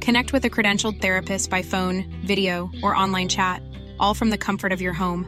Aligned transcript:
Connect 0.00 0.32
with 0.32 0.44
a 0.44 0.50
credentialed 0.50 1.00
therapist 1.00 1.50
by 1.50 1.62
phone, 1.62 2.04
video, 2.26 2.70
or 2.82 2.96
online 2.96 3.28
chat, 3.28 3.62
all 3.98 4.14
from 4.14 4.30
the 4.30 4.38
comfort 4.38 4.72
of 4.72 4.80
your 4.80 4.94
home. 4.94 5.26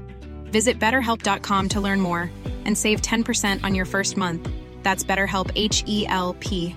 Visit 0.51 0.81
betterhelp.com 0.81 1.69
to 1.69 1.81
learn 1.81 2.01
more 2.01 2.31
and 2.65 2.77
save 2.77 3.03
10% 3.03 3.65
on 3.65 3.75
your 3.75 3.87
first 3.87 4.17
month. 4.17 4.49
That's 4.83 5.05
BetterHelp 5.05 5.51
H 5.55 5.85
E 5.87 6.07
L 6.09 6.37
P. 6.41 6.75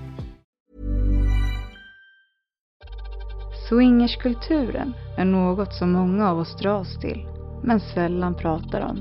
Swingerskulturen 3.70 4.94
är 5.18 5.26
något 5.26 5.74
som 5.74 5.92
många 5.92 6.30
av 6.30 6.40
oss 6.40 6.58
dras 6.62 7.00
till, 7.00 7.28
men 7.64 7.80
sällan 7.80 8.36
pratar 8.36 8.82
om. 8.82 9.00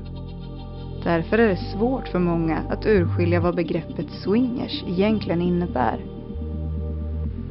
Därför 1.03 1.37
är 1.37 1.47
det 1.47 1.73
svårt 1.73 2.07
för 2.07 2.19
många 2.19 2.57
att 2.69 2.85
urskilja 2.85 3.39
vad 3.39 3.55
begreppet 3.55 4.07
swingers 4.23 4.83
egentligen 4.87 5.41
innebär. 5.41 6.14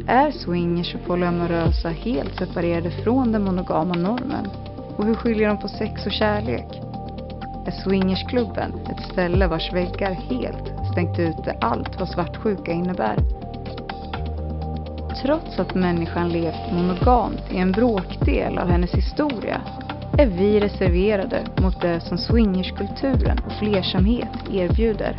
Är 0.07 0.31
swingers 0.31 0.95
och 0.95 1.07
polyamorösa 1.07 1.89
helt 1.89 2.37
separerade 2.39 2.91
från 2.91 3.33
den 3.33 3.45
monogama 3.45 3.95
normen? 3.95 4.47
Och 4.97 5.05
hur 5.05 5.15
skiljer 5.15 5.49
de 5.49 5.59
på 5.59 5.69
sex 5.69 6.07
och 6.07 6.13
kärlek? 6.13 6.81
Är 7.67 7.71
swingersklubben 7.71 8.73
ett 8.91 9.13
ställe 9.13 9.47
vars 9.47 9.73
väggar 9.73 10.13
helt 10.13 10.91
stängt 10.93 11.19
ute 11.19 11.57
allt 11.61 12.01
vad 12.01 12.09
svartsjuka 12.09 12.73
innebär? 12.73 13.17
Trots 15.23 15.59
att 15.59 15.75
människan 15.75 16.29
levt 16.29 16.73
monogamt 16.73 17.43
i 17.51 17.57
en 17.57 17.73
bråkdel 17.73 18.59
av 18.59 18.69
hennes 18.69 18.95
historia 18.95 19.61
är 20.19 20.27
vi 20.27 20.61
reserverade 20.61 21.43
mot 21.63 21.81
det 21.81 22.01
som 22.01 22.19
swingerskulturen 22.19 23.39
och 23.47 23.53
flersamhet 23.53 24.49
erbjuder. 24.53 25.17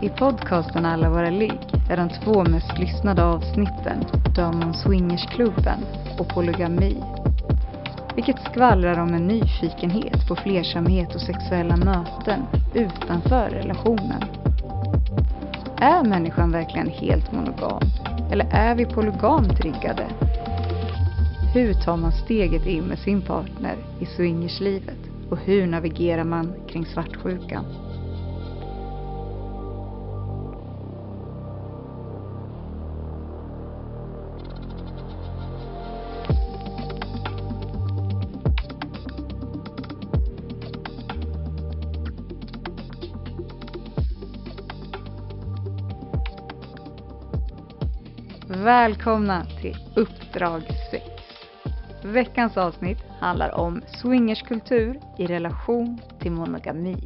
I 0.00 0.08
podcasten 0.08 0.86
Alla 0.86 1.10
våra 1.10 1.30
ligg 1.30 1.73
är 1.88 1.96
de 1.96 2.08
två 2.08 2.44
mest 2.44 2.78
lyssnade 2.78 3.24
avsnitten 3.24 4.04
de 4.34 4.62
om 4.62 4.74
swingersklubben 4.74 5.78
och 6.18 6.28
polygami. 6.28 6.96
Vilket 8.14 8.42
skvallrar 8.50 8.98
om 8.98 9.14
en 9.14 9.26
nyfikenhet 9.26 10.28
på 10.28 10.36
flersamhet 10.36 11.14
och 11.14 11.20
sexuella 11.20 11.76
möten 11.76 12.42
utanför 12.74 13.50
relationen. 13.50 14.22
Är 15.76 16.04
människan 16.04 16.50
verkligen 16.52 16.88
helt 16.88 17.32
monogam? 17.32 17.82
Eller 18.30 18.46
är 18.50 18.74
vi 18.74 18.86
polygamt 18.86 19.60
riggade? 19.60 20.06
Hur 21.54 21.74
tar 21.74 21.96
man 21.96 22.12
steget 22.12 22.66
in 22.66 22.84
med 22.84 22.98
sin 22.98 23.22
partner 23.22 23.76
i 24.00 24.06
swingerslivet? 24.06 24.98
Och 25.30 25.38
hur 25.38 25.66
navigerar 25.66 26.24
man 26.24 26.52
kring 26.68 26.86
svartsjukan? 26.86 27.83
Välkomna 48.64 49.44
till 49.44 49.76
Uppdrag 49.96 50.62
6. 50.90 51.04
Veckans 52.04 52.56
avsnitt 52.56 52.98
handlar 53.20 53.54
om 53.54 53.82
swingerskultur 53.86 55.00
i 55.18 55.26
relation 55.26 56.00
till 56.18 56.32
monogami. 56.32 56.96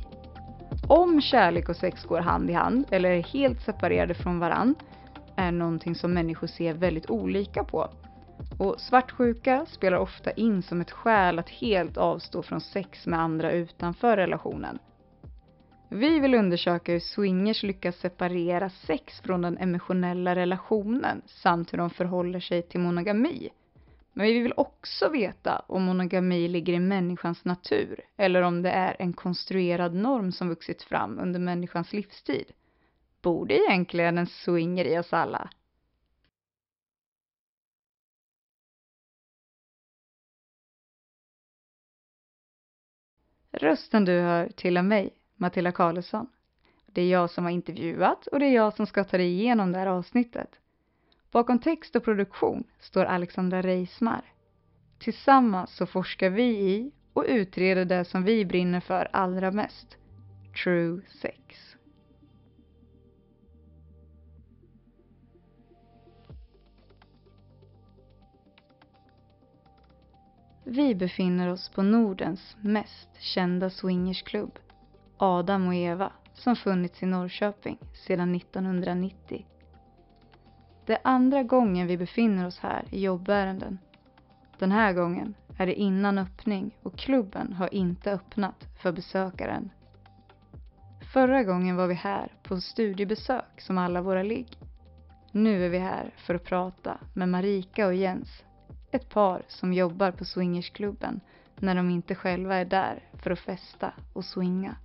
Om 0.89 1.21
kärlek 1.21 1.69
och 1.69 1.77
sex 1.77 2.05
går 2.05 2.21
hand 2.21 2.51
i 2.51 2.53
hand 2.53 2.85
eller 2.91 3.11
är 3.11 3.23
helt 3.23 3.61
separerade 3.61 4.15
från 4.15 4.39
varann 4.39 4.75
är 5.37 5.53
någonting 5.53 5.95
som 5.95 6.15
människor 6.15 6.47
ser 6.47 6.75
väldigt 6.75 7.11
olika 7.11 7.65
på. 7.65 7.91
Och 8.59 8.81
svartsjuka 8.81 9.67
spelar 9.69 9.99
ofta 9.99 10.31
in 10.31 10.63
som 10.63 10.81
ett 10.81 10.91
skäl 10.91 11.39
att 11.39 11.51
helt 11.51 11.97
avstå 11.97 12.43
från 12.43 12.61
sex 12.61 13.07
med 13.07 13.21
andra 13.21 13.53
utanför 13.53 14.17
relationen. 14.17 14.79
Vi 15.91 16.21
vill 16.21 16.35
undersöka 16.35 16.93
hur 16.93 17.01
swingers 17.01 17.63
lyckas 17.63 17.97
separera 17.97 18.71
sex 18.71 19.21
från 19.21 19.43
den 19.43 19.59
emotionella 19.59 20.35
relationen 20.35 21.23
samt 21.27 21.73
hur 21.73 21.79
de 21.79 21.91
förhåller 21.91 22.41
sig 22.41 22.63
till 22.63 22.81
monogami. 22.81 23.49
Men 24.13 24.27
vi 24.27 24.39
vill 24.39 24.53
också 24.57 25.09
veta 25.09 25.59
om 25.67 25.83
monogami 25.83 26.49
ligger 26.49 26.73
i 26.73 26.81
människans 26.81 27.45
natur 27.45 28.01
eller 28.17 28.43
om 28.43 28.63
det 28.63 28.71
är 28.71 28.97
en 28.99 29.13
konstruerad 29.13 29.95
norm 29.95 30.33
som 30.33 30.49
vuxit 30.49 30.83
fram 30.83 31.19
under 31.19 31.41
människans 31.41 31.93
livstid. 31.93 32.53
Bor 33.23 33.47
det 33.47 33.59
egentligen 33.59 34.19
en 34.19 34.27
swinger 34.27 34.85
i 34.85 34.99
oss 34.99 35.13
alla? 35.13 35.51
Rösten 43.51 44.05
du 44.05 44.13
hör 44.21 44.49
tillhör 44.49 44.83
mig, 44.83 45.18
Matilda 45.39 45.73
Karlsson. 45.73 46.27
Det 46.87 47.03
är 47.03 47.11
jag 47.11 47.31
som 47.31 47.45
har 47.45 47.51
intervjuat 47.51 48.27
och 48.27 48.39
det 48.39 48.47
är 48.47 48.55
jag 48.55 48.75
som 48.75 48.87
ska 48.87 49.05
ta 49.05 49.17
dig 49.17 49.27
igenom 49.27 49.73
det 49.73 49.79
här 49.79 49.87
avsnittet. 49.87 50.61
Bakom 51.31 51.59
text 51.59 51.97
och 51.97 52.05
produktion 52.05 52.65
står 52.81 53.05
Alexandra 53.05 53.63
Reismar. 53.63 54.23
Tillsammans 54.99 55.77
så 55.77 55.87
forskar 55.87 56.31
vi 56.31 56.45
i 56.45 56.93
och 57.13 57.25
utreder 57.29 57.85
det 57.85 58.05
som 58.05 58.25
vi 58.25 58.45
brinner 58.45 58.81
för 58.81 59.09
allra 59.13 59.51
mest. 59.51 59.97
True 60.65 61.01
sex. 61.09 61.39
Vi 70.65 70.95
befinner 70.95 71.49
oss 71.49 71.69
på 71.69 71.83
Nordens 71.83 72.57
mest 72.61 73.09
kända 73.19 73.71
swingersklubb, 73.71 74.59
Adam 75.19 75.67
och 75.67 75.75
Eva, 75.75 76.13
som 76.35 76.57
funnits 76.57 77.03
i 77.03 77.07
Norrköping 77.07 77.79
sedan 78.07 78.35
1990. 78.35 79.47
Det 80.87 80.93
är 80.93 81.01
andra 81.05 81.43
gången 81.43 81.87
vi 81.87 81.97
befinner 81.97 82.47
oss 82.47 82.59
här 82.59 82.85
i 82.91 83.01
jobbärenden. 83.01 83.79
Den 84.59 84.73
här 84.73 84.93
gången 84.93 85.35
är 85.59 85.67
det 85.67 85.75
innan 85.75 86.19
öppning 86.19 86.77
och 86.83 86.99
klubben 86.99 87.53
har 87.53 87.75
inte 87.75 88.13
öppnat 88.13 88.65
för 88.83 88.93
besökaren. 88.93 89.71
Förra 91.13 91.43
gången 91.43 91.77
var 91.77 91.87
vi 91.87 91.95
här 91.95 92.33
på 92.43 92.61
studiebesök 92.61 93.61
som 93.61 93.79
alla 93.79 94.03
våra 94.03 94.23
ligg. 94.23 94.59
Nu 95.33 95.65
är 95.65 95.69
vi 95.69 95.79
här 95.79 96.15
för 96.17 96.35
att 96.35 96.45
prata 96.45 96.99
med 97.15 97.29
Marika 97.29 97.87
och 97.87 97.95
Jens, 97.95 98.45
ett 98.91 99.09
par 99.11 99.43
som 99.49 99.73
jobbar 99.73 100.11
på 100.11 100.25
swingersklubben 100.25 101.21
när 101.57 101.75
de 101.75 101.91
inte 101.91 102.15
själva 102.15 102.57
är 102.57 102.65
där 102.65 103.03
för 103.13 103.31
att 103.31 103.39
festa 103.39 103.93
och 104.13 104.25
swinga. 104.25 104.77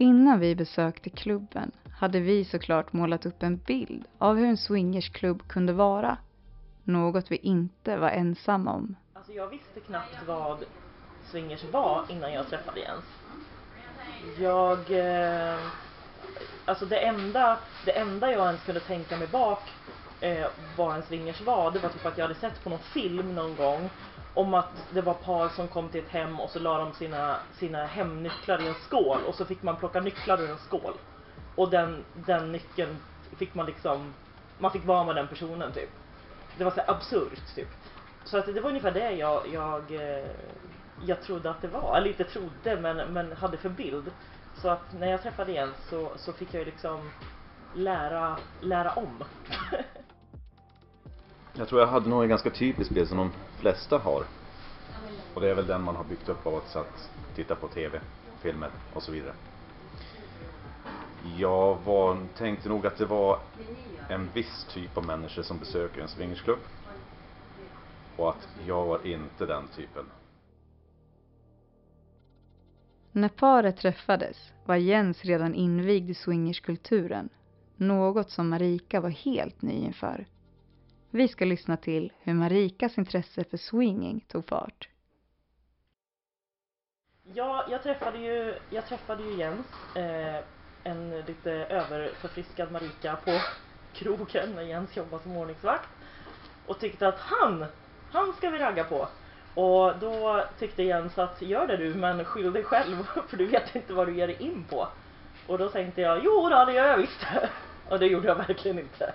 Innan 0.00 0.40
vi 0.40 0.54
besökte 0.54 1.10
klubben 1.10 1.72
hade 1.98 2.20
vi 2.20 2.44
såklart 2.44 2.92
målat 2.92 3.26
upp 3.26 3.42
en 3.42 3.56
bild 3.56 4.04
av 4.18 4.36
hur 4.36 4.46
en 4.46 4.56
swingersklubb 4.56 5.48
kunde 5.48 5.72
vara. 5.72 6.16
Något 6.84 7.30
vi 7.30 7.36
inte 7.36 7.96
var 7.96 8.10
ensamma 8.10 8.72
om. 8.72 8.96
Alltså 9.14 9.32
jag 9.32 9.48
visste 9.48 9.80
knappt 9.80 10.16
vad 10.26 10.64
swingers 11.24 11.64
var 11.64 12.04
innan 12.08 12.32
jag 12.32 12.48
träffade 12.48 12.80
Jens. 12.80 13.04
Jag... 14.38 14.78
Eh, 14.90 15.58
alltså 16.64 16.86
det 16.86 16.98
enda, 16.98 17.58
det 17.84 17.98
enda 17.98 18.32
jag 18.32 18.46
ens 18.46 18.64
kunde 18.64 18.80
tänka 18.80 19.16
mig 19.16 19.28
bak 19.28 19.62
eh, 20.20 20.46
vad 20.76 20.96
en 20.96 21.02
swingers 21.02 21.40
var, 21.40 21.70
det 21.70 21.78
var 21.78 21.88
typ 21.88 22.06
att 22.06 22.18
jag 22.18 22.24
hade 22.24 22.40
sett 22.40 22.64
på 22.64 22.70
någon 22.70 22.78
film 22.78 23.34
någon 23.34 23.56
gång 23.56 23.90
om 24.34 24.54
att 24.54 24.86
det 24.94 25.00
var 25.00 25.14
par 25.14 25.48
som 25.48 25.68
kom 25.68 25.88
till 25.88 26.04
ett 26.04 26.10
hem 26.10 26.40
och 26.40 26.50
så 26.50 26.58
la 26.58 26.78
de 26.78 26.94
sina, 26.94 27.36
sina 27.58 27.84
hemnycklar 27.84 28.62
i 28.62 28.68
en 28.68 28.74
skål 28.74 29.18
och 29.26 29.34
så 29.34 29.44
fick 29.44 29.62
man 29.62 29.76
plocka 29.76 30.00
nycklar 30.00 30.42
ur 30.42 30.50
en 30.50 30.58
skål. 30.58 30.94
Och 31.54 31.70
den, 31.70 32.04
den 32.14 32.52
nyckeln 32.52 32.96
fick 33.36 33.54
man 33.54 33.66
liksom, 33.66 34.14
man 34.58 34.70
fick 34.70 34.86
vara 34.86 35.04
med 35.04 35.16
den 35.16 35.28
personen 35.28 35.72
typ. 35.72 35.90
Det 36.58 36.64
var 36.64 36.70
så 36.70 36.80
absurt 36.86 37.54
typ. 37.54 37.68
Så 38.24 38.38
att 38.38 38.46
det 38.46 38.60
var 38.60 38.68
ungefär 38.68 38.90
det 38.90 39.10
jag, 39.10 39.42
jag, 39.52 39.94
eh, 39.94 40.26
jag 41.06 41.22
trodde 41.22 41.50
att 41.50 41.62
det 41.62 41.68
var, 41.68 41.96
eller 41.96 42.08
inte 42.08 42.24
trodde 42.24 42.80
men, 42.80 43.12
men 43.12 43.32
hade 43.32 43.56
för 43.56 43.68
bild. 43.68 44.10
Så 44.54 44.68
att 44.68 44.92
när 45.00 45.10
jag 45.10 45.22
träffade 45.22 45.52
Jens 45.52 45.76
så, 45.90 46.12
så 46.16 46.32
fick 46.32 46.54
jag 46.54 46.58
ju 46.58 46.64
liksom 46.64 47.10
lära, 47.74 48.36
lära 48.60 48.90
om. 48.90 49.24
Jag 51.54 51.68
tror 51.68 51.80
jag 51.80 51.88
hade 51.88 52.08
nog 52.08 52.22
en 52.22 52.28
ganska 52.28 52.50
typisk 52.50 52.90
bild 52.90 53.08
som 53.08 53.18
de 53.18 53.32
flesta 53.58 53.98
har. 53.98 54.24
Och 55.34 55.40
det 55.40 55.50
är 55.50 55.54
väl 55.54 55.66
den 55.66 55.82
man 55.82 55.96
har 55.96 56.04
byggt 56.04 56.28
upp 56.28 56.46
av 56.46 56.54
att 56.54 56.68
satt, 56.68 57.10
titta 57.34 57.54
på 57.54 57.68
TV, 57.68 58.00
filmer 58.40 58.70
och 58.94 59.02
så 59.02 59.12
vidare. 59.12 59.34
Jag 61.36 61.78
var, 61.84 62.18
tänkte 62.36 62.68
nog 62.68 62.86
att 62.86 62.98
det 62.98 63.06
var 63.06 63.38
en 64.08 64.28
viss 64.34 64.66
typ 64.70 64.96
av 64.96 65.06
människor 65.06 65.42
som 65.42 65.58
besöker 65.58 66.00
en 66.00 66.08
swingersklubb. 66.08 66.58
Och 68.16 68.28
att 68.28 68.48
jag 68.66 68.86
var 68.86 69.06
inte 69.06 69.46
den 69.46 69.68
typen. 69.76 70.04
När 73.12 73.28
paret 73.28 73.76
träffades 73.76 74.52
var 74.64 74.76
Jens 74.76 75.24
redan 75.24 75.54
invigd 75.54 76.10
i 76.10 76.14
swingerskulturen. 76.14 77.28
Något 77.76 78.30
som 78.30 78.48
Marika 78.48 79.00
var 79.00 79.10
helt 79.10 79.62
ny 79.62 79.72
inför. 79.72 80.26
Vi 81.10 81.28
ska 81.28 81.44
lyssna 81.44 81.76
till 81.76 82.12
hur 82.20 82.34
Marikas 82.34 82.98
intresse 82.98 83.44
för 83.44 83.56
swinging 83.56 84.20
tog 84.28 84.48
fart. 84.48 84.88
Ja, 87.34 87.66
jag 87.70 87.82
träffade 87.82 88.18
ju, 88.18 88.54
jag 88.70 88.86
träffade 88.86 89.22
ju 89.22 89.34
Jens, 89.36 89.66
eh, 89.96 90.44
en 90.84 91.20
lite 91.20 91.50
överförfriskad 91.52 92.72
Marika 92.72 93.16
på 93.24 93.40
krogen 93.94 94.54
när 94.54 94.62
Jens 94.62 94.96
jobbade 94.96 95.22
som 95.22 95.36
ordningsvakt 95.36 95.88
och 96.66 96.80
tyckte 96.80 97.08
att 97.08 97.18
han, 97.18 97.64
han 98.12 98.32
ska 98.32 98.50
vi 98.50 98.58
ragga 98.58 98.84
på. 98.84 99.08
Och 99.54 99.98
då 99.98 100.44
tyckte 100.58 100.82
Jens 100.82 101.18
att 101.18 101.42
gör 101.42 101.66
det 101.66 101.76
du 101.76 101.94
men 101.94 102.24
skyll 102.24 102.52
dig 102.52 102.64
själv 102.64 103.06
för 103.28 103.36
du 103.36 103.46
vet 103.46 103.74
inte 103.74 103.92
vad 103.92 104.06
du 104.08 104.16
ger 104.16 104.26
dig 104.26 104.36
in 104.42 104.64
på. 104.70 104.88
Och 105.46 105.58
då 105.58 105.68
tänkte 105.68 106.00
jag 106.00 106.24
jo 106.24 106.48
då, 106.48 106.64
det 106.64 106.72
gör 106.72 106.86
jag 106.86 106.96
visst. 106.96 107.26
Och 107.88 107.98
det 107.98 108.06
gjorde 108.06 108.28
jag 108.28 108.34
verkligen 108.34 108.78
inte. 108.78 109.12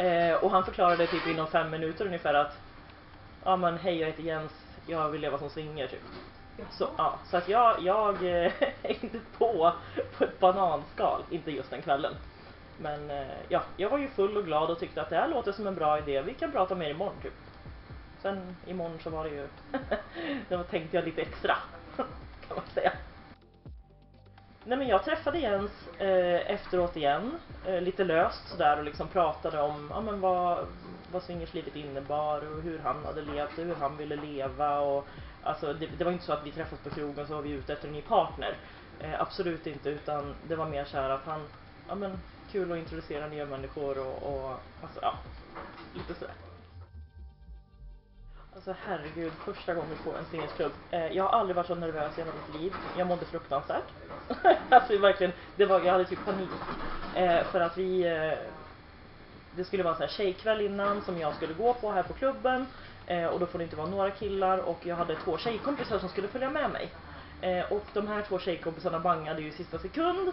Eh, 0.00 0.34
och 0.34 0.50
han 0.50 0.64
förklarade 0.64 1.06
typ 1.06 1.26
inom 1.26 1.46
fem 1.46 1.70
minuter 1.70 2.06
ungefär 2.06 2.34
att 2.34 2.58
ja 3.44 3.56
men 3.56 3.78
hej 3.78 3.98
jag 3.98 4.06
heter 4.06 4.22
Jens, 4.22 4.52
jag 4.86 5.08
vill 5.08 5.20
leva 5.20 5.38
som 5.38 5.50
swinger 5.50 5.86
typ. 5.86 6.02
Så, 6.70 6.88
ja, 6.98 7.18
så 7.30 7.36
att 7.36 7.48
jag, 7.48 7.82
jag 7.82 8.44
eh, 8.44 8.52
hängde 8.82 9.20
på 9.38 9.72
på 10.18 10.24
ett 10.24 10.40
bananskal, 10.40 11.22
inte 11.30 11.50
just 11.50 11.70
den 11.70 11.82
kvällen. 11.82 12.12
Men 12.78 13.10
eh, 13.10 13.26
ja, 13.48 13.62
jag 13.76 13.90
var 13.90 13.98
ju 13.98 14.08
full 14.08 14.36
och 14.36 14.44
glad 14.44 14.70
och 14.70 14.78
tyckte 14.78 15.02
att 15.02 15.10
det 15.10 15.16
här 15.16 15.28
låter 15.28 15.52
som 15.52 15.66
en 15.66 15.74
bra 15.74 15.98
idé, 15.98 16.22
vi 16.22 16.34
kan 16.34 16.52
prata 16.52 16.74
mer 16.74 16.90
imorgon 16.90 17.20
typ. 17.22 17.34
Sen 18.22 18.56
imorgon 18.66 18.98
så 19.00 19.10
var 19.10 19.24
det 19.24 19.30
ju, 19.30 19.48
då 20.48 20.62
tänkte 20.62 20.96
jag 20.96 21.04
lite 21.04 21.22
extra 21.22 21.56
kan 22.46 22.56
man 22.56 22.66
säga. 22.74 22.92
Nej 24.70 24.78
men 24.78 24.88
jag 24.88 25.04
träffade 25.04 25.38
Jens 25.38 25.88
eh, 25.98 26.50
efteråt 26.50 26.96
igen, 26.96 27.38
eh, 27.66 27.80
lite 27.80 28.04
löst 28.04 28.48
sådär 28.48 28.78
och 28.78 28.84
liksom 28.84 29.08
pratade 29.08 29.60
om 29.60 29.90
ja, 29.94 30.00
men 30.00 30.20
vad, 30.20 30.66
vad 31.12 31.22
swingerslivet 31.22 31.76
innebar 31.76 32.38
och 32.38 32.62
hur 32.62 32.78
han 32.78 33.04
hade 33.04 33.22
levt 33.22 33.58
och 33.58 33.64
hur 33.64 33.74
han 33.74 33.96
ville 33.96 34.16
leva 34.16 34.80
och 34.80 35.06
alltså 35.42 35.72
det, 35.72 35.86
det 35.98 36.04
var 36.04 36.12
inte 36.12 36.24
så 36.24 36.32
att 36.32 36.46
vi 36.46 36.52
träffades 36.52 36.84
på 36.84 36.90
krogen 36.90 37.26
så 37.26 37.34
var 37.34 37.42
vi 37.42 37.50
ute 37.50 37.72
efter 37.72 37.88
en 37.88 37.94
ny 37.94 38.02
partner. 38.02 38.56
Eh, 39.00 39.20
absolut 39.20 39.66
inte 39.66 39.90
utan 39.90 40.34
det 40.48 40.56
var 40.56 40.66
mer 40.66 40.84
såhär 40.84 41.10
att 41.10 41.24
han, 41.24 41.48
ja 41.88 41.94
men 41.94 42.18
kul 42.52 42.72
att 42.72 42.78
introducera 42.78 43.26
nya 43.26 43.46
människor 43.46 43.98
och, 43.98 44.22
och 44.22 44.50
alltså 44.82 44.98
ja, 45.02 45.14
lite 45.94 46.14
sådär. 46.14 46.34
Alltså 48.60 48.74
herregud, 48.86 49.32
första 49.32 49.74
gången 49.74 49.96
på 50.04 50.10
en 50.10 50.24
singelklubb. 50.30 50.72
Eh, 50.90 51.06
jag 51.06 51.24
har 51.24 51.30
aldrig 51.30 51.56
varit 51.56 51.66
så 51.66 51.74
nervös 51.74 52.18
i 52.18 52.20
hela 52.20 52.32
mitt 52.32 52.62
liv. 52.62 52.72
Jag 52.98 53.06
mådde 53.06 53.24
fruktansvärt. 53.24 53.84
alltså 54.70 54.98
verkligen, 54.98 55.32
det 55.56 55.66
var, 55.66 55.80
jag 55.80 55.92
hade 55.92 56.04
typ 56.04 56.24
panik. 56.24 56.48
Eh, 57.14 57.44
för 57.44 57.60
att 57.60 57.78
vi, 57.78 58.02
eh, 58.02 58.38
det 59.56 59.64
skulle 59.64 59.82
vara 59.82 59.94
en 59.94 59.98
sån 59.98 60.06
här 60.08 60.14
tjejkväll 60.14 60.60
innan 60.60 61.02
som 61.02 61.18
jag 61.18 61.34
skulle 61.34 61.54
gå 61.54 61.74
på 61.74 61.92
här 61.92 62.02
på 62.02 62.12
klubben. 62.12 62.66
Eh, 63.06 63.24
och 63.24 63.40
då 63.40 63.46
får 63.46 63.58
det 63.58 63.64
inte 63.64 63.76
vara 63.76 63.88
några 63.88 64.10
killar 64.10 64.58
och 64.58 64.86
jag 64.86 64.96
hade 64.96 65.16
två 65.16 65.38
tjejkompisar 65.38 65.98
som 65.98 66.08
skulle 66.08 66.28
följa 66.28 66.50
med 66.50 66.70
mig. 66.70 66.88
Eh, 67.40 67.72
och 67.72 67.86
de 67.92 68.08
här 68.08 68.22
två 68.22 68.38
tjejkompisarna 68.38 69.00
bangade 69.00 69.42
ju 69.42 69.48
i 69.48 69.52
sista 69.52 69.78
sekund. 69.78 70.32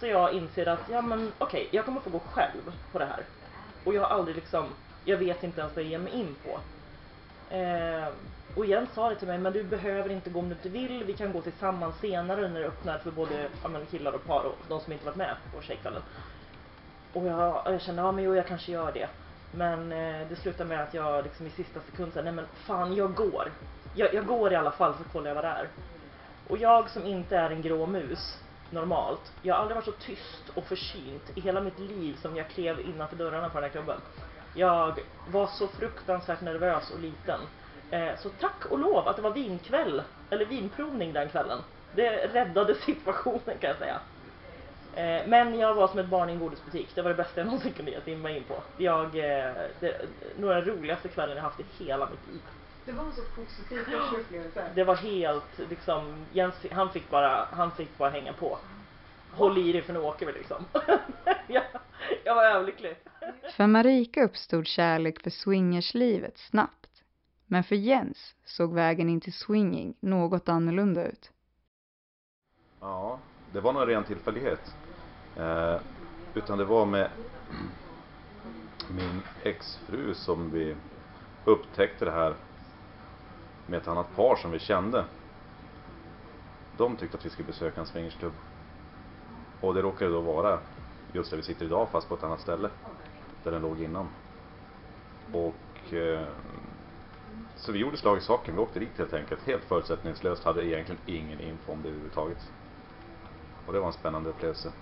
Så 0.00 0.06
jag 0.06 0.32
inser 0.32 0.68
att, 0.68 0.88
ja 0.90 1.02
men 1.02 1.32
okej, 1.38 1.60
okay, 1.60 1.76
jag 1.76 1.84
kommer 1.84 2.00
få 2.00 2.10
gå 2.10 2.18
själv 2.18 2.72
på 2.92 2.98
det 2.98 3.04
här. 3.04 3.24
Och 3.84 3.94
jag 3.94 4.02
har 4.02 4.08
aldrig 4.08 4.36
liksom, 4.36 4.64
jag 5.04 5.16
vet 5.16 5.44
inte 5.44 5.60
ens 5.60 5.76
vad 5.76 5.84
jag 5.84 5.90
ger 5.90 5.98
mig 5.98 6.12
in 6.12 6.36
på. 6.44 6.60
Eh, 7.50 8.08
och 8.56 8.66
Jens 8.66 8.90
sa 8.94 9.08
det 9.08 9.16
till 9.16 9.28
mig, 9.28 9.38
men 9.38 9.52
du 9.52 9.64
behöver 9.64 10.10
inte 10.10 10.30
gå 10.30 10.38
om 10.38 10.48
du 10.48 10.54
inte 10.54 10.68
vill. 10.68 11.04
Vi 11.04 11.12
kan 11.12 11.32
gå 11.32 11.40
tillsammans 11.40 11.98
senare 12.00 12.48
när 12.48 12.60
det 12.60 12.66
öppnar 12.66 12.98
för 12.98 13.10
både 13.10 13.48
ja, 13.62 13.68
men, 13.68 13.86
killar 13.86 14.12
och 14.12 14.24
par 14.24 14.44
och 14.44 14.58
de 14.68 14.80
som 14.80 14.92
inte 14.92 15.04
varit 15.04 15.16
med 15.16 15.36
på 15.54 15.62
tjejkvällen. 15.62 16.02
Och 17.12 17.26
jag, 17.26 17.62
jag 17.64 17.80
kände, 17.80 18.02
ja 18.02 18.12
men 18.12 18.24
jo 18.24 18.34
jag 18.34 18.46
kanske 18.46 18.72
gör 18.72 18.92
det. 18.92 19.08
Men 19.52 19.92
eh, 19.92 20.28
det 20.28 20.36
slutade 20.36 20.68
med 20.68 20.82
att 20.82 20.94
jag 20.94 21.24
liksom 21.24 21.46
i 21.46 21.50
sista 21.50 21.80
sekund 21.80 22.12
sa, 22.12 22.22
nej 22.22 22.32
men 22.32 22.46
fan 22.54 22.94
jag 22.94 23.14
går. 23.14 23.52
Jag, 23.94 24.14
jag 24.14 24.26
går 24.26 24.52
i 24.52 24.56
alla 24.56 24.70
fall 24.70 24.94
så 24.94 25.04
kollar 25.12 25.28
jag 25.28 25.34
vad 25.34 25.44
det 25.44 25.48
är. 25.48 25.68
Och 26.48 26.58
jag 26.58 26.90
som 26.90 27.06
inte 27.06 27.36
är 27.36 27.50
en 27.50 27.62
grå 27.62 27.86
mus 27.86 28.38
normalt. 28.70 29.32
Jag 29.42 29.54
har 29.54 29.60
aldrig 29.60 29.74
varit 29.74 29.84
så 29.84 29.92
tyst 29.92 30.48
och 30.54 30.64
försynt 30.64 31.32
i 31.34 31.40
hela 31.40 31.60
mitt 31.60 31.78
liv 31.78 32.16
som 32.22 32.36
jag 32.36 32.48
klev 32.48 32.80
innanför 32.80 33.16
dörrarna 33.16 33.48
på 33.48 33.54
den 33.54 33.62
här 33.62 33.70
klubben. 33.70 34.00
Jag 34.56 34.98
var 35.30 35.46
så 35.46 35.68
fruktansvärt 35.68 36.40
nervös 36.40 36.90
och 36.90 37.00
liten. 37.00 37.40
Eh, 37.90 38.18
så 38.18 38.28
tack 38.28 38.64
och 38.70 38.78
lov 38.78 39.08
att 39.08 39.16
det 39.16 39.22
var 39.22 39.30
vinkväll, 39.30 40.02
eller 40.30 40.44
vinprovning 40.44 41.12
den 41.12 41.28
kvällen. 41.28 41.58
Det 41.94 42.10
räddade 42.10 42.74
situationen 42.86 43.58
kan 43.60 43.70
jag 43.70 43.78
säga. 43.78 44.00
Eh, 44.94 45.28
men 45.28 45.58
jag 45.58 45.74
var 45.74 45.88
som 45.88 45.98
ett 45.98 46.08
barn 46.08 46.30
i 46.30 46.32
en 46.32 46.38
godisbutik. 46.38 46.88
Det 46.94 47.02
var 47.02 47.10
det 47.10 47.16
bästa 47.16 47.40
jag 47.40 47.46
någonsin 47.46 47.72
kunde 47.72 47.90
ge 48.06 48.16
mig 48.16 48.36
in 48.36 48.44
på. 48.44 48.54
Jag, 48.76 49.04
eh, 49.04 49.52
det, 49.80 50.06
nog 50.38 50.50
den 50.50 50.64
roligaste 50.64 51.08
kvällen 51.08 51.36
jag 51.36 51.42
haft 51.42 51.60
i 51.60 51.64
hela 51.78 52.08
mitt 52.10 52.32
liv. 52.32 52.42
Det 52.84 52.92
var 52.92 53.04
en 53.04 53.12
så 53.12 53.22
positiv 53.22 53.78
upplevelse. 53.78 54.64
Det 54.74 54.84
var 54.84 54.94
helt 54.94 55.58
liksom, 55.70 56.26
Jens, 56.32 56.54
han 56.70 56.90
fick 56.90 57.10
bara, 57.10 57.48
han 57.50 57.70
fick 57.70 57.98
bara 57.98 58.10
hänga 58.10 58.32
på. 58.32 58.58
Håll 59.36 59.58
i 59.58 59.72
dig 59.72 59.82
för 59.82 59.92
nu 59.92 59.98
åker 59.98 60.26
vi 60.26 60.32
liksom. 60.32 60.64
jag, 61.46 61.62
jag 62.24 62.34
var 62.34 62.44
överlycklig. 62.44 62.96
För 63.56 63.66
Marika 63.66 64.24
uppstod 64.24 64.66
kärlek 64.66 65.22
för 65.22 65.30
swingerslivet 65.30 66.38
snabbt. 66.38 67.02
Men 67.46 67.64
för 67.64 67.76
Jens 67.76 68.34
såg 68.44 68.74
vägen 68.74 69.08
in 69.08 69.20
till 69.20 69.32
swinging 69.32 69.94
något 70.00 70.48
annorlunda 70.48 71.06
ut. 71.06 71.30
Ja, 72.80 73.18
det 73.52 73.60
var 73.60 73.72
nog 73.72 73.82
en 73.82 73.88
ren 73.88 74.04
tillfällighet. 74.04 74.74
Eh, 75.36 75.80
utan 76.34 76.58
det 76.58 76.64
var 76.64 76.86
med 76.86 77.10
min 78.90 79.22
exfru 79.42 80.14
som 80.14 80.50
vi 80.50 80.76
upptäckte 81.44 82.04
det 82.04 82.10
här 82.10 82.34
med 83.66 83.80
ett 83.80 83.88
annat 83.88 84.16
par 84.16 84.36
som 84.36 84.50
vi 84.50 84.58
kände. 84.58 85.04
De 86.76 86.96
tyckte 86.96 87.16
att 87.16 87.26
vi 87.26 87.30
skulle 87.30 87.46
besöka 87.46 87.80
en 87.80 87.86
swingersklubb. 87.86 88.32
Och 89.60 89.74
det 89.74 89.82
råkade 89.82 90.10
då 90.10 90.20
vara 90.20 90.58
just 91.12 91.30
där 91.30 91.36
vi 91.36 91.42
sitter 91.42 91.66
idag 91.66 91.88
fast 91.88 92.08
på 92.08 92.14
ett 92.14 92.22
annat 92.22 92.40
ställe. 92.40 92.70
Där 93.44 93.50
den 93.50 93.62
låg 93.62 93.82
innan. 93.82 94.08
Och 95.32 95.94
eh, 95.94 96.26
så 97.56 97.72
vi 97.72 97.78
gjorde 97.78 97.96
slag 97.96 98.18
i 98.18 98.20
saken. 98.20 98.54
Vi 98.54 98.60
åkte 98.60 98.78
dit 98.78 98.98
helt 98.98 99.12
enkelt. 99.12 99.42
Helt 99.46 99.64
förutsättningslöst. 99.64 100.44
Hade 100.44 100.66
egentligen 100.66 101.00
ingen 101.06 101.40
info 101.40 101.72
om 101.72 101.82
det 101.82 101.88
överhuvudtaget. 101.88 102.52
Och 103.66 103.72
det 103.72 103.80
var 103.80 103.86
en 103.86 103.92
spännande 103.92 104.30
upplevelse. 104.30 104.72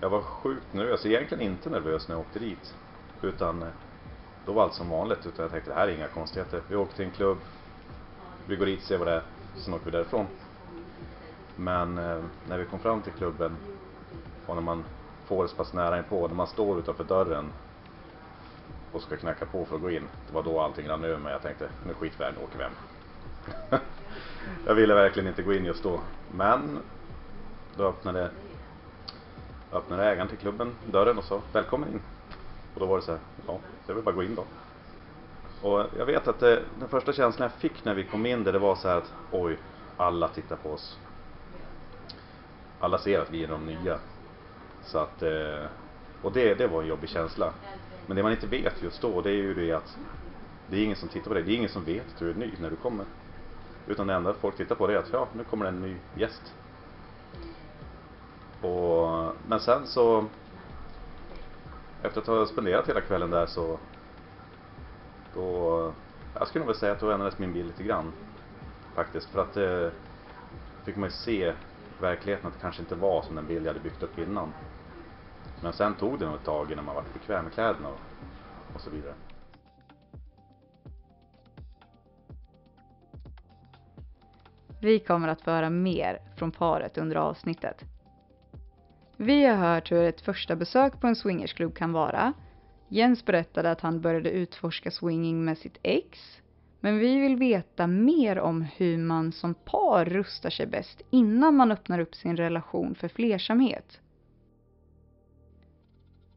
Jag 0.00 0.10
var 0.10 0.22
sjukt 0.22 0.72
nervös. 0.72 1.06
Egentligen 1.06 1.52
inte 1.52 1.70
nervös 1.70 2.08
när 2.08 2.14
jag 2.14 2.20
åkte 2.20 2.38
dit. 2.38 2.74
Utan 3.22 3.62
eh, 3.62 3.68
då 4.46 4.52
var 4.52 4.62
allt 4.62 4.74
som 4.74 4.90
vanligt. 4.90 5.26
Utan 5.26 5.42
jag 5.42 5.50
tänkte 5.52 5.70
det 5.70 5.74
här 5.74 5.88
är 5.88 5.92
inga 5.92 6.08
konstigheter. 6.08 6.62
Vi 6.68 6.76
åkte 6.76 6.96
till 6.96 7.04
en 7.04 7.10
klubb. 7.10 7.38
Vi 8.46 8.56
går 8.56 8.66
dit, 8.66 8.82
ser 8.82 8.98
vad 8.98 9.06
det 9.06 9.12
är. 9.12 9.22
Sen 9.56 9.74
åker 9.74 9.84
vi 9.84 9.90
därifrån. 9.90 10.26
Men 11.56 11.98
eh, 11.98 12.22
när 12.48 12.58
vi 12.58 12.64
kom 12.64 12.78
fram 12.78 13.02
till 13.02 13.12
klubben 13.12 13.56
och 14.46 14.54
när 14.54 14.62
man 14.62 14.84
får 15.26 15.46
så 15.46 15.56
pass 15.56 15.72
nära 15.72 15.98
inpå. 15.98 16.28
När 16.28 16.34
man 16.34 16.46
står 16.46 16.78
utanför 16.78 17.04
dörren 17.04 17.52
och 18.92 19.02
ska 19.02 19.16
knacka 19.16 19.46
på 19.46 19.64
för 19.64 19.76
att 19.76 19.82
gå 19.82 19.90
in. 19.90 20.08
Det 20.26 20.34
var 20.34 20.42
då 20.42 20.60
allting 20.60 20.88
rann 20.88 21.04
över 21.04 21.18
mig. 21.18 21.32
Jag 21.32 21.42
tänkte, 21.42 21.68
nu 21.86 21.94
skit 21.94 22.12
vi 22.18 22.24
nu 22.24 22.44
åker 22.44 22.58
vi 22.58 22.64
hem. 22.64 22.72
jag 24.66 24.74
ville 24.74 24.94
verkligen 24.94 25.28
inte 25.28 25.42
gå 25.42 25.52
in 25.54 25.64
just 25.64 25.82
då. 25.82 26.00
Men 26.32 26.78
då 27.76 27.84
öppnade, 27.84 28.30
öppnade 29.72 30.04
ägaren 30.04 30.28
till 30.28 30.38
klubben 30.38 30.74
dörren 30.86 31.18
och 31.18 31.24
sa, 31.24 31.40
välkommen 31.52 31.88
in. 31.88 32.00
Och 32.74 32.80
då 32.80 32.86
var 32.86 32.96
det 32.96 33.02
så 33.02 33.10
här, 33.10 33.20
ja, 33.46 33.58
jag 33.86 33.94
vill 33.94 34.04
bara 34.04 34.14
gå 34.14 34.22
in 34.22 34.34
då. 34.34 34.44
Och 35.68 35.86
jag 35.98 36.06
vet 36.06 36.28
att 36.28 36.40
det, 36.40 36.62
den 36.78 36.88
första 36.88 37.12
känslan 37.12 37.50
jag 37.52 37.60
fick 37.60 37.84
när 37.84 37.94
vi 37.94 38.04
kom 38.04 38.26
in 38.26 38.44
där, 38.44 38.52
det 38.52 38.58
var 38.58 38.76
så 38.76 38.88
här 38.88 38.96
att 38.96 39.12
oj, 39.30 39.58
alla 39.96 40.28
tittar 40.28 40.56
på 40.56 40.70
oss. 40.72 40.98
Alla 42.84 42.98
ser 42.98 43.20
att 43.20 43.30
vi 43.30 43.44
är 43.44 43.48
de 43.48 43.66
nya. 43.66 43.98
Så 44.82 44.98
att, 44.98 45.22
eh, 45.22 45.66
och 46.22 46.32
det, 46.32 46.54
det 46.54 46.66
var 46.66 46.82
en 46.82 46.88
jobbig 46.88 47.10
känsla. 47.10 47.52
Men 48.06 48.16
det 48.16 48.22
man 48.22 48.32
inte 48.32 48.46
vet 48.46 48.82
just 48.82 49.02
då, 49.02 49.20
det 49.20 49.30
är 49.30 49.34
ju 49.34 49.54
det 49.54 49.72
att 49.72 49.98
det 50.70 50.76
är 50.76 50.84
ingen 50.84 50.96
som 50.96 51.08
tittar 51.08 51.28
på 51.28 51.34
dig. 51.34 51.42
Det 51.42 51.52
är 51.52 51.56
ingen 51.56 51.70
som 51.70 51.84
vet 51.84 52.06
att 52.06 52.18
du 52.18 52.30
är 52.30 52.34
ny 52.34 52.50
när 52.60 52.70
du 52.70 52.76
kommer. 52.76 53.06
Utan 53.86 54.06
det 54.06 54.14
enda 54.14 54.34
folk 54.34 54.56
tittar 54.56 54.74
på 54.74 54.86
det 54.86 54.94
är 54.94 54.98
att 54.98 55.12
ja, 55.12 55.28
nu 55.32 55.44
kommer 55.44 55.64
det 55.64 55.68
en 55.68 55.80
ny 55.80 55.96
gäst. 56.14 56.54
Och, 58.60 59.32
men 59.48 59.60
sen 59.60 59.86
så 59.86 60.24
efter 62.02 62.20
att 62.20 62.26
ha 62.26 62.46
spenderat 62.46 62.88
hela 62.88 63.00
kvällen 63.00 63.30
där 63.30 63.46
så 63.46 63.78
då, 65.34 65.92
jag 66.38 66.48
skulle 66.48 66.64
nog 66.64 66.76
säga 66.76 66.92
att 66.92 67.00
då 67.00 67.10
ändrades 67.10 67.38
min 67.38 67.52
bild 67.52 67.66
lite 67.66 67.82
grann. 67.82 68.12
Faktiskt, 68.94 69.30
för 69.30 69.42
att 69.42 69.56
eh, 69.56 69.88
fick 70.84 70.96
man 70.96 71.08
ju 71.08 71.12
se 71.12 71.54
verkligheten 72.04 72.46
att 72.46 72.54
det 72.54 72.60
kanske 72.60 72.82
inte 72.82 72.94
var 72.94 73.22
som 73.22 73.36
den 73.36 73.46
bild 73.46 73.66
jag 73.66 73.70
hade 73.70 73.84
byggt 73.84 74.02
upp 74.02 74.18
innan. 74.18 74.52
Men 75.62 75.72
sen 75.72 75.94
tog 75.94 76.18
det 76.18 76.26
nog 76.26 76.34
ett 76.34 76.44
tag 76.44 76.72
innan 76.72 76.84
man 76.84 76.94
var 76.94 77.04
bekväm 77.12 77.44
med 77.44 77.52
kläderna 77.52 77.88
och, 77.88 78.00
och 78.74 78.80
så 78.80 78.90
vidare. 78.90 79.14
Vi 84.80 84.98
kommer 84.98 85.28
att 85.28 85.40
få 85.40 85.50
höra 85.50 85.70
mer 85.70 86.18
från 86.36 86.50
paret 86.50 86.98
under 86.98 87.16
avsnittet. 87.16 87.84
Vi 89.16 89.46
har 89.46 89.56
hört 89.56 89.92
hur 89.92 90.04
ett 90.04 90.20
första 90.20 90.56
besök 90.56 91.00
på 91.00 91.06
en 91.06 91.16
swingersklubb 91.16 91.74
kan 91.76 91.92
vara. 91.92 92.32
Jens 92.88 93.24
berättade 93.24 93.70
att 93.70 93.80
han 93.80 94.00
började 94.00 94.30
utforska 94.30 94.90
swinging 94.90 95.44
med 95.44 95.58
sitt 95.58 95.78
ex. 95.82 96.40
Men 96.84 96.98
vi 96.98 97.18
vill 97.20 97.36
veta 97.36 97.86
mer 97.86 98.38
om 98.38 98.62
hur 98.62 98.98
man 98.98 99.32
som 99.32 99.54
par 99.54 100.04
rustar 100.04 100.50
sig 100.50 100.66
bäst 100.66 101.02
innan 101.10 101.56
man 101.56 101.72
öppnar 101.72 101.98
upp 101.98 102.14
sin 102.14 102.36
relation 102.36 102.94
för 102.94 103.08
flersamhet. 103.08 104.00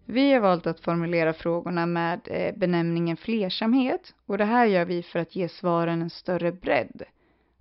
Vi 0.06 0.34
har 0.34 0.39
valt 0.39 0.68
att 0.68 0.80
formulera 0.80 1.34
frågorna 1.34 1.86
med 1.86 2.20
eh, 2.25 2.56
benämningen 2.58 3.18
flersamhet 3.18 4.16
och 4.25 4.38
det 4.38 4.46
här 4.46 4.66
gör 4.66 4.86
vi 4.86 5.04
för 5.04 5.20
att 5.20 5.36
ge 5.36 5.50
svaren 5.50 6.01
en 6.01 6.10
större 6.10 6.51
bredd. 6.51 7.04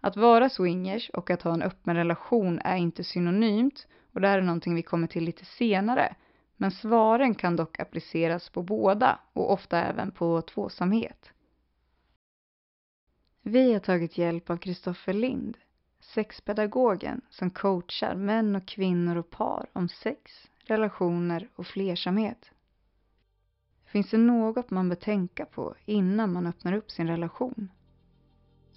Att 0.00 0.16
vara 0.16 0.49
swingers 0.49 1.11
och 1.11 1.31
att 1.31 1.43
ha 1.43 1.55
en 1.55 1.62
öppen 1.62 1.97
relation 1.97 2.61
är 2.64 2.76
inte 2.76 3.05
synonymt 3.05 3.87
och 4.12 4.21
det 4.21 4.28
här 4.28 4.38
är 4.38 4.43
någonting 4.43 4.75
vi 4.75 4.83
kommer 4.83 5.07
till 5.07 5.25
lite 5.25 5.45
senare. 5.45 6.14
Men 6.57 6.71
svaren 6.71 7.35
kan 7.35 7.57
dock 7.57 7.81
appliceras 7.81 8.50
på 8.50 8.62
båda 8.62 9.19
och 9.33 9.52
ofta 9.52 9.83
även 9.83 10.11
på 10.11 10.43
tvåsamhet. 10.43 11.33
Vi 13.48 13.72
har 13.72 13.80
tagit 13.80 14.18
hjälp 14.18 14.50
av 14.50 14.56
Kristoffer 14.56 15.12
Lind, 15.12 15.56
sexpedagogen 16.00 17.20
som 17.30 17.50
coachar 17.50 18.14
män 18.14 18.56
och 18.56 18.68
kvinnor 18.68 19.16
och 19.16 19.30
par 19.30 19.66
om 19.72 19.88
sex, 19.88 20.32
relationer 20.64 21.48
och 21.56 21.66
flersamhet. 21.66 22.50
Finns 23.86 24.10
det 24.10 24.18
något 24.18 24.70
man 24.70 24.88
bör 24.88 24.96
tänka 24.96 25.44
på 25.46 25.74
innan 25.84 26.32
man 26.32 26.46
öppnar 26.46 26.72
upp 26.72 26.90
sin 26.90 27.08
relation? 27.08 27.70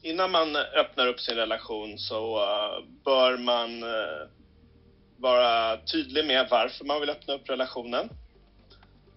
Innan 0.01 0.31
man 0.31 0.55
öppnar 0.55 1.07
upp 1.07 1.19
sin 1.19 1.35
relation 1.35 1.97
så 1.97 2.38
eh, 2.38 2.85
bör 3.05 3.38
man 3.38 3.83
eh, 3.83 4.29
vara 5.17 5.77
tydlig 5.77 6.25
med 6.25 6.47
varför 6.51 6.85
man 6.85 6.99
vill 6.99 7.09
öppna 7.09 7.33
upp 7.33 7.49
relationen. 7.49 8.09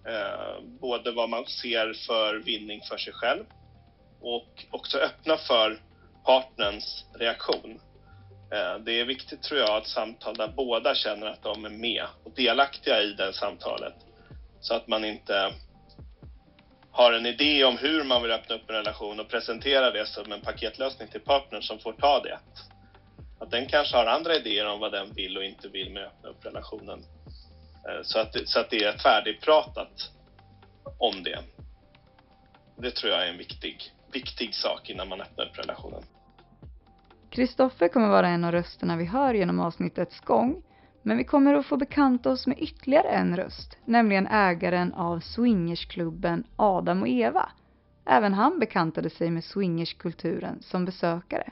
Eh, 0.07 0.63
både 0.63 1.11
vad 1.11 1.29
man 1.29 1.45
ser 1.45 1.93
för 2.07 2.35
vinning 2.35 2.81
för 2.89 2.97
sig 2.97 3.13
själv 3.13 3.43
och 4.23 4.65
också 4.71 4.97
öppna 4.97 5.37
för 5.37 5.79
partnerns 6.25 7.05
reaktion. 7.13 7.79
Eh, 8.53 8.79
det 8.85 8.99
är 8.99 9.05
viktigt 9.05 9.43
tror 9.43 9.59
jag 9.59 9.69
att 9.69 9.87
samtal 9.87 10.35
där 10.35 10.53
båda 10.55 10.95
känner 10.95 11.27
att 11.27 11.43
de 11.43 11.65
är 11.65 11.69
med 11.69 12.05
och 12.23 12.31
delaktiga 12.35 13.01
i 13.01 13.13
det 13.13 13.33
samtalet. 13.33 13.95
Så 14.61 14.73
att 14.73 14.87
man 14.87 15.05
inte 15.05 15.53
har 16.91 17.11
en 17.11 17.25
idé 17.25 17.63
om 17.63 17.77
hur 17.77 18.03
man 18.03 18.21
vill 18.21 18.31
öppna 18.31 18.55
upp 18.55 18.69
en 18.69 18.75
relation 18.75 19.19
och 19.19 19.29
presentera 19.29 19.91
det 19.91 20.05
som 20.05 20.31
en 20.31 20.41
paketlösning 20.41 21.07
till 21.07 21.21
partnern 21.21 21.61
som 21.61 21.79
får 21.79 21.93
ta 21.93 22.19
det. 22.19 22.39
Att 23.39 23.51
den 23.51 23.65
kanske 23.65 23.97
har 23.97 24.05
andra 24.05 24.35
idéer 24.35 24.67
om 24.67 24.79
vad 24.79 24.91
den 24.91 25.13
vill 25.13 25.37
och 25.37 25.43
inte 25.43 25.67
vill 25.67 25.91
med 25.93 26.03
att 26.03 26.11
öppna 26.13 26.29
upp 26.29 26.45
relationen. 26.45 27.03
Eh, 27.89 28.01
så 28.03 28.19
att, 28.19 28.35
så 28.45 28.59
att 28.59 28.69
det 28.69 28.83
är 28.83 28.97
färdigpratat 28.97 30.09
om 30.99 31.23
det. 31.23 31.39
Det 32.77 32.91
tror 32.91 33.11
jag 33.11 33.23
är 33.23 33.29
en 33.29 33.37
viktig, 33.37 33.91
viktig 34.13 34.55
sak 34.55 34.89
innan 34.89 35.09
man 35.09 35.21
öppnar 35.21 35.45
upp 35.45 35.59
relationen. 35.59 36.03
Kristoffer 37.29 37.87
kommer 37.87 38.09
vara 38.09 38.27
en 38.27 38.43
av 38.43 38.51
rösterna 38.51 38.97
vi 38.97 39.05
hör 39.05 39.33
genom 39.33 39.59
avsnittets 39.59 40.19
gång. 40.19 40.63
Men 41.05 41.17
vi 41.17 41.23
kommer 41.23 41.53
att 41.53 41.65
få 41.65 41.77
bekanta 41.77 42.29
oss 42.29 42.47
med 42.47 42.59
ytterligare 42.59 43.07
en 43.07 43.37
röst, 43.37 43.77
nämligen 43.85 44.27
ägaren 44.27 44.93
av 44.93 45.19
swingersklubben 45.19 46.43
Adam 46.55 47.01
och 47.01 47.07
Eva. 47.07 47.49
Även 48.05 48.33
han 48.33 48.59
bekantade 48.59 49.09
sig 49.09 49.31
med 49.31 49.43
swingerskulturen 49.43 50.61
som 50.61 50.85
besökare. 50.85 51.51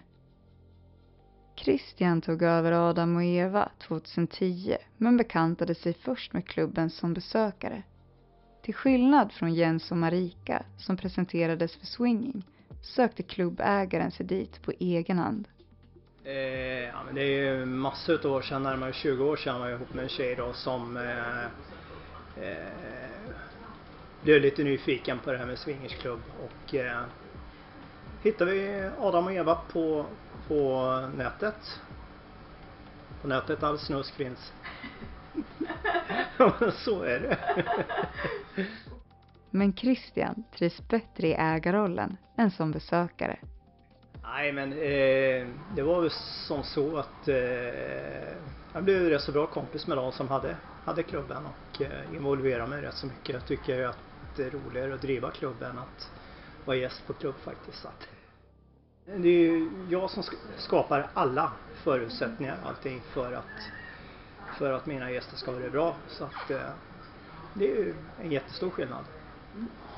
Christian 1.55 2.21
tog 2.21 2.41
över 2.41 2.71
Adam 2.71 3.15
och 3.15 3.23
Eva 3.23 3.69
2010 3.87 4.77
men 4.97 5.17
bekantade 5.17 5.75
sig 5.75 5.93
först 5.93 6.33
med 6.33 6.47
klubben 6.47 6.89
som 6.89 7.13
besökare. 7.13 7.83
Till 8.61 8.73
skillnad 8.73 9.31
från 9.31 9.53
Jens 9.53 9.91
och 9.91 9.97
Marika 9.97 10.63
som 10.77 10.97
presenterades 10.97 11.75
för 11.75 11.85
swinging 11.85 12.45
sökte 12.81 13.23
klubbägaren 13.23 14.11
sig 14.11 14.25
dit 14.25 14.61
på 14.61 14.71
egen 14.79 15.17
hand. 15.17 15.47
Eh, 16.23 16.33
ja, 16.79 17.03
men 17.05 17.15
det 17.15 17.21
är 17.21 17.55
ju 17.55 17.65
massor 17.65 18.25
av 18.25 18.31
år 18.31 18.41
sedan, 18.41 18.63
närmare 18.63 18.93
20 18.93 19.23
år 19.23 19.35
sedan 19.35 19.59
var 19.59 19.67
jag 19.67 19.75
ihop 19.75 19.93
med 19.93 20.03
en 20.03 20.09
tjej 20.09 20.35
då 20.35 20.53
som 20.53 20.97
eh, 20.97 21.43
eh, 22.45 22.73
blev 24.21 24.41
lite 24.41 24.63
nyfiken 24.63 25.19
på 25.19 25.31
det 25.31 25.37
här 25.37 25.45
med 25.45 25.59
swingersklubb 25.59 26.21
och 26.39 26.75
eh, 26.75 27.01
hittade 28.23 28.51
vi 28.51 28.89
Adam 28.99 29.25
och 29.25 29.33
Eva 29.33 29.55
på, 29.55 30.05
på 30.47 31.09
nätet. 31.17 31.79
På 33.21 33.27
nätet 33.27 33.63
all 33.63 33.79
snusk 33.79 34.15
finns. 34.15 34.53
Så 36.73 37.03
är 37.03 37.19
det. 37.19 37.37
Men 39.49 39.73
Christian 39.73 40.43
trivs 40.57 40.87
bättre 40.87 41.27
i 41.27 41.33
ägarrollen 41.33 42.17
än 42.37 42.51
som 42.51 42.71
besökare. 42.71 43.39
Nej 44.23 44.51
men 44.51 44.71
eh, 44.73 45.47
det 45.75 45.81
var 45.81 46.01
väl 46.01 46.11
som 46.47 46.63
så 46.63 46.97
att 46.97 47.27
eh, 47.27 47.35
jag 48.73 48.83
blev 48.83 49.09
rätt 49.09 49.21
så 49.21 49.31
bra 49.31 49.47
kompis 49.47 49.87
med 49.87 49.97
de 49.97 50.11
som 50.11 50.27
hade, 50.27 50.57
hade 50.85 51.03
klubben 51.03 51.45
och 51.45 51.81
eh, 51.81 52.15
involverade 52.15 52.69
mig 52.69 52.81
rätt 52.81 52.95
så 52.95 53.07
mycket. 53.07 53.29
Jag 53.29 53.45
tycker 53.45 53.75
ju 53.75 53.85
att 53.85 53.99
det 54.35 54.43
är 54.43 54.51
roligare 54.51 54.93
att 54.93 55.01
driva 55.01 55.31
klubben 55.31 55.77
att 55.77 56.11
vara 56.65 56.77
gäst 56.77 57.07
på 57.07 57.13
klubb 57.13 57.35
faktiskt. 57.39 57.85
Att 57.85 58.07
det 59.05 59.29
är 59.29 59.51
ju 59.51 59.69
jag 59.89 60.09
som 60.09 60.23
skapar 60.57 61.09
alla 61.13 61.51
förutsättningar 61.83 62.57
allting 62.63 63.01
för 63.01 63.33
att 63.33 63.71
för 64.57 64.73
att 64.73 64.85
mina 64.85 65.11
gäster 65.11 65.37
ska 65.37 65.51
ha 65.51 65.59
det 65.59 65.69
bra. 65.69 65.95
Så 66.07 66.23
att 66.23 66.51
eh, 66.51 66.69
det 67.53 67.71
är 67.71 67.75
ju 67.75 67.95
en 68.21 68.31
jättestor 68.31 68.69
skillnad. 68.69 69.05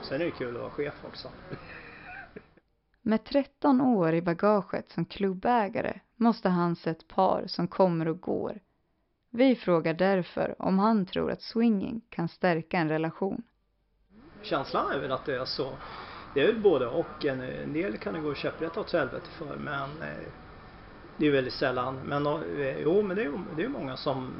Sen 0.01 0.21
är 0.21 0.25
det 0.25 0.31
kul 0.31 0.55
att 0.55 0.61
vara 0.61 0.71
chef 0.71 1.05
också. 1.05 1.27
Med 3.01 3.23
13 3.23 3.81
år 3.81 4.13
i 4.13 4.21
bagaget 4.21 4.91
som 4.91 5.05
klubbägare 5.05 5.99
måste 6.15 6.49
han 6.49 6.75
se 6.75 6.89
ett 6.89 7.07
par 7.07 7.43
som 7.47 7.67
kommer 7.67 8.07
och 8.07 8.21
går. 8.21 8.59
Vi 9.29 9.55
frågar 9.55 9.93
därför 9.93 10.55
om 10.59 10.79
han 10.79 11.05
tror 11.05 11.31
att 11.31 11.41
swinging 11.41 12.01
kan 12.09 12.27
stärka 12.27 12.77
en 12.77 12.89
relation. 12.89 13.43
Känslan 14.41 14.91
är 14.91 14.99
väl 14.99 15.11
att 15.11 15.25
det 15.25 15.35
är 15.35 15.45
så. 15.45 15.77
Det 16.33 16.41
är 16.41 16.47
väl 16.47 16.61
både 16.61 16.87
och. 16.87 17.25
En, 17.25 17.73
del 17.73 17.97
kan 17.97 18.13
det 18.13 18.19
gå 18.19 18.35
käpprätt 18.35 18.77
åt 18.77 18.93
helvete 18.93 19.29
för 19.29 19.57
men 19.57 20.01
eh, 20.01 20.27
det 21.17 21.27
är 21.27 21.31
väldigt 21.31 21.53
sällan. 21.53 21.99
Men 22.05 22.25
eh, 22.27 22.77
jo, 22.81 23.01
men 23.01 23.17
det 23.17 23.23
är, 23.23 23.31
det 23.55 23.63
är 23.63 23.69
många 23.69 23.97
som 23.97 24.33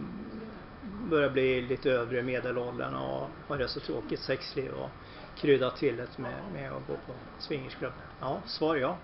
börjar 1.10 1.30
bli 1.30 1.62
lite 1.62 1.92
övre 1.92 2.24
medelåldern 2.24 2.96
och 2.96 3.30
har 3.48 3.58
det 3.58 3.68
så 3.68 3.80
tråkigt 3.80 4.20
sexliv 4.20 4.72
och 4.72 4.90
krydda 5.36 5.72
till 5.72 5.98
det 5.98 6.18
med, 6.18 6.52
med 6.54 6.72
att 6.72 6.88
gå 6.88 6.94
på 6.94 7.14
swingersklubb? 7.40 7.94
Ja, 8.20 8.42
svar 8.46 8.76
ja. 8.76 8.98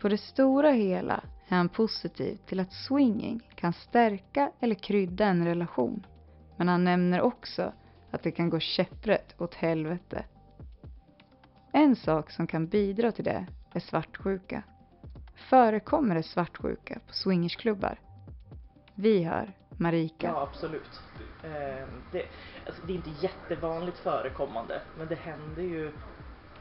På 0.00 0.08
det 0.08 0.18
stora 0.18 0.70
hela 0.70 1.24
är 1.48 1.56
han 1.56 1.68
positiv 1.68 2.38
till 2.46 2.60
att 2.60 2.72
swinging 2.72 3.40
kan 3.54 3.72
stärka 3.72 4.52
eller 4.60 4.74
krydda 4.74 5.24
en 5.26 5.44
relation. 5.44 6.06
Men 6.56 6.68
han 6.68 6.84
nämner 6.84 7.20
också 7.20 7.72
att 8.10 8.22
det 8.22 8.30
kan 8.30 8.50
gå 8.50 8.60
käpprätt 8.60 9.40
åt 9.40 9.54
helvete. 9.54 10.24
En 11.72 11.96
sak 11.96 12.30
som 12.30 12.46
kan 12.46 12.66
bidra 12.66 13.12
till 13.12 13.24
det 13.24 13.46
är 13.72 13.80
svartsjuka. 13.80 14.62
Förekommer 15.34 16.14
det 16.14 16.22
svartsjuka 16.22 16.98
på 17.06 17.12
swingersklubbar? 17.14 17.98
Vi 18.94 19.24
hör 19.24 19.52
Marika. 19.78 20.26
Ja, 20.26 20.42
absolut. 20.42 21.00
Eh, 21.42 21.88
det, 22.12 22.26
alltså, 22.66 22.86
det 22.86 22.92
är 22.92 22.96
inte 22.96 23.10
jättevanligt 23.10 23.98
förekommande, 23.98 24.82
men 24.98 25.06
det 25.06 25.14
händer 25.14 25.62
ju 25.62 25.92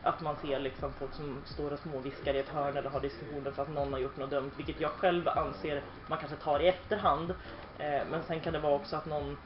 att 0.04 0.22
man 0.22 0.36
ser 0.42 0.60
liksom 0.60 0.94
folk 0.94 1.14
som 1.14 1.42
står 1.46 1.74
och 1.74 1.80
småviskar 1.80 2.34
i 2.34 2.40
ett 2.40 2.50
hörn 2.50 2.78
eller 2.78 2.90
har 2.90 3.02
diskussioner 3.02 3.52
för 3.52 3.64
att 3.64 3.70
någon 3.70 3.94
har 3.94 4.00
gjort 4.00 4.18
något 4.18 4.30
dumt, 4.30 4.52
vilket 4.58 4.82
jag 4.82 4.92
själv 4.92 5.28
anser 5.28 5.84
man 6.08 6.18
kanske 6.20 6.38
tar 6.38 6.60
i 6.60 6.68
efterhand. 6.68 7.30
Eh, 7.78 8.02
men 8.12 8.24
sen 8.28 8.40
kan 8.40 8.54
det 8.54 8.60
vara 8.60 8.76
också 8.76 8.96
att 8.96 9.06
någon 9.06 9.38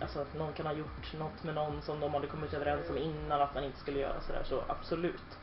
Alltså 0.00 0.20
att 0.20 0.34
någon 0.34 0.52
kan 0.52 0.66
ha 0.66 0.72
gjort 0.72 1.14
något 1.18 1.44
med 1.44 1.54
någon 1.54 1.82
som 1.82 2.00
de 2.00 2.14
hade 2.14 2.26
kommit 2.26 2.54
överens 2.54 2.90
om 2.90 2.98
innan 2.98 3.42
att 3.42 3.54
man 3.54 3.64
inte 3.64 3.78
skulle 3.78 3.98
göra 3.98 4.20
sådär, 4.20 4.42
så 4.44 4.62
absolut. 4.68 5.38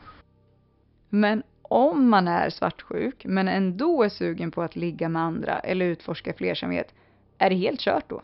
Men 1.08 1.42
om 1.70 2.08
man 2.08 2.28
är 2.28 2.50
svartsjuk 2.50 3.24
men 3.24 3.48
ändå 3.48 4.02
är 4.02 4.08
sugen 4.08 4.50
på 4.50 4.62
att 4.62 4.76
ligga 4.76 5.08
med 5.08 5.22
andra 5.22 5.58
eller 5.58 5.86
utforska 5.86 6.32
flersamhet, 6.32 6.94
är 7.38 7.50
det 7.50 7.56
helt 7.56 7.80
kört 7.80 8.08
då? 8.08 8.22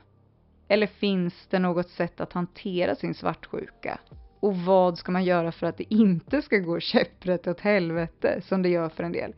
Eller 0.69 0.87
finns 0.87 1.47
det 1.50 1.59
något 1.59 1.88
sätt 1.88 2.21
att 2.21 2.33
hantera 2.33 2.95
sin 2.95 3.15
svartsjuka? 3.15 3.99
Och 4.41 4.57
vad 4.57 4.99
ska 4.99 5.12
man 5.12 5.25
göra 5.25 5.53
för 5.53 5.67
att 5.67 5.79
det 5.79 5.95
inte 5.95 6.43
ska 6.43 6.57
gå 6.57 6.81
käpprätt 6.81 7.47
åt 7.47 7.61
helvete 7.61 8.41
som 8.49 8.62
det 8.62 8.69
gör 8.69 8.88
för 8.88 9.05
en 9.05 9.12
del? 9.12 9.35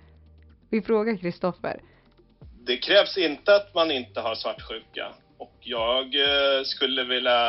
Vi 0.71 0.83
frågar 0.83 1.17
Kristoffer. 1.17 1.81
Det 2.67 2.77
krävs 2.77 3.19
inte 3.19 3.57
att 3.57 3.75
man 3.75 3.91
inte 3.91 4.21
har 4.21 4.35
svartsjuka. 4.35 5.13
Och 5.39 5.57
jag 5.61 6.05
eh, 6.05 6.63
skulle 6.65 7.05
vilja 7.05 7.41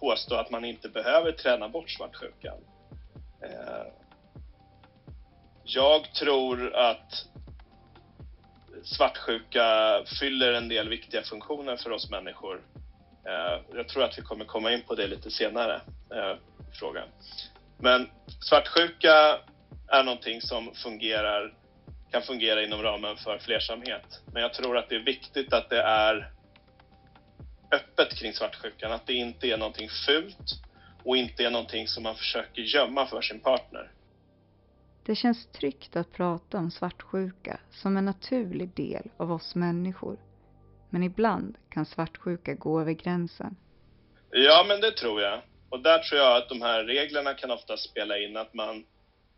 påstå 0.00 0.34
att 0.34 0.50
man 0.50 0.64
inte 0.64 0.88
behöver 0.88 1.32
träna 1.32 1.68
bort 1.68 1.90
svartsjukan. 1.90 2.58
Eh, 3.42 4.01
jag 5.64 6.14
tror 6.14 6.76
att 6.76 7.26
svartsjuka 8.84 9.98
fyller 10.20 10.52
en 10.52 10.68
del 10.68 10.88
viktiga 10.88 11.22
funktioner 11.22 11.76
för 11.76 11.90
oss 11.90 12.10
människor. 12.10 12.62
Eh, 13.26 13.76
jag 13.76 13.88
tror 13.88 14.04
att 14.04 14.18
vi 14.18 14.22
kommer 14.22 14.44
komma 14.44 14.72
in 14.72 14.82
på 14.82 14.94
det 14.94 15.06
lite 15.06 15.30
senare 15.30 15.80
eh, 16.14 16.36
frågan. 16.72 17.08
Men 17.78 18.10
svartsjuka 18.40 19.38
är 19.88 20.04
någonting 20.04 20.40
som 20.40 20.74
fungerar, 20.74 21.54
kan 22.10 22.22
fungera 22.22 22.62
inom 22.62 22.82
ramen 22.82 23.16
för 23.16 23.38
flersamhet. 23.38 24.22
Men 24.32 24.42
jag 24.42 24.54
tror 24.54 24.78
att 24.78 24.88
det 24.88 24.94
är 24.94 25.04
viktigt 25.04 25.52
att 25.52 25.70
det 25.70 25.82
är 25.82 26.30
öppet 27.72 28.14
kring 28.14 28.32
svartsjukan. 28.32 28.92
Att 28.92 29.06
det 29.06 29.14
inte 29.14 29.46
är 29.46 29.56
någonting 29.56 29.88
fult 30.06 30.62
och 31.04 31.16
inte 31.16 31.44
är 31.44 31.50
någonting 31.50 31.88
som 31.88 32.02
man 32.02 32.14
försöker 32.14 32.62
gömma 32.62 33.06
för 33.06 33.20
sin 33.20 33.40
partner. 33.40 33.90
Det 35.06 35.14
känns 35.14 35.46
tryggt 35.46 35.96
att 35.96 36.12
prata 36.12 36.58
om 36.58 36.70
svartsjuka 36.70 37.60
som 37.70 37.96
en 37.96 38.04
naturlig 38.04 38.68
del 38.74 39.10
av 39.16 39.32
oss 39.32 39.54
människor. 39.54 40.18
Men 40.90 41.02
ibland 41.02 41.58
kan 41.70 41.86
svartsjuka 41.86 42.54
gå 42.54 42.80
över 42.80 42.92
gränsen. 42.92 43.56
Ja, 44.30 44.64
men 44.68 44.80
det 44.80 44.90
tror 44.90 45.20
jag. 45.20 45.40
Och 45.68 45.80
där 45.80 45.98
tror 45.98 46.20
jag 46.20 46.36
att 46.36 46.48
de 46.48 46.62
här 46.62 46.84
reglerna 46.84 47.34
kan 47.34 47.50
ofta 47.50 47.76
spela 47.76 48.18
in, 48.18 48.36
att 48.36 48.54
man 48.54 48.84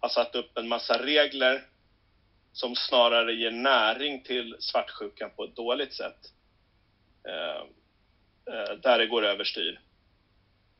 har 0.00 0.08
satt 0.08 0.34
upp 0.34 0.58
en 0.58 0.68
massa 0.68 1.02
regler 1.02 1.66
som 2.52 2.74
snarare 2.76 3.34
ger 3.34 3.50
näring 3.50 4.22
till 4.22 4.56
svartsjukan 4.58 5.30
på 5.36 5.44
ett 5.44 5.56
dåligt 5.56 5.92
sätt. 5.92 6.32
Eh, 7.28 7.60
eh, 8.54 8.76
där 8.82 8.98
det 8.98 9.06
går 9.06 9.24
överstyr. 9.24 9.80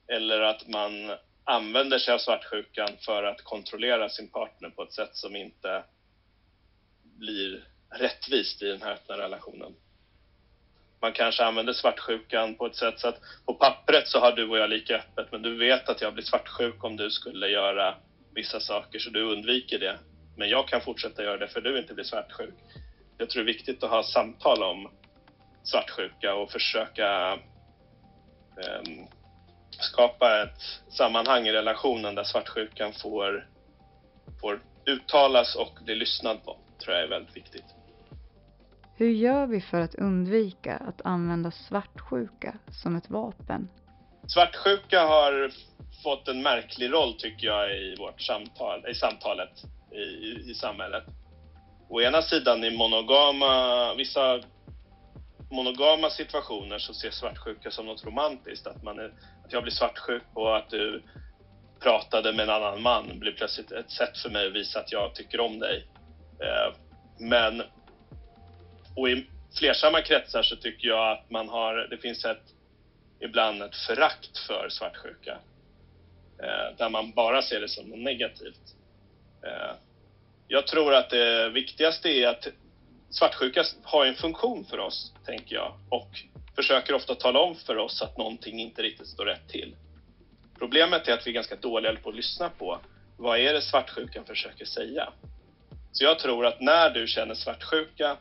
Eller 0.09 0.41
att 0.41 0.69
man 0.69 0.93
använder 1.45 1.99
sig 1.99 2.15
av 2.15 2.19
svartsjukan 2.19 2.97
för 3.05 3.23
att 3.23 3.43
kontrollera 3.43 4.09
sin 4.09 4.29
partner 4.29 4.69
på 4.69 4.83
ett 4.83 4.93
sätt 4.93 5.11
som 5.13 5.37
inte 5.37 5.85
blir 7.03 7.65
rättvist 7.91 8.63
i 8.63 8.67
den 8.67 8.83
här 8.83 8.93
öppna 8.93 9.17
relationen. 9.19 9.75
Man 11.01 11.13
kanske 11.13 11.45
använder 11.45 11.73
svartsjukan 11.73 12.55
på 12.55 12.67
ett 12.67 12.77
sätt 12.77 12.99
så 12.99 13.09
att 13.09 13.17
på 13.47 13.55
pappret 13.55 14.07
så 14.07 14.19
har 14.19 14.33
du 14.33 14.45
och 14.49 14.59
jag 14.59 14.69
lika 14.71 14.97
öppet 14.97 15.33
men 15.33 15.43
du 15.43 15.57
vet 15.57 15.89
att 15.89 16.01
jag 16.01 16.13
blir 16.13 16.25
svartsjuk 16.25 16.85
om 16.85 16.97
du 16.97 17.11
skulle 17.11 17.49
göra 17.49 17.97
vissa 18.35 18.61
saker 18.61 18.99
så 18.99 19.11
du 19.11 19.23
undviker 19.23 19.79
det. 19.79 19.99
Men 20.37 20.49
jag 20.49 20.69
kan 20.69 20.81
fortsätta 20.81 21.23
göra 21.23 21.37
det 21.37 21.49
för 21.49 21.61
du 21.61 21.79
inte 21.79 21.95
blir 21.95 22.05
svartsjuk. 22.05 22.55
Jag 23.19 23.29
tror 23.29 23.43
det 23.43 23.51
är 23.51 23.55
viktigt 23.55 23.83
att 23.83 23.91
ha 23.91 24.03
samtal 24.03 24.63
om 24.63 24.89
svartsjuka 25.65 26.35
och 26.35 26.51
försöka 26.51 27.39
um, 28.57 29.09
skapa 29.85 30.43
ett 30.43 30.63
sammanhang 30.89 31.47
i 31.47 31.53
relationen 31.53 32.15
där 32.15 32.25
svartsjukan 32.25 32.93
får, 32.93 33.49
får 34.41 34.63
uttalas 34.87 35.57
och 35.57 35.79
bli 35.85 35.95
lyssnad 35.95 36.45
på, 36.45 36.57
tror 36.85 36.97
jag 36.97 37.05
är 37.05 37.09
väldigt 37.09 37.37
viktigt. 37.37 37.65
Hur 38.97 39.11
gör 39.11 39.47
vi 39.47 39.61
för 39.61 39.81
att 39.81 39.95
undvika 39.95 40.77
att 40.77 41.01
använda 41.05 41.51
svartsjuka 41.51 42.55
som 42.71 42.97
ett 42.97 43.11
vapen? 43.11 43.69
Svartsjuka 44.27 45.01
har 45.07 45.51
fått 46.03 46.29
en 46.29 46.43
märklig 46.43 46.93
roll 46.93 47.15
tycker 47.19 47.47
jag 47.47 47.77
i 47.77 47.97
vårt 47.99 48.21
samtal, 48.21 48.89
i 48.91 48.95
samtalet 48.95 49.65
i, 49.91 50.51
i, 50.51 50.55
samhället. 50.55 51.05
Å 51.89 52.01
ena 52.01 52.23
sidan 52.23 52.65
i 52.65 52.77
monogama, 52.77 53.95
vissa 53.95 54.41
monogama 55.51 56.11
situationer 56.11 56.79
så 56.79 56.93
ses 56.93 57.15
svartsjuka 57.15 57.71
som 57.71 57.87
något 57.87 58.05
romantiskt. 58.05 58.67
Att, 58.67 58.83
man 58.83 58.99
är, 58.99 59.13
att 59.45 59.53
jag 59.53 59.63
blir 59.63 59.73
svartsjuk 59.73 60.23
på 60.35 60.55
att 60.55 60.71
du 60.71 61.03
pratade 61.81 62.33
med 62.33 62.43
en 62.43 62.51
annan 62.51 62.83
man 62.83 63.19
blir 63.19 63.33
plötsligt 63.33 63.73
ett 63.73 63.91
sätt 63.91 64.19
för 64.19 64.31
mig 64.31 64.47
att 64.47 64.55
visa 64.55 64.81
att 64.81 64.93
jag 64.93 65.15
tycker 65.15 65.41
om 65.41 65.59
dig. 65.59 65.87
Eh, 66.41 66.75
men 67.19 67.63
och 68.97 69.09
i 69.09 69.27
flersamma 69.59 70.01
kretsar 70.01 70.43
så 70.43 70.57
tycker 70.57 70.89
jag 70.89 71.13
att 71.13 71.31
man 71.31 71.49
har, 71.49 71.75
det 71.91 71.99
finns 71.99 72.25
ett 72.25 72.55
ibland 73.21 73.63
ett 73.63 73.77
förakt 73.77 74.39
för 74.39 74.69
svartsjuka. 74.69 75.39
Eh, 76.43 76.77
där 76.79 76.89
man 76.89 77.13
bara 77.13 77.43
ser 77.43 77.61
det 77.61 77.69
som 77.69 77.89
något 77.89 77.99
negativt. 77.99 78.75
Eh, 79.43 79.77
jag 80.49 80.67
tror 80.67 80.95
att 80.95 81.11
det 81.11 81.49
viktigaste 81.49 82.09
är 82.09 82.29
att 82.29 82.49
svartsjuka 83.11 83.65
har 83.83 84.07
en 84.07 84.15
funktion 84.15 84.65
för 84.65 84.79
oss, 84.79 85.15
tänker 85.27 85.55
jag, 85.55 85.79
och 85.89 86.11
försöker 86.57 86.95
ofta 86.95 87.15
tala 87.15 87.39
om 87.39 87.55
för 87.55 87.77
oss 87.77 88.03
att 88.03 88.19
någonting 88.19 88.61
inte 88.61 88.83
riktigt 88.83 89.09
står 89.09 89.25
rätt 89.25 89.49
till. 89.49 89.77
Problemet 90.59 91.09
är 91.09 91.13
att 91.13 91.27
vi 91.27 91.31
är 91.31 91.35
ganska 91.35 91.57
dåliga 91.57 91.97
på 91.97 92.09
att 92.09 92.17
lyssna 92.17 92.51
på 92.51 92.81
vad 93.17 93.39
är 93.39 93.53
det 93.53 93.63
svartsjukan 93.63 94.25
försöker 94.25 94.65
säga. 94.65 95.13
Så 95.93 96.05
jag 96.05 96.19
tror 96.19 96.47
att 96.47 96.61
när 96.61 96.91
du 96.91 97.07
känner 97.07 97.35
svartsjuka, 97.35 98.17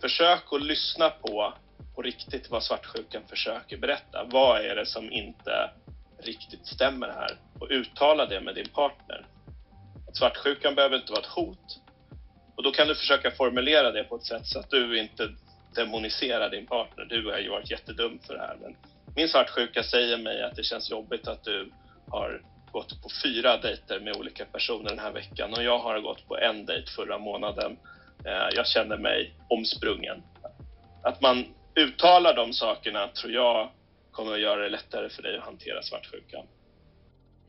försök 0.00 0.52
att 0.52 0.62
lyssna 0.62 1.10
på 1.10 1.54
på 1.94 2.02
riktigt 2.02 2.50
vad 2.50 2.62
svartsjukan 2.62 3.22
försöker 3.28 3.76
berätta. 3.76 4.24
Vad 4.30 4.60
är 4.60 4.76
det 4.76 4.86
som 4.86 5.12
inte 5.12 5.70
riktigt 6.18 6.66
stämmer 6.66 7.08
här? 7.08 7.36
Och 7.60 7.66
uttala 7.70 8.26
det 8.26 8.40
med 8.40 8.54
din 8.54 8.68
partner. 8.68 9.26
Att 10.08 10.16
svartsjukan 10.16 10.74
behöver 10.74 10.96
inte 10.96 11.12
vara 11.12 11.20
ett 11.20 11.26
hot, 11.26 11.80
och 12.56 12.62
då 12.62 12.70
kan 12.70 12.88
du 12.88 12.94
försöka 12.94 13.30
formulera 13.30 13.90
det 13.90 14.04
på 14.04 14.16
ett 14.16 14.24
sätt 14.24 14.46
så 14.46 14.58
att 14.58 14.70
du 14.70 14.98
inte 14.98 15.28
demonisera 15.78 16.48
din 16.48 16.66
partner. 16.66 17.04
Du 17.04 17.30
har 17.30 17.38
ju 17.38 17.50
varit 17.50 17.70
jättedum 17.70 18.18
för 18.26 18.34
det 18.34 18.40
här. 18.40 18.56
Men 18.62 18.76
min 19.16 19.28
svartsjuka 19.28 19.82
säger 19.82 20.18
mig 20.18 20.42
att 20.42 20.56
det 20.56 20.62
känns 20.62 20.90
jobbigt 20.90 21.28
att 21.28 21.44
du 21.44 21.72
har 22.08 22.42
gått 22.72 23.02
på 23.02 23.08
fyra 23.22 23.56
dejter 23.56 24.00
med 24.00 24.16
olika 24.16 24.44
personer 24.44 24.90
den 24.90 24.98
här 24.98 25.12
veckan 25.12 25.54
och 25.54 25.62
jag 25.62 25.78
har 25.78 26.00
gått 26.00 26.28
på 26.28 26.38
en 26.38 26.66
dejt 26.66 26.90
förra 26.96 27.18
månaden. 27.18 27.76
Eh, 28.24 28.48
jag 28.56 28.66
känner 28.66 28.98
mig 28.98 29.34
omsprungen. 29.48 30.22
Att 31.02 31.20
man 31.20 31.44
uttalar 31.74 32.34
de 32.34 32.52
sakerna 32.52 33.08
tror 33.08 33.32
jag 33.32 33.70
kommer 34.10 34.32
att 34.32 34.40
göra 34.40 34.62
det 34.62 34.68
lättare 34.68 35.08
för 35.08 35.22
dig 35.22 35.38
att 35.38 35.44
hantera 35.44 35.82
svartsjukan. 35.82 36.46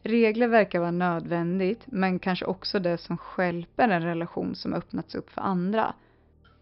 Regler 0.03 0.47
verkar 0.47 0.79
vara 0.79 0.91
nödvändigt, 0.91 1.81
men 1.85 2.19
kanske 2.19 2.45
också 2.45 2.79
det 2.79 2.97
som 2.97 3.17
skälper 3.17 3.89
en 3.89 4.03
relation 4.03 4.55
som 4.55 4.73
öppnats 4.73 5.15
upp 5.15 5.29
för 5.29 5.41
andra. 5.41 5.93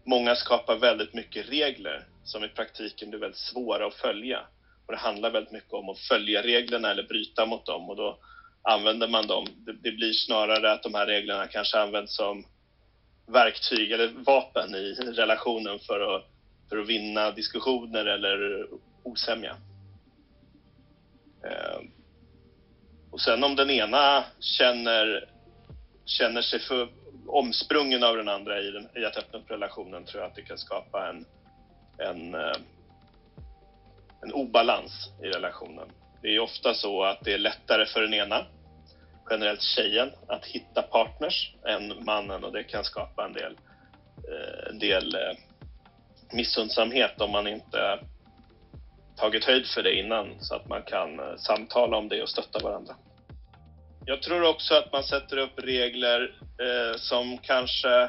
Många 0.08 0.34
skapar 0.34 0.76
väldigt 0.76 1.14
mycket 1.14 1.48
regler 1.48 2.06
som 2.24 2.44
i 2.44 2.48
praktiken 2.48 3.10
blir 3.10 3.20
väldigt 3.20 3.40
svåra 3.40 3.86
att 3.86 3.94
följa. 3.94 4.40
Och 4.86 4.92
det 4.92 4.98
handlar 4.98 5.30
väldigt 5.30 5.52
mycket 5.52 5.72
om 5.72 5.88
att 5.88 5.98
följa 5.98 6.42
reglerna 6.42 6.90
eller 6.90 7.02
bryta 7.02 7.46
mot 7.46 7.66
dem 7.66 7.90
och 7.90 7.96
då 7.96 8.18
använder 8.62 9.08
man 9.08 9.26
dem. 9.26 9.46
Det, 9.56 9.72
det 9.72 9.92
blir 9.92 10.12
snarare 10.12 10.72
att 10.72 10.82
de 10.82 10.94
här 10.94 11.06
reglerna 11.06 11.46
kanske 11.46 11.78
används 11.78 12.16
som 12.16 12.44
verktyg 13.26 13.92
eller 13.92 14.08
vapen 14.08 14.74
i 14.74 14.94
relationen 14.94 15.78
för 15.78 16.16
att, 16.16 16.24
för 16.68 16.76
att 16.76 16.88
vinna 16.88 17.30
diskussioner 17.30 18.04
eller 18.04 18.66
osämja. 19.02 19.56
Ehm. 21.44 21.90
Och 23.10 23.20
sen 23.20 23.44
om 23.44 23.56
den 23.56 23.70
ena 23.70 24.24
känner, 24.40 25.28
känner 26.06 26.42
sig 26.42 26.60
för 26.60 26.88
omsprungen 27.28 28.02
av 28.02 28.16
den 28.16 28.28
andra 28.28 28.60
i, 28.60 28.70
den, 28.70 28.88
i 28.96 29.04
att 29.04 29.16
öppna 29.16 29.38
upp 29.38 29.50
relationen 29.50 30.04
tror 30.04 30.22
jag 30.22 30.30
att 30.30 30.36
det 30.36 30.42
kan 30.42 30.58
skapa 30.58 31.08
en, 31.08 31.24
en, 31.98 32.34
eh, 32.34 32.56
en 34.22 34.32
obalans 34.32 35.10
i 35.22 35.26
relationen. 35.26 35.88
Det 36.22 36.28
är 36.28 36.38
ofta 36.38 36.74
så 36.74 37.02
att 37.02 37.24
det 37.24 37.32
är 37.32 37.38
lättare 37.38 37.86
för 37.86 38.00
den 38.00 38.14
ena, 38.14 38.46
generellt 39.30 39.62
tjejen, 39.62 40.12
att 40.28 40.44
hitta 40.44 40.82
partners 40.82 41.52
än 41.66 42.04
mannen 42.04 42.44
och 42.44 42.52
det 42.52 42.62
kan 42.62 42.84
skapa 42.84 43.24
en 43.24 43.32
del, 43.32 43.58
eh, 44.28 44.70
en 44.70 44.78
del 44.78 45.14
eh, 45.14 45.36
missundsamhet 46.32 47.20
om 47.20 47.30
man 47.30 47.46
inte 47.46 47.98
tagit 49.16 49.44
höjd 49.44 49.66
för 49.66 49.82
det 49.82 49.94
innan 49.94 50.34
så 50.40 50.54
att 50.54 50.68
man 50.68 50.82
kan 50.82 51.38
samtala 51.38 51.96
om 51.96 52.08
det 52.08 52.22
och 52.22 52.28
stötta 52.28 52.58
varandra. 52.58 52.94
Jag 54.08 54.22
tror 54.22 54.42
också 54.42 54.74
att 54.74 54.92
man 54.92 55.04
sätter 55.04 55.36
upp 55.36 55.58
regler 55.58 56.34
eh, 56.60 56.96
som 56.96 57.38
kanske 57.38 58.08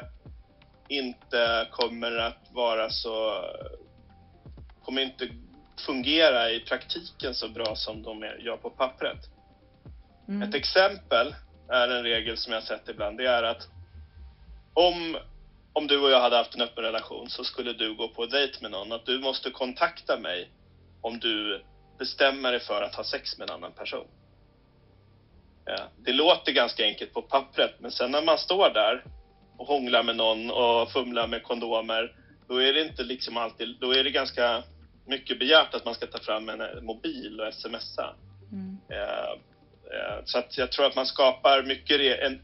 inte 0.88 1.68
kommer 1.70 2.16
att 2.16 2.48
vara 2.52 2.90
så... 2.90 3.44
kommer 4.84 5.02
inte 5.02 5.28
fungera 5.86 6.50
i 6.50 6.60
praktiken 6.60 7.34
så 7.34 7.48
bra 7.48 7.76
som 7.76 8.02
de 8.02 8.22
gör 8.22 8.56
på 8.56 8.70
pappret. 8.70 9.18
Mm. 10.28 10.42
Ett 10.42 10.54
exempel 10.54 11.34
är 11.68 11.88
en 11.88 12.02
regel 12.02 12.36
som 12.36 12.52
jag 12.52 12.62
sett 12.62 12.88
ibland. 12.88 13.18
Det 13.18 13.26
är 13.26 13.42
att 13.42 13.68
om, 14.74 15.16
om 15.72 15.86
du 15.86 15.98
och 15.98 16.10
jag 16.10 16.20
hade 16.20 16.36
haft 16.36 16.54
en 16.54 16.62
öppen 16.62 16.84
relation 16.84 17.30
så 17.30 17.44
skulle 17.44 17.72
du 17.72 17.94
gå 17.94 18.08
på 18.08 18.26
dejt 18.26 18.58
med 18.60 18.70
någon. 18.70 18.92
Att 18.92 19.06
du 19.06 19.18
måste 19.18 19.50
kontakta 19.50 20.16
mig 20.16 20.50
om 21.00 21.18
du 21.18 21.64
bestämmer 21.98 22.50
dig 22.52 22.60
för 22.60 22.82
att 22.82 22.94
ha 22.94 23.04
sex 23.04 23.38
med 23.38 23.50
en 23.50 23.54
annan 23.54 23.72
person. 23.72 24.06
Ja, 25.76 25.88
det 26.04 26.12
låter 26.12 26.52
ganska 26.52 26.84
enkelt 26.84 27.12
på 27.14 27.22
pappret, 27.22 27.74
men 27.78 27.90
sen 27.90 28.10
när 28.10 28.22
man 28.22 28.38
står 28.38 28.70
där 28.70 29.04
och 29.56 29.66
hånglar 29.66 30.02
med 30.02 30.16
någon 30.16 30.50
och 30.50 30.90
fumlar 30.92 31.26
med 31.26 31.42
kondomer, 31.42 32.14
då 32.48 32.62
är 32.62 32.72
det 32.72 32.80
inte 32.80 33.02
liksom 33.02 33.36
alltid, 33.36 33.76
då 33.80 33.92
är 33.92 34.04
det 34.04 34.10
ganska 34.10 34.62
mycket 35.06 35.38
begärt 35.38 35.74
att 35.74 35.84
man 35.84 35.94
ska 35.94 36.06
ta 36.06 36.18
fram 36.18 36.48
en 36.48 36.84
mobil 36.84 37.40
och 37.40 37.54
smsa. 37.54 38.14
Mm. 38.52 38.78
Eh, 38.88 39.30
eh, 39.94 40.24
så 40.24 40.38
att 40.38 40.58
jag 40.58 40.72
tror 40.72 40.86
att 40.86 40.96
man 40.96 41.06
skapar 41.06 41.62
mycket, 41.62 42.20
en, 42.20 42.40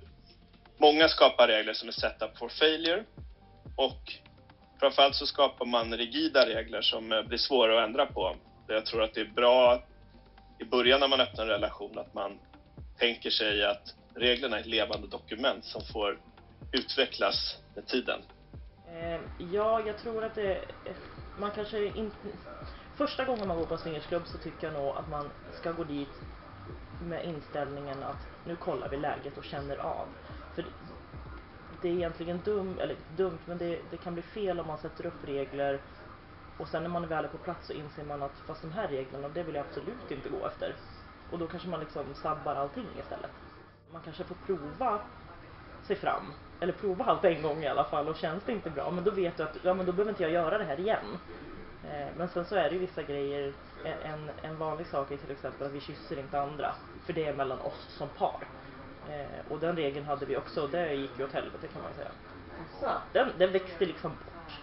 många 0.78 1.08
skapar 1.08 1.48
regler 1.48 1.72
som 1.72 1.88
är 1.88 1.92
set 1.92 2.22
up 2.22 2.38
for 2.38 2.48
failure 2.48 3.04
och 3.76 4.12
framförallt 4.80 5.14
så 5.14 5.26
skapar 5.26 5.66
man 5.66 5.96
rigida 5.96 6.46
regler 6.46 6.80
som 6.80 7.12
eh, 7.12 7.22
blir 7.22 7.38
svåra 7.38 7.78
att 7.78 7.88
ändra 7.88 8.06
på. 8.06 8.36
Jag 8.68 8.86
tror 8.86 9.02
att 9.02 9.14
det 9.14 9.20
är 9.20 9.24
bra 9.34 9.82
i 10.58 10.64
början 10.64 11.00
när 11.00 11.08
man 11.08 11.20
öppnar 11.20 11.44
en 11.44 11.50
relation 11.50 11.98
att 11.98 12.14
man 12.14 12.38
tänker 12.98 13.30
sig 13.30 13.64
att 13.64 13.94
reglerna 14.14 14.56
är 14.56 14.60
ett 14.60 14.66
levande 14.66 15.08
dokument 15.08 15.64
som 15.64 15.82
får 15.92 16.18
utvecklas 16.72 17.58
med 17.74 17.86
tiden. 17.86 18.20
Eh, 18.88 19.20
ja, 19.52 19.82
jag 19.86 19.98
tror 19.98 20.24
att 20.24 20.34
det... 20.34 20.64
Man 21.38 21.50
kanske 21.50 21.84
inte... 21.84 22.16
Första 22.96 23.24
gången 23.24 23.48
man 23.48 23.56
går 23.56 23.66
på 23.66 23.74
en 23.74 23.80
swingersklubb 23.80 24.26
så 24.26 24.38
tycker 24.38 24.66
jag 24.66 24.74
nog 24.74 24.96
att 24.96 25.08
man 25.08 25.30
ska 25.60 25.72
gå 25.72 25.84
dit 25.84 26.08
med 27.00 27.24
inställningen 27.24 28.02
att 28.02 28.26
nu 28.44 28.56
kollar 28.56 28.88
vi 28.88 28.96
läget 28.96 29.38
och 29.38 29.44
känner 29.44 29.76
av. 29.76 30.08
För 30.54 30.64
det 31.82 31.88
är 31.88 31.92
egentligen 31.92 32.40
dumt, 32.44 32.76
eller 32.80 32.96
dumt, 33.16 33.38
men 33.44 33.58
det, 33.58 33.80
det 33.90 33.96
kan 33.96 34.14
bli 34.14 34.22
fel 34.22 34.60
om 34.60 34.66
man 34.66 34.78
sätter 34.78 35.06
upp 35.06 35.24
regler 35.24 35.80
och 36.56 36.68
sen 36.68 36.82
när 36.82 36.90
man 36.90 37.08
väl 37.08 37.24
är 37.24 37.28
på 37.28 37.38
plats 37.38 37.66
så 37.66 37.72
inser 37.72 38.04
man 38.04 38.22
att 38.22 38.38
fast 38.46 38.62
de 38.62 38.72
här 38.72 38.88
reglerna, 38.88 39.28
det 39.28 39.42
vill 39.42 39.54
jag 39.54 39.66
absolut 39.66 40.10
inte 40.10 40.28
gå 40.28 40.46
efter. 40.46 40.76
Och 41.30 41.38
då 41.38 41.46
kanske 41.46 41.68
man 41.68 41.80
liksom 41.80 42.14
sabbar 42.14 42.54
allting 42.54 42.86
istället. 43.00 43.30
Man 43.92 44.02
kanske 44.02 44.24
får 44.24 44.36
prova 44.46 45.00
sig 45.82 45.96
fram. 45.96 46.32
Eller 46.60 46.72
prova 46.72 47.04
allt 47.04 47.24
en 47.24 47.42
gång 47.42 47.62
i 47.62 47.68
alla 47.68 47.84
fall 47.84 48.08
och 48.08 48.16
känns 48.16 48.44
det 48.44 48.52
inte 48.52 48.70
bra 48.70 48.90
men 48.90 49.04
då 49.04 49.10
vet 49.10 49.36
du 49.36 49.42
att 49.42 49.56
ja, 49.62 49.74
men 49.74 49.86
då 49.86 49.92
behöver 49.92 50.10
inte 50.10 50.22
jag 50.22 50.32
göra 50.32 50.58
det 50.58 50.64
här 50.64 50.80
igen. 50.80 51.18
Eh, 51.84 52.06
men 52.16 52.28
sen 52.28 52.44
så 52.44 52.56
är 52.56 52.68
det 52.68 52.74
ju 52.74 52.78
vissa 52.78 53.02
grejer. 53.02 53.52
En, 54.04 54.30
en 54.42 54.58
vanlig 54.58 54.86
sak 54.86 55.10
är 55.10 55.16
till 55.16 55.30
exempel 55.30 55.66
att 55.66 55.72
vi 55.72 55.80
kysser 55.80 56.18
inte 56.18 56.40
andra. 56.40 56.74
För 57.06 57.12
det 57.12 57.24
är 57.26 57.34
mellan 57.34 57.60
oss 57.60 57.86
som 57.88 58.08
par. 58.08 58.46
Eh, 59.08 59.52
och 59.52 59.58
den 59.58 59.76
regeln 59.76 60.06
hade 60.06 60.26
vi 60.26 60.36
också 60.36 60.62
och 60.62 60.70
det 60.70 60.94
gick 60.94 61.18
ju 61.18 61.24
åt 61.24 61.32
helvete 61.32 61.66
kan 61.72 61.82
man 61.82 61.94
säga. 61.94 62.10
Den, 63.12 63.28
den 63.38 63.52
växte 63.52 63.86
liksom 63.86 64.10
bort. 64.10 64.60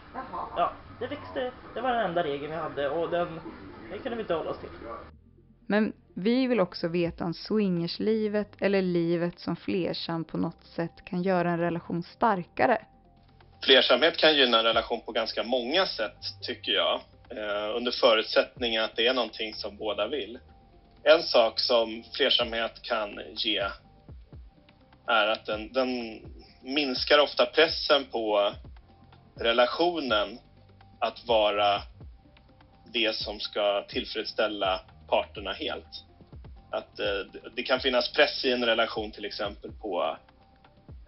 Ja, 0.57 0.71
det 0.99 1.07
växte. 1.07 1.51
Det 1.73 1.81
var 1.81 1.91
den 1.91 2.05
enda 2.05 2.23
regeln 2.23 2.51
vi 2.51 2.57
hade 2.57 2.89
och 2.89 3.09
den, 3.09 3.39
den 3.89 3.99
kunde 3.99 4.15
vi 4.15 4.21
inte 4.21 4.33
hålla 4.33 4.49
oss 4.49 4.59
till. 4.59 4.69
Men 5.67 5.93
vi 6.15 6.47
vill 6.47 6.59
också 6.59 6.87
veta 6.87 7.25
om 7.25 7.33
swingerslivet 7.33 8.47
eller 8.59 8.81
livet 8.81 9.39
som 9.39 9.55
flersam 9.55 10.23
på 10.23 10.37
något 10.37 10.65
sätt 10.65 11.05
kan 11.05 11.23
göra 11.23 11.51
en 11.51 11.59
relation 11.59 12.03
starkare. 12.03 12.85
Flersamhet 13.63 14.17
kan 14.17 14.35
gynna 14.35 14.59
en 14.59 14.65
relation 14.65 15.01
på 15.05 15.11
ganska 15.11 15.43
många 15.43 15.85
sätt, 15.85 16.17
tycker 16.41 16.71
jag. 16.71 17.01
Eh, 17.29 17.75
under 17.75 17.91
förutsättning 17.91 18.77
att 18.77 18.95
det 18.95 19.07
är 19.07 19.13
någonting 19.13 19.53
som 19.53 19.77
båda 19.77 20.07
vill. 20.07 20.39
En 21.03 21.23
sak 21.23 21.59
som 21.59 22.03
flersamhet 22.17 22.81
kan 22.81 23.19
ge 23.35 23.67
är 25.07 25.27
att 25.27 25.45
den, 25.45 25.73
den 25.73 26.21
minskar 26.61 27.19
ofta 27.19 27.45
pressen 27.45 28.05
på 28.05 28.53
relationen 29.39 30.39
att 30.99 31.27
vara 31.27 31.81
det 32.93 33.15
som 33.15 33.39
ska 33.39 33.85
tillfredsställa 33.89 34.81
parterna 35.07 35.53
helt. 35.53 36.05
Att 36.71 36.99
eh, 36.99 37.41
det 37.55 37.63
kan 37.63 37.79
finnas 37.79 38.11
press 38.13 38.45
i 38.45 38.51
en 38.51 38.65
relation 38.65 39.11
till 39.11 39.25
exempel 39.25 39.71
på 39.71 40.17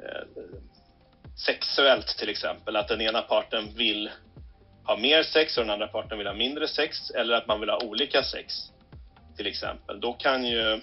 eh, 0.04 0.44
sexuellt 1.46 2.08
till 2.08 2.30
exempel, 2.30 2.76
att 2.76 2.88
den 2.88 3.02
ena 3.02 3.22
parten 3.22 3.76
vill 3.76 4.10
ha 4.84 4.98
mer 4.98 5.24
sex 5.24 5.58
och 5.58 5.64
den 5.64 5.74
andra 5.74 5.88
parten 5.88 6.18
vill 6.18 6.28
ha 6.28 6.34
mindre 6.34 6.68
sex 6.68 7.10
eller 7.10 7.34
att 7.34 7.48
man 7.48 7.60
vill 7.60 7.70
ha 7.70 7.84
olika 7.84 8.24
sex 8.24 8.54
till 9.38 9.48
exempel. 9.48 10.00
Då 10.00 10.14
kan 10.14 10.46
ju 10.46 10.82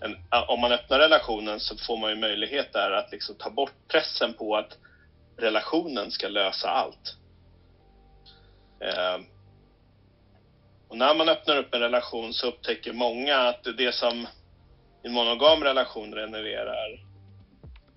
en, 0.00 0.16
om 0.48 0.60
man 0.60 0.72
öppnar 0.72 0.98
relationen 0.98 1.60
så 1.60 1.76
får 1.76 1.96
man 1.96 2.10
ju 2.10 2.16
möjlighet 2.16 2.72
där 2.72 2.90
att 2.90 3.12
liksom 3.12 3.34
ta 3.38 3.50
bort 3.50 3.74
pressen 3.88 4.34
på 4.34 4.56
att 4.56 4.78
relationen 5.36 6.10
ska 6.10 6.28
lösa 6.28 6.68
allt. 6.68 7.16
Eh, 8.80 9.18
och 10.92 10.98
när 10.98 11.14
man 11.14 11.28
öppnar 11.28 11.56
upp 11.56 11.74
en 11.74 11.80
relation 11.80 12.34
så 12.34 12.46
upptäcker 12.46 12.92
många 12.92 13.36
att 13.36 13.64
det 13.76 13.94
som 13.94 14.26
i 15.04 15.06
en 15.06 15.12
monogam 15.12 15.64
relation 15.64 16.10
genererar 16.10 17.04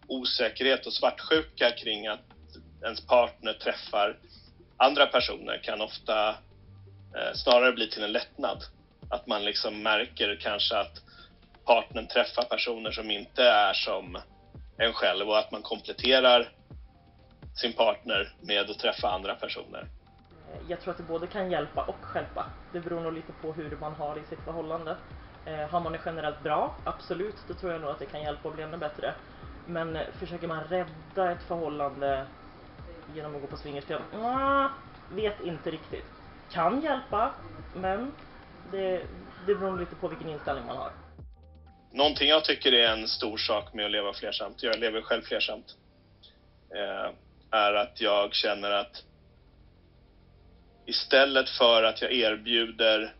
osäkerhet 0.07 0.85
och 0.85 0.93
svartsjuka 0.93 1.71
kring 1.71 2.07
att 2.07 2.19
ens 2.83 3.07
partner 3.07 3.53
träffar 3.53 4.17
andra 4.77 5.07
personer 5.07 5.57
kan 5.57 5.81
ofta 5.81 6.29
eh, 7.15 7.33
snarare 7.33 7.71
bli 7.71 7.89
till 7.89 8.03
en 8.03 8.11
lättnad. 8.11 8.63
Att 9.09 9.27
man 9.27 9.45
liksom 9.45 9.83
märker 9.83 10.35
kanske 10.41 10.77
att 10.77 11.01
partnern 11.65 12.07
träffar 12.07 12.43
personer 12.43 12.91
som 12.91 13.11
inte 13.11 13.43
är 13.43 13.73
som 13.73 14.17
en 14.77 14.93
själv 14.93 15.29
och 15.29 15.39
att 15.39 15.51
man 15.51 15.61
kompletterar 15.61 16.49
sin 17.55 17.73
partner 17.73 18.33
med 18.41 18.69
att 18.69 18.79
träffa 18.79 19.09
andra 19.09 19.35
personer 19.35 19.87
jag 20.67 20.81
tror 20.81 20.91
att 20.91 20.97
det 20.97 21.03
både 21.03 21.27
kan 21.27 21.51
hjälpa 21.51 21.83
och 21.83 22.05
stjälpa. 22.05 22.45
Det 22.71 22.79
beror 22.79 23.01
nog 23.01 23.13
lite 23.13 23.33
på 23.41 23.53
hur 23.53 23.77
man 23.77 23.93
har 23.93 24.17
i 24.17 24.23
sitt 24.29 24.39
förhållande. 24.39 24.97
Eh, 25.45 25.69
har 25.69 25.79
man 25.79 25.91
det 25.91 25.99
generellt 26.05 26.43
bra, 26.43 26.75
absolut, 26.83 27.35
då 27.47 27.53
tror 27.53 27.71
jag 27.71 27.81
nog 27.81 27.89
att 27.89 27.99
det 27.99 28.05
kan 28.05 28.21
hjälpa 28.21 28.49
och 28.49 28.55
bli 28.55 28.63
ännu 28.63 28.77
bättre. 28.77 29.13
Men 29.67 29.95
eh, 29.95 30.01
försöker 30.19 30.47
man 30.47 30.63
rädda 30.63 31.31
ett 31.31 31.43
förhållande 31.43 32.25
genom 33.13 33.35
att 33.35 33.41
gå 33.41 33.47
på 33.47 33.57
swingersklubb? 33.57 34.01
Mm, 34.13 34.69
vet 35.11 35.41
inte 35.41 35.71
riktigt. 35.71 36.05
Kan 36.51 36.81
hjälpa, 36.81 37.33
men 37.73 38.11
det, 38.71 39.01
det 39.45 39.55
beror 39.55 39.79
lite 39.79 39.95
på 39.95 40.07
vilken 40.07 40.29
inställning 40.29 40.65
man 40.65 40.77
har. 40.77 40.91
Någonting 41.91 42.29
jag 42.29 42.45
tycker 42.45 42.73
är 42.73 42.91
en 42.91 43.07
stor 43.07 43.37
sak 43.37 43.73
med 43.73 43.85
att 43.85 43.91
leva 43.91 44.13
flersamt, 44.13 44.63
jag 44.63 44.79
lever 44.79 45.01
själv 45.01 45.21
flersamt, 45.21 45.75
eh, 46.75 47.11
är 47.51 47.73
att 47.73 48.01
jag 48.01 48.33
känner 48.33 48.71
att 48.71 49.03
istället 50.85 51.49
för 51.49 51.83
att 51.83 52.01
jag 52.01 52.13
erbjuder 52.13 53.15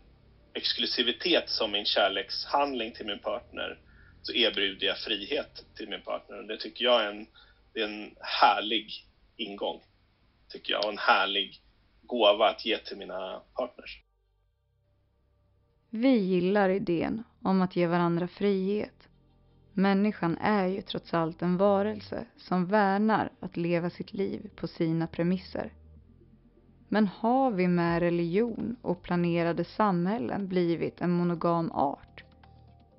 exklusivitet 0.54 1.50
som 1.50 1.72
min 1.72 1.84
kärlekshandling 1.84 2.92
till 2.92 3.06
min 3.06 3.18
partner 3.18 3.78
så 4.22 4.32
erbjuder 4.32 4.86
jag 4.86 4.98
frihet 4.98 5.64
till 5.76 5.88
min 5.88 6.02
partner. 6.02 6.38
Och 6.38 6.46
det 6.46 6.56
tycker 6.56 6.84
jag 6.84 7.04
är 7.04 7.10
en, 7.10 7.26
det 7.72 7.80
är 7.80 7.84
en 7.84 8.14
härlig 8.20 8.90
ingång, 9.36 9.80
tycker 10.48 10.72
jag, 10.72 10.84
och 10.84 10.92
en 10.92 10.98
härlig 10.98 11.62
gåva 12.02 12.48
att 12.50 12.66
ge 12.66 12.78
till 12.78 12.96
mina 12.96 13.42
partners. 13.56 14.02
Vi 15.90 16.16
gillar 16.18 16.68
idén 16.68 17.24
om 17.42 17.62
att 17.62 17.76
ge 17.76 17.86
varandra 17.86 18.28
frihet. 18.28 19.08
Människan 19.72 20.38
är 20.38 20.66
ju 20.66 20.82
trots 20.82 21.14
allt 21.14 21.42
en 21.42 21.56
varelse 21.56 22.26
som 22.36 22.66
värnar 22.66 23.30
att 23.40 23.56
leva 23.56 23.90
sitt 23.90 24.12
liv 24.12 24.50
på 24.56 24.66
sina 24.66 25.06
premisser. 25.06 25.72
Men 26.88 27.06
har 27.06 27.50
vi 27.50 27.68
med 27.68 28.00
religion 28.00 28.76
och 28.82 29.02
planerade 29.02 29.64
samhällen 29.64 30.48
blivit 30.48 31.00
en 31.00 31.10
monogam 31.10 31.72
art? 31.72 32.24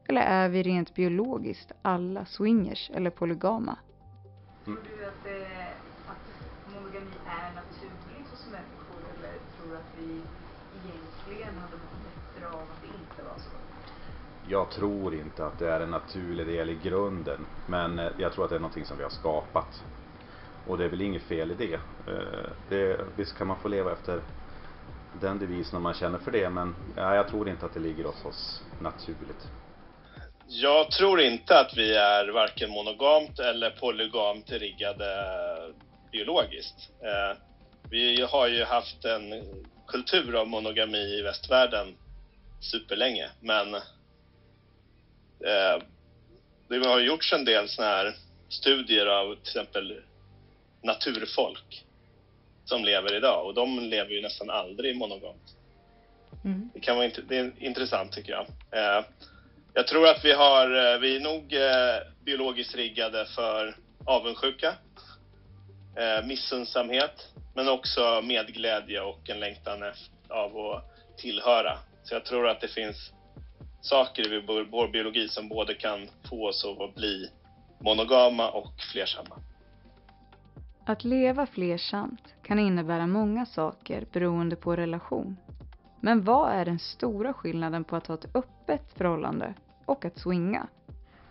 Eller 0.08 0.22
är 0.22 0.50
vi 0.50 0.64
rent 0.64 0.96
biologiskt 0.96 1.72
alla 1.82 2.26
swingers 2.26 2.92
eller 2.94 3.10
polygama? 3.10 3.78
Tror 4.66 4.76
du 4.76 5.06
att, 5.06 5.24
det, 5.24 5.48
att 6.08 6.74
monogami 6.74 7.16
är 7.26 7.56
naturligt 7.56 8.30
hos 8.32 8.48
människor 8.52 9.02
eller 9.18 9.34
tror 9.58 9.70
du 9.70 9.78
att 9.78 9.94
vi 10.00 10.22
egentligen 10.74 11.58
hade 11.62 11.78
Alltså. 13.34 13.50
Jag 14.44 14.72
tror 14.72 15.16
inte 15.16 15.46
att 15.46 15.60
det 15.60 15.72
är 15.72 15.80
en 15.80 15.92
naturlig 15.92 16.48
del 16.48 16.70
i 16.70 16.76
grunden. 16.76 17.46
Men 17.66 18.00
eh, 18.00 18.10
jag 18.18 18.34
tror 18.34 18.44
att 18.44 18.50
det 18.50 18.56
är 18.56 18.60
någonting 18.60 18.86
som 18.86 18.98
vi 18.98 19.04
har 19.04 19.10
skapat. 19.10 19.84
Och 20.68 20.78
det 20.78 20.86
är 20.86 20.90
väl 20.90 21.02
inget 21.02 21.24
fel 21.24 21.52
i 21.52 21.56
det. 21.56 21.80
Eh, 22.08 22.50
det 22.70 23.00
visst 23.18 23.38
kan 23.38 23.48
man 23.48 23.60
få 23.62 23.68
leva 23.68 23.92
efter 23.92 24.22
den 25.14 25.40
devisen 25.40 25.78
om 25.78 25.84
man 25.84 25.94
känner 25.94 26.20
för 26.20 26.32
det. 26.32 26.50
Men 26.50 26.76
ja, 26.96 27.16
jag 27.16 27.28
tror 27.28 27.50
inte 27.50 27.66
att 27.66 27.74
det 27.74 27.80
ligger 27.80 28.04
hos 28.04 28.26
oss 28.26 28.62
naturligt. 28.80 29.48
Jag 30.50 30.92
tror 30.92 31.22
inte 31.22 31.60
att 31.60 31.78
vi 31.78 31.96
är 31.96 32.28
varken 32.28 32.70
monogamt 32.70 33.40
eller 33.40 33.70
polygamt 33.70 34.52
riggade 34.52 35.06
biologiskt. 36.12 36.90
Eh, 37.04 37.38
vi 37.90 38.22
har 38.22 38.48
ju 38.48 38.64
haft 38.64 39.06
en 39.06 39.44
kultur 39.88 40.36
av 40.36 40.48
monogami 40.48 41.20
i 41.20 41.22
västvärlden 41.22 41.96
superlänge, 42.60 43.30
men 43.40 43.74
eh, 45.46 45.84
det 46.70 46.88
har 46.88 47.00
gjorts 47.00 47.34
en 47.34 47.46
del 47.46 47.70
sådana 47.70 47.92
här 47.96 48.16
studier 48.50 49.06
av 49.06 49.36
till 49.36 49.42
exempel 49.42 50.02
naturfolk 50.82 51.86
som 52.66 52.86
lever 52.86 53.16
idag 53.16 53.46
och 53.46 53.54
de 53.54 53.80
lever 53.80 54.12
ju 54.12 54.22
nästan 54.22 54.50
aldrig 54.50 54.98
monogamt. 54.98 55.56
Mm. 56.46 56.70
Det 56.74 56.80
kan 56.80 56.98
vara 56.98 57.10
det 57.28 57.38
är 57.38 57.52
intressant 57.58 58.12
tycker 58.12 58.32
jag. 58.32 58.46
Eh, 58.72 59.06
jag 59.74 59.88
tror 59.88 60.08
att 60.08 60.26
vi 60.26 60.32
har, 60.32 60.94
eh, 60.94 61.00
vi 61.00 61.16
är 61.16 61.20
nog 61.20 61.54
eh, 61.54 62.24
biologiskt 62.26 62.76
riggade 62.76 63.26
för 63.26 63.76
avundsjuka, 64.06 64.74
missundsamhet, 66.24 67.28
men 67.56 67.70
också 67.70 68.22
medglädje 68.24 69.02
och 69.02 69.30
en 69.30 69.40
längtan 69.40 69.84
av 70.30 70.58
att 70.58 70.84
tillhöra. 71.18 71.78
Så 72.04 72.16
jag 72.16 72.26
tror 72.26 72.48
att 72.48 72.62
det 72.62 72.68
finns 72.68 73.12
saker 73.82 74.34
i 74.34 74.66
vår 74.70 74.88
biologi 74.88 75.28
som 75.28 75.50
både 75.50 75.74
kan 75.74 76.10
få 76.30 76.48
oss 76.48 76.66
att 76.66 76.96
bli 76.96 77.30
monogama 77.80 78.50
och 78.50 78.74
flersamma. 78.92 79.40
Att 80.90 81.04
leva 81.04 81.46
flersamt 81.46 82.36
kan 82.44 82.60
innebära 82.60 83.08
många 83.08 83.46
saker 83.46 84.06
beroende 84.14 84.56
på 84.56 84.76
relation. 84.76 85.38
Men 86.02 86.24
vad 86.24 86.52
är 86.52 86.66
den 86.66 86.80
stora 86.80 87.34
skillnaden 87.34 87.84
på 87.84 87.96
att 87.96 88.08
ha 88.08 88.16
ett 88.16 88.36
öppet 88.36 88.94
förhållande 88.94 89.54
och 89.86 90.06
att 90.06 90.18
swinga? 90.18 90.68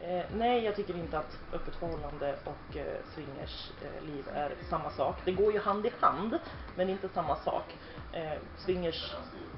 Eh, 0.00 0.24
nej, 0.34 0.64
jag 0.64 0.76
tycker 0.76 0.96
inte 0.96 1.18
att 1.18 1.38
öppet 1.52 1.74
förhållande 1.76 2.38
och 2.44 2.76
eh, 2.76 3.04
swingers 3.14 3.70
eh, 3.82 4.06
liv 4.06 4.28
är 4.34 4.54
samma 4.70 4.90
sak. 4.90 5.16
Det 5.24 5.32
går 5.32 5.52
ju 5.52 5.60
hand 5.60 5.86
i 5.86 5.92
hand, 6.00 6.38
men 6.74 6.88
inte 6.88 7.08
samma 7.08 7.36
sak. 7.36 7.74
Eh, 8.12 8.38
swingers 8.56 9.14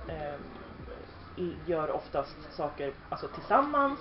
eh, 0.09 0.41
gör 1.67 1.91
oftast 1.91 2.53
saker 2.53 2.93
alltså 3.09 3.29
tillsammans, 3.29 4.01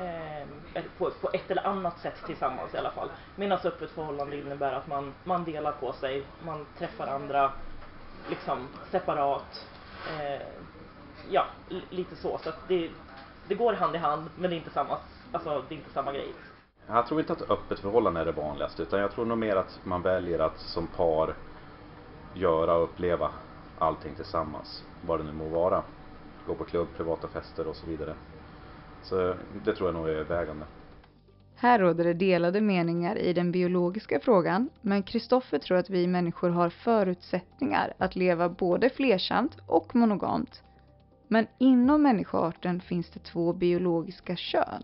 eh, 0.00 0.82
på, 0.98 1.10
på, 1.10 1.30
ett 1.32 1.50
eller 1.50 1.66
annat 1.66 1.98
sätt 1.98 2.22
tillsammans 2.26 2.74
i 2.74 2.76
alla 2.76 2.90
fall. 2.90 3.08
Medan 3.36 3.58
öppet 3.58 3.82
alltså 3.82 3.94
förhållande 3.94 4.36
innebär 4.36 4.72
att 4.72 4.86
man, 4.86 5.14
man 5.24 5.44
delar 5.44 5.72
på 5.72 5.92
sig, 5.92 6.24
man 6.44 6.66
träffar 6.78 7.06
andra 7.06 7.52
liksom 8.28 8.68
separat. 8.90 9.66
Eh, 10.18 10.46
ja, 11.30 11.46
lite 11.90 12.16
så. 12.16 12.38
Så 12.38 12.48
att 12.48 12.68
det, 12.68 12.90
det 13.48 13.54
går 13.54 13.72
hand 13.72 13.94
i 13.94 13.98
hand, 13.98 14.30
men 14.36 14.50
det 14.50 14.56
är 14.56 14.58
inte 14.58 14.70
samma, 14.70 14.98
alltså, 15.32 15.64
det 15.68 15.74
är 15.74 15.78
inte 15.78 15.90
samma 15.90 16.12
grej. 16.12 16.34
Jag 16.86 17.06
tror 17.06 17.20
inte 17.20 17.32
att 17.32 17.50
öppet 17.50 17.80
förhållande 17.80 18.20
är 18.20 18.24
det 18.24 18.32
vanligaste 18.32 18.82
utan 18.82 19.00
jag 19.00 19.12
tror 19.12 19.24
nog 19.24 19.38
mer 19.38 19.56
att 19.56 19.80
man 19.84 20.02
väljer 20.02 20.38
att 20.38 20.58
som 20.58 20.86
par 20.86 21.34
göra 22.34 22.74
och 22.74 22.84
uppleva 22.84 23.30
allting 23.78 24.14
tillsammans. 24.14 24.84
Vad 25.06 25.20
det 25.20 25.24
nu 25.24 25.32
må 25.32 25.48
vara. 25.48 25.82
Gå 26.46 26.54
på 26.54 26.64
klubb, 26.64 26.88
privata 26.96 27.28
fester 27.28 27.66
och 27.66 27.76
så 27.76 27.86
vidare. 27.86 28.14
Så 29.02 29.34
det 29.64 29.74
tror 29.74 29.88
jag 29.88 29.94
nog 29.94 30.08
är 30.08 30.24
vägande. 30.24 30.66
Här 31.56 31.78
råder 31.78 32.04
det 32.04 32.14
delade 32.14 32.60
meningar 32.60 33.18
i 33.18 33.32
den 33.32 33.52
biologiska 33.52 34.20
frågan, 34.20 34.70
men 34.80 35.02
Kristoffer 35.02 35.58
tror 35.58 35.78
att 35.78 35.90
vi 35.90 36.06
människor 36.06 36.50
har 36.50 36.70
förutsättningar 36.70 37.94
att 37.98 38.16
leva 38.16 38.48
både 38.48 38.90
flersamt 38.90 39.56
och 39.66 39.96
monogamt. 39.96 40.62
Men 41.28 41.46
inom 41.58 42.02
människoarten 42.02 42.80
finns 42.80 43.10
det 43.10 43.20
två 43.20 43.52
biologiska 43.52 44.36
kön, 44.36 44.82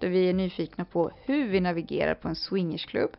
där 0.00 0.08
vi 0.08 0.28
är 0.28 0.34
nyfikna 0.34 0.84
på 0.84 1.10
hur 1.24 1.48
vi 1.48 1.60
navigerar 1.60 2.14
på 2.14 2.28
en 2.28 2.36
swingersklubb, 2.36 3.10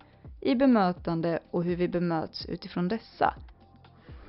i 0.41 0.55
bemötande 0.55 1.39
och 1.51 1.63
hur 1.63 1.75
vi 1.75 1.87
bemöts 1.87 2.45
utifrån 2.45 2.87
dessa. 2.87 3.33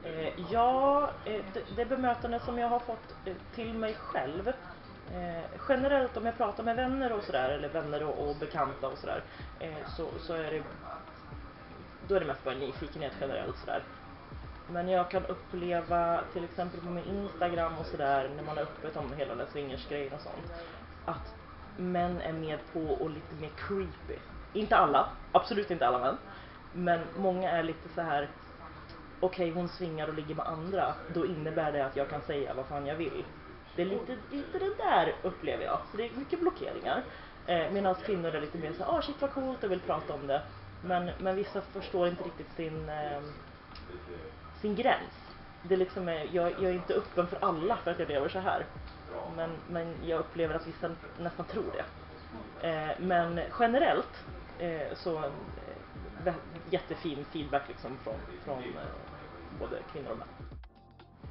Eh, 0.04 0.44
ja, 0.50 1.10
eh, 1.24 1.44
det 1.76 1.84
bemötande 1.84 2.40
som 2.40 2.58
jag 2.58 2.68
har 2.68 2.78
fått 2.78 3.14
eh, 3.26 3.34
till 3.54 3.74
mig 3.74 3.94
själv 3.94 4.52
Eh, 5.14 5.44
generellt 5.68 6.16
om 6.16 6.26
jag 6.26 6.36
pratar 6.36 6.64
med 6.64 6.76
vänner 6.76 7.12
och 7.12 7.22
sådär, 7.22 7.48
eller 7.48 7.68
vänner 7.68 8.02
och, 8.02 8.28
och 8.28 8.36
bekanta 8.36 8.88
och 8.88 8.98
sådär, 8.98 9.22
eh, 9.60 9.86
så, 9.96 10.08
så 10.18 10.34
är 10.34 10.50
det 10.50 10.62
då 12.08 12.14
är 12.14 12.20
det 12.20 12.26
mest 12.26 12.44
bara 12.44 12.54
nyfikenhet 12.54 13.12
generellt 13.20 13.58
sådär. 13.58 13.82
Men 14.70 14.88
jag 14.88 15.10
kan 15.10 15.26
uppleva 15.26 16.20
till 16.32 16.44
exempel 16.44 16.80
på 16.80 16.86
min 16.86 17.04
Instagram 17.04 17.72
och 17.78 17.86
sådär 17.86 18.30
när 18.36 18.42
man 18.42 18.58
är 18.58 18.62
öppet 18.62 18.96
om 18.96 19.12
hela 19.16 19.34
den 19.34 19.46
swingersgrejen 19.52 20.12
och 20.12 20.20
sånt 20.20 20.52
att 21.04 21.34
män 21.76 22.20
är 22.20 22.32
med 22.32 22.58
på 22.72 22.80
och 22.80 23.10
lite 23.10 23.34
mer 23.34 23.50
creepy. 23.56 24.20
Inte 24.52 24.76
alla, 24.76 25.08
absolut 25.32 25.70
inte 25.70 25.86
alla 25.86 25.98
män. 25.98 26.16
Men 26.72 27.00
många 27.16 27.50
är 27.50 27.62
lite 27.62 27.88
så 27.88 28.00
här 28.00 28.28
okej 29.20 29.50
okay, 29.50 29.60
hon 29.60 29.68
svingar 29.68 30.08
och 30.08 30.14
ligger 30.14 30.34
med 30.34 30.46
andra, 30.46 30.94
då 31.14 31.26
innebär 31.26 31.72
det 31.72 31.86
att 31.86 31.96
jag 31.96 32.10
kan 32.10 32.20
säga 32.20 32.54
vad 32.54 32.66
fan 32.66 32.86
jag 32.86 32.96
vill. 32.96 33.24
Det 33.76 33.82
är 33.82 33.86
lite, 33.86 34.16
lite 34.30 34.58
det 34.58 34.74
där 34.76 35.14
upplever 35.22 35.64
jag, 35.64 35.78
så 35.90 35.96
det 35.96 36.06
är 36.08 36.10
mycket 36.16 36.40
blockeringar. 36.40 37.02
Eh, 37.46 37.72
Medan 37.72 37.94
kvinnor 37.94 38.34
är 38.34 38.40
lite 38.40 38.58
mer 38.58 38.72
såhär, 38.72 38.98
ah 38.98 39.02
shit 39.02 39.20
vad 39.22 39.32
coolt, 39.32 39.64
och 39.64 39.70
vill 39.70 39.80
prata 39.80 40.14
om 40.14 40.26
det. 40.26 40.42
Men, 40.84 41.10
men 41.18 41.36
vissa 41.36 41.60
förstår 41.60 42.08
inte 42.08 42.24
riktigt 42.24 42.52
sin, 42.56 42.88
eh, 42.88 43.22
sin 44.60 44.74
gräns. 44.74 45.12
Det 45.62 45.74
är 45.74 45.78
liksom, 45.78 46.08
eh, 46.08 46.34
jag, 46.34 46.52
jag 46.52 46.64
är 46.64 46.72
inte 46.74 46.94
öppen 46.94 47.26
för 47.26 47.38
alla 47.44 47.76
för 47.76 47.90
att 47.90 47.98
jag 47.98 48.08
lever 48.08 48.28
så 48.28 48.38
här. 48.38 48.66
Men, 49.36 49.50
men 49.70 49.94
jag 50.04 50.20
upplever 50.20 50.54
att 50.54 50.66
vissa 50.66 50.90
nästan 51.18 51.46
tror 51.46 51.72
det. 51.72 51.84
Eh, 52.68 52.90
men 53.00 53.40
generellt 53.58 54.24
eh, 54.58 54.94
så 54.94 55.24
eh, 56.26 56.34
jättefin 56.70 57.24
feedback 57.24 57.68
liksom 57.68 57.98
från, 57.98 58.14
från 58.44 58.58
eh, 58.58 59.58
både 59.60 59.76
kvinnor 59.92 60.10
och 60.10 60.18
män. 60.18 60.28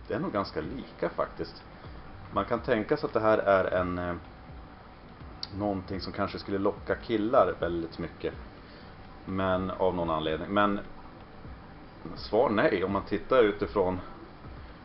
Det 0.07 0.13
är 0.13 0.19
nog 0.19 0.33
ganska 0.33 0.61
lika 0.61 1.09
faktiskt. 1.09 1.63
Man 2.33 2.45
kan 2.45 2.59
tänka 2.59 2.97
sig 2.97 3.07
att 3.07 3.13
det 3.13 3.19
här 3.19 3.37
är 3.37 3.65
en 3.65 3.97
eh, 3.97 4.15
någonting 5.57 6.01
som 6.01 6.13
kanske 6.13 6.39
skulle 6.39 6.57
locka 6.57 6.95
killar 6.95 7.55
väldigt 7.59 7.99
mycket. 7.99 8.33
Men 9.25 9.71
av 9.71 9.95
någon 9.95 10.09
anledning. 10.09 10.49
Men 10.49 10.79
svar 12.15 12.49
nej 12.49 12.83
om 12.83 12.91
man 12.91 13.05
tittar 13.05 13.43
utifrån 13.43 13.99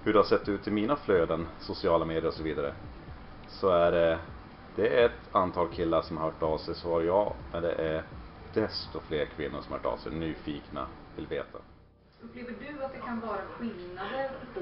hur 0.05 0.12
det 0.12 0.18
har 0.18 0.24
sett 0.24 0.48
ut 0.48 0.68
i 0.68 0.70
mina 0.70 0.96
flöden, 0.96 1.46
sociala 1.61 2.05
medier 2.05 2.26
och 2.26 2.35
så 2.35 2.42
vidare. 2.42 2.74
Så 3.48 3.68
är 3.68 3.92
det, 3.92 4.18
det 4.76 5.00
är 5.00 5.07
ett 5.07 5.35
antal 5.35 5.68
killar 5.68 6.03
som 6.03 6.16
har 6.16 6.24
hört 6.24 6.42
av 6.42 6.59
sig, 6.59 6.74
svar 6.74 7.00
ja. 7.03 7.35
Men 7.53 7.62
det 7.62 7.72
är 7.72 8.05
desto 8.55 9.00
fler 9.00 9.24
kvinnor 9.24 9.61
som 9.61 9.72
har 9.72 9.79
hört 9.79 9.87
av 9.87 9.96
sig, 9.96 10.12
nyfikna, 10.12 10.87
vill 11.16 11.26
veta. 11.26 11.59
Upplever 12.22 12.54
du 12.61 12.85
att 12.85 12.92
det 12.92 12.98
kan 12.98 13.20
vara 13.20 13.40
skillnader 13.59 14.30
på 14.54 14.61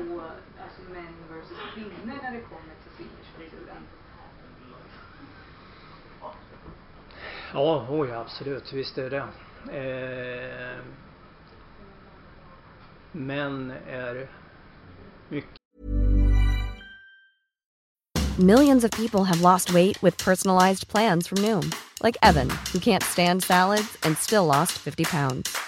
alltså 0.62 0.82
män 0.92 1.14
versus 1.30 1.58
kvinnor 1.74 2.20
när 2.22 2.32
det 2.32 2.40
kommer 2.40 2.74
till 2.82 2.92
swingerskulturen? 2.96 3.82
Ja, 7.52 7.86
oj, 7.90 8.12
absolut. 8.12 8.72
Visst 8.72 8.98
är 8.98 9.10
det 9.10 9.24
eh, 9.78 10.84
Män 13.12 13.72
är 13.86 14.28
mycket 15.28 15.50
Millions 18.38 18.84
of 18.84 18.90
people 18.92 19.24
have 19.24 19.40
lost 19.40 19.72
weight 19.72 20.00
with 20.02 20.16
personalized 20.24 20.86
plans 20.88 21.26
from 21.26 21.38
Noom. 21.38 21.72
Like 22.02 22.16
Evan, 22.22 22.50
who 22.72 22.78
can't 22.78 23.02
stand 23.02 23.42
salads 23.42 23.98
and 24.04 24.16
still 24.16 24.44
lost 24.44 24.78
50 24.78 25.04
pounds. 25.04 25.67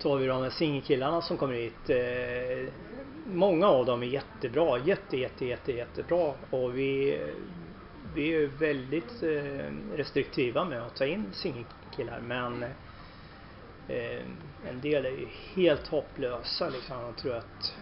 Tar 0.00 0.16
vi 0.16 0.26
de 0.26 0.42
här 0.42 0.50
singelkillarna 0.50 1.22
som 1.22 1.36
kommer 1.36 1.54
hit. 1.54 1.90
Eh, 1.90 2.72
många 3.26 3.66
av 3.66 3.86
dem 3.86 4.02
är 4.02 4.06
jättebra, 4.06 4.78
jätte, 4.78 5.16
jätte, 5.16 5.46
jätte, 5.46 5.72
jättebra 5.72 6.34
och 6.50 6.78
vi, 6.78 7.20
vi 8.14 8.34
är 8.34 8.46
väldigt 8.46 9.22
eh, 9.22 9.96
restriktiva 9.96 10.64
med 10.64 10.82
att 10.82 10.96
ta 10.96 11.06
in 11.06 11.26
singelkillar 11.32 12.20
men 12.20 12.62
eh, 13.88 14.22
en 14.68 14.80
del 14.80 15.06
är 15.06 15.10
ju 15.10 15.28
helt 15.54 15.86
hopplösa 15.86 16.68
liksom. 16.68 16.96
Man 16.96 17.14
tror 17.14 17.36
att, 17.36 17.74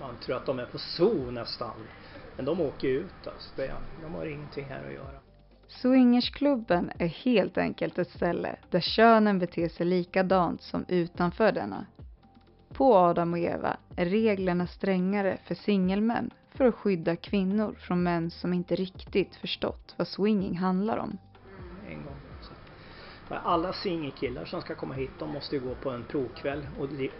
man 0.00 0.16
tror 0.16 0.36
att 0.36 0.46
de 0.46 0.58
är 0.58 0.66
på 0.66 0.78
zoo 0.78 1.30
nästan. 1.30 1.88
Men 2.36 2.44
de 2.44 2.60
åker 2.60 2.88
ut 2.88 3.26
alltså. 3.26 3.50
De 4.02 4.14
har 4.14 4.26
ingenting 4.26 4.64
här 4.64 4.86
att 4.86 4.92
göra. 4.92 5.31
Swingersklubben 5.80 6.90
är 6.98 7.06
helt 7.06 7.58
enkelt 7.58 7.98
ett 7.98 8.10
ställe 8.10 8.56
där 8.70 8.80
könen 8.80 9.38
beter 9.38 9.68
sig 9.68 9.86
likadant 9.86 10.62
som 10.62 10.84
utanför 10.88 11.52
denna. 11.52 11.86
På 12.72 12.96
Adam 12.96 13.32
och 13.32 13.38
Eva 13.38 13.76
är 13.96 14.06
reglerna 14.06 14.66
strängare 14.66 15.38
för 15.44 15.54
singelmän 15.54 16.30
för 16.54 16.64
att 16.64 16.74
skydda 16.74 17.16
kvinnor 17.16 17.74
från 17.78 18.02
män 18.02 18.30
som 18.30 18.52
inte 18.52 18.74
riktigt 18.74 19.36
förstått 19.36 19.94
vad 19.96 20.08
swinging 20.08 20.58
handlar 20.58 20.96
om. 20.96 21.18
Mm, 21.58 21.98
en 21.98 22.04
gång. 22.04 22.16
Alla 23.28 23.72
singelkillar 23.72 24.44
som 24.44 24.60
ska 24.60 24.74
komma 24.74 24.94
hit 24.94 25.10
de 25.18 25.30
måste 25.30 25.56
ju 25.56 25.62
gå 25.62 25.74
på 25.74 25.90
en 25.90 26.04
provkväll, 26.04 26.66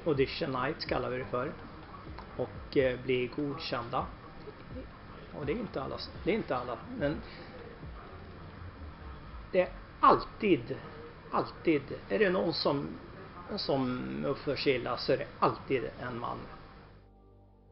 audition 0.07 0.53
night 0.53 0.87
kallar 0.87 1.11
vi 1.11 1.19
det 1.19 1.25
för. 1.25 1.53
Och 2.37 2.77
eh, 2.77 3.01
bli 3.01 3.27
godkända. 3.27 4.07
Och 5.33 5.47
det 5.47 5.53
är 5.53 5.57
inte 5.57 5.83
alla. 5.83 5.99
Det 6.25 6.31
är 6.31 6.35
inte 6.35 6.57
alla. 6.57 6.79
Men 6.99 7.17
det 9.53 9.61
är 9.61 9.69
alltid, 10.01 10.77
alltid, 11.31 11.83
är 12.09 12.19
det 12.19 12.31
någon 12.31 12.53
som, 12.53 12.89
som 13.57 14.01
uppför 14.27 14.57
sig 14.57 14.75
illa 14.75 14.97
så 14.97 15.13
är 15.13 15.19
det 15.19 15.27
alltid 15.39 15.83
en 16.01 16.19
man. 16.19 16.39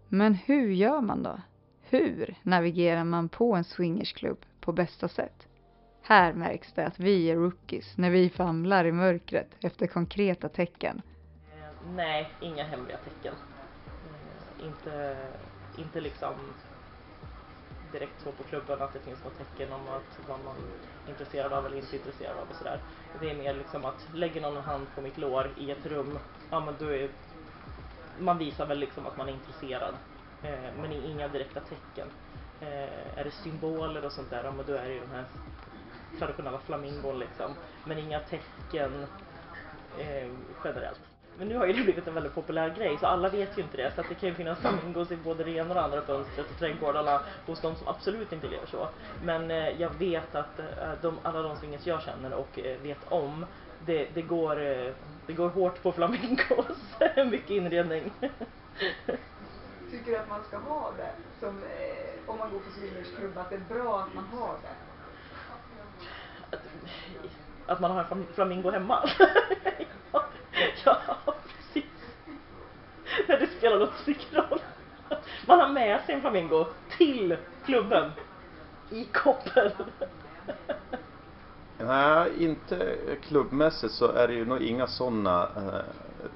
Men 0.09 0.35
hur 0.35 0.71
gör 0.71 1.01
man 1.01 1.23
då? 1.23 1.41
Hur 1.83 2.35
navigerar 2.43 3.05
man 3.05 3.29
på 3.29 3.55
en 3.55 3.65
swingersklubb 3.65 4.39
på 4.61 4.73
bästa 4.73 5.09
sätt? 5.09 5.47
Här 6.03 6.33
märks 6.33 6.73
det 6.73 6.87
att 6.87 6.99
vi 6.99 7.31
är 7.31 7.37
rookies 7.37 7.97
när 7.97 8.11
vi 8.11 8.31
famlar 8.31 8.85
i 8.85 8.93
mörkret 8.93 9.49
efter 9.61 9.87
konkreta 9.87 10.49
tecken. 10.49 11.03
Eh, 11.53 11.93
nej, 11.95 12.31
inga 12.41 12.65
hemliga 12.65 12.97
tecken. 12.97 13.35
Eh, 14.61 14.67
inte, 14.67 15.17
inte 15.79 16.01
liksom 16.01 16.35
direkt 17.93 18.23
så 18.23 18.33
på 18.33 18.43
klubben 18.43 18.83
att 18.83 18.93
det 18.93 18.99
finns 18.99 19.25
något 19.25 19.39
tecken 19.39 19.73
om 19.73 19.89
att 19.89 20.29
vad 20.29 20.41
man 20.45 20.57
är 21.07 21.11
intresserad 21.11 21.53
av 21.53 21.67
eller 21.67 21.77
inte 21.77 21.97
intresserad 21.97 22.37
av 22.37 22.49
och 22.51 22.57
sådär. 22.57 22.81
Det 23.21 23.31
är 23.31 23.35
mer 23.35 23.55
liksom 23.55 23.85
att 23.85 24.09
lägger 24.15 24.41
någon 24.41 24.57
en 24.57 24.63
hand 24.63 24.87
på 24.95 25.01
mitt 25.01 25.19
lår 25.19 25.51
i 25.57 25.71
ett 25.71 25.87
rum, 25.87 26.19
ja 26.51 26.61
men 26.61 26.75
då 26.79 26.87
är 26.87 27.11
man 28.21 28.39
visar 28.39 28.67
väl 28.67 28.79
liksom 28.79 29.07
att 29.07 29.17
man 29.17 29.29
är 29.29 29.33
intresserad. 29.33 29.95
Eh, 30.43 30.75
men 30.81 30.93
inga 30.93 31.29
direkta 31.29 31.61
tecken. 31.61 32.09
Eh, 32.61 33.19
är 33.19 33.25
det 33.25 33.31
symboler 33.31 34.05
och 34.05 34.13
sånt 34.13 34.31
där, 34.31 34.45
ja 34.45 34.53
men 34.53 34.67
då 34.67 34.73
är 34.73 34.89
det 34.89 34.95
ju 34.95 35.01
den 35.01 35.11
här 35.11 35.25
traditionella 36.19 36.59
flamingon 36.59 37.19
liksom. 37.19 37.55
Men 37.85 37.99
inga 37.99 38.21
tecken 38.21 39.07
eh, 39.99 40.31
generellt. 40.65 41.10
Men 41.41 41.49
nu 41.49 41.57
har 41.57 41.67
ju 41.67 41.73
det 41.73 41.83
blivit 41.83 42.09
en 42.09 42.15
väldigt 42.15 42.35
populär 42.35 42.75
grej 42.79 42.99
så 42.99 43.07
alla 43.07 43.29
vet 43.29 43.59
ju 43.59 43.63
inte 43.63 43.77
det. 43.77 43.93
Så 43.95 44.01
att 44.01 44.09
det 44.09 44.15
kan 44.15 44.29
ju 44.29 44.35
finnas 44.35 44.59
flamingos 44.59 45.11
i 45.11 45.17
både 45.17 45.45
det 45.45 45.51
ena 45.51 45.69
och 45.69 45.75
det 45.75 45.81
andra 45.81 46.03
fönstret 46.03 46.51
och 46.51 46.59
trädgårdarna 46.59 47.21
hos 47.47 47.61
de 47.61 47.75
som 47.75 47.89
absolut 47.89 48.33
inte 48.33 48.49
lever 48.49 48.67
så. 48.67 48.89
Men 49.25 49.51
eh, 49.51 49.81
jag 49.81 49.91
vet 49.99 50.35
att 50.35 50.59
eh, 50.59 50.67
de, 51.03 51.19
alla 51.23 51.43
de 51.43 51.57
swingers 51.57 51.87
jag 51.87 52.03
känner 52.03 52.33
och 52.33 52.59
eh, 52.59 52.81
vet 52.81 52.99
om 53.09 53.47
det, 53.87 54.09
det, 54.15 54.23
går, 54.23 54.63
eh, 54.63 54.93
det 55.27 55.33
går 55.33 55.49
hårt 55.49 55.83
på 55.83 55.93
flamingos. 55.93 56.97
Mycket 57.31 57.51
inredning. 57.51 58.13
Tycker 59.91 60.11
du 60.11 60.17
att 60.17 60.29
man 60.29 60.45
ska 60.45 60.59
ha 60.59 60.93
det? 60.97 61.13
Som, 61.41 61.49
eh, 61.49 62.31
om 62.31 62.39
man 62.39 62.51
går 62.51 62.59
på 62.59 62.71
swingersklubb, 62.71 63.39
att 63.39 63.51
det 63.51 63.57
är 63.57 63.75
bra 63.75 64.01
att 64.01 64.15
man 64.15 64.25
har 64.25 64.55
det? 64.63 64.75
Att, 66.57 66.63
att 67.71 67.81
man 67.81 67.91
har 67.91 68.07
en 68.11 68.27
flamingo 68.35 68.71
hemma? 68.71 69.09
ja, 70.85 70.99
precis. 71.25 71.91
Men 73.29 73.41
det 73.41 73.47
spelar 73.47 73.79
något 73.79 74.33
roll. 74.33 74.61
Man 75.47 75.61
har 75.61 75.69
med 75.69 76.01
sig 76.01 76.15
en 76.15 76.21
flamingo 76.21 76.67
till 76.99 77.37
klubben 77.65 78.11
i 78.91 79.05
koppel. 79.05 79.73
Nej, 81.79 82.45
inte 82.45 82.97
klubbmässigt 83.23 83.95
så 83.95 84.13
är 84.13 84.29
det 84.29 84.35
ju 84.35 84.45
nog 84.45 84.63
inga 84.63 84.87
sådana, 84.87 85.43
eh, 85.43 85.85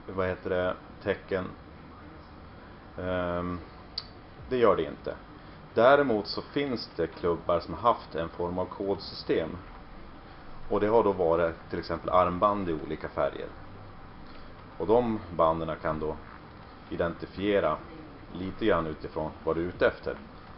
vad 0.07 0.27
heter 0.27 0.51
det, 0.51 0.75
tecken. 1.03 1.45
Um, 2.97 3.61
det 4.49 4.57
gör 4.57 4.77
det 4.77 4.83
inte. 4.83 5.15
Däremot 5.75 6.27
så 6.27 6.43
finns 6.43 6.91
det 6.97 7.07
klubbar 7.07 7.61
som 7.61 7.75
haft 7.75 8.15
en 8.15 8.29
form 8.29 8.59
av 8.59 8.65
kodsystem. 8.67 9.51
Och 10.69 10.81
det 10.81 10.87
har 10.87 11.05
då 11.05 11.13
varit 11.13 11.71
till 11.71 11.79
exempel 11.79 12.11
armband 12.11 12.69
i 12.69 12.73
olika 12.87 13.09
färger. 13.09 13.49
Och 14.79 14.87
de 14.87 15.21
banden 15.37 15.77
kan 15.83 16.01
då 16.01 16.17
identifiera 16.91 17.77
lite 18.33 18.67
grann 18.67 18.87
utifrån 18.87 19.31
vad 19.45 19.57
du 19.57 19.63
är 19.63 19.69
ute 19.69 19.87
efter. 19.87 20.17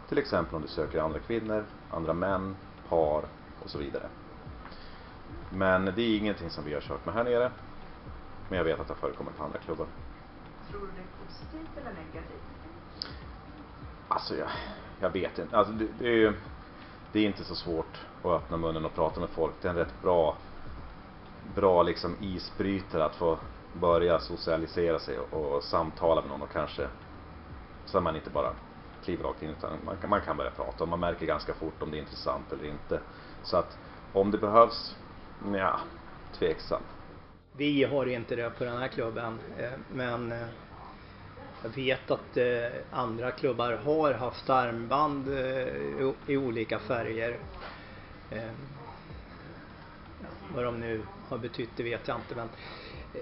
Till 0.09 0.17
exempel 0.17 0.55
om 0.55 0.61
du 0.61 0.67
söker 0.67 1.01
andra 1.01 1.19
kvinnor, 1.19 1.65
andra 1.91 2.13
män, 2.13 2.55
par 2.89 3.23
och 3.63 3.69
så 3.69 3.77
vidare. 3.77 4.09
Men 5.49 5.85
det 5.85 6.01
är 6.01 6.17
ingenting 6.17 6.49
som 6.49 6.63
vi 6.63 6.73
har 6.73 6.81
kört 6.81 7.05
med 7.05 7.15
här 7.15 7.23
nere. 7.23 7.51
Men 8.49 8.57
jag 8.57 8.63
vet 8.63 8.79
att 8.79 8.87
det 8.87 8.93
har 8.93 8.99
förekommit 8.99 9.37
på 9.37 9.43
andra 9.43 9.59
klubbar. 9.59 9.87
Tror 10.69 10.79
du 10.81 10.87
det 10.87 11.01
är 11.01 11.25
positivt 11.25 11.77
eller 11.77 11.91
negativt? 11.91 12.43
Alltså 14.07 14.35
jag, 14.35 14.47
jag 14.99 15.09
vet 15.09 15.39
inte. 15.39 15.57
Alltså 15.57 15.73
det, 15.73 15.87
det, 15.99 16.23
är, 16.23 16.33
det 17.17 17.21
är 17.21 17.27
inte 17.27 17.43
så 17.43 17.55
svårt 17.55 18.01
att 18.23 18.31
öppna 18.31 18.57
munnen 18.57 18.85
och 18.85 18.95
prata 18.95 19.19
med 19.19 19.29
folk. 19.29 19.53
Det 19.61 19.67
är 19.67 19.69
en 19.69 19.77
rätt 19.77 20.01
bra, 20.01 20.37
bra 21.55 21.83
liksom 21.83 22.15
isbrytare 22.21 23.05
att 23.05 23.15
få 23.15 23.39
börja 23.73 24.19
socialisera 24.19 24.99
sig 24.99 25.19
och, 25.19 25.33
och 25.33 25.63
samtala 25.63 26.21
med 26.21 26.29
någon 26.29 26.41
och 26.41 26.51
kanske 26.51 26.87
så 27.85 27.97
att 27.97 28.03
man 28.03 28.15
inte 28.15 28.29
bara 28.29 28.53
kliver 29.03 29.23
rakt 29.23 29.43
in 29.43 29.49
utan 29.49 29.79
man 29.85 29.97
kan, 29.97 30.09
man 30.09 30.21
kan 30.21 30.37
börja 30.37 30.51
prata 30.51 30.83
och 30.83 30.89
man 30.89 30.99
märker 30.99 31.25
ganska 31.25 31.53
fort 31.53 31.83
om 31.83 31.91
det 31.91 31.97
är 31.97 31.99
intressant 31.99 32.51
eller 32.51 32.65
inte. 32.65 33.01
Så 33.43 33.57
att 33.57 33.77
om 34.11 34.31
det 34.31 34.37
behövs, 34.37 34.95
ja, 35.53 35.79
tveksam. 36.31 36.81
Vi 37.51 37.83
har 37.83 38.05
inte 38.05 38.35
det 38.35 38.49
på 38.49 38.63
den 38.63 38.77
här 38.77 38.87
klubben 38.87 39.39
eh, 39.57 39.71
men 39.91 40.31
eh, 40.31 40.47
jag 41.63 41.69
vet 41.69 42.11
att 42.11 42.37
eh, 42.37 42.45
andra 42.91 43.31
klubbar 43.31 43.73
har 43.73 44.13
haft 44.13 44.49
armband 44.49 45.27
eh, 45.27 46.13
i 46.27 46.37
olika 46.37 46.79
färger. 46.79 47.37
Eh, 48.31 48.51
vad 50.55 50.63
de 50.63 50.79
nu 50.79 51.01
har 51.29 51.37
betytt 51.37 51.69
det 51.75 51.83
vet 51.83 52.07
jag 52.07 52.17
inte 52.17 52.35
men 52.35 52.49
eh, 53.13 53.21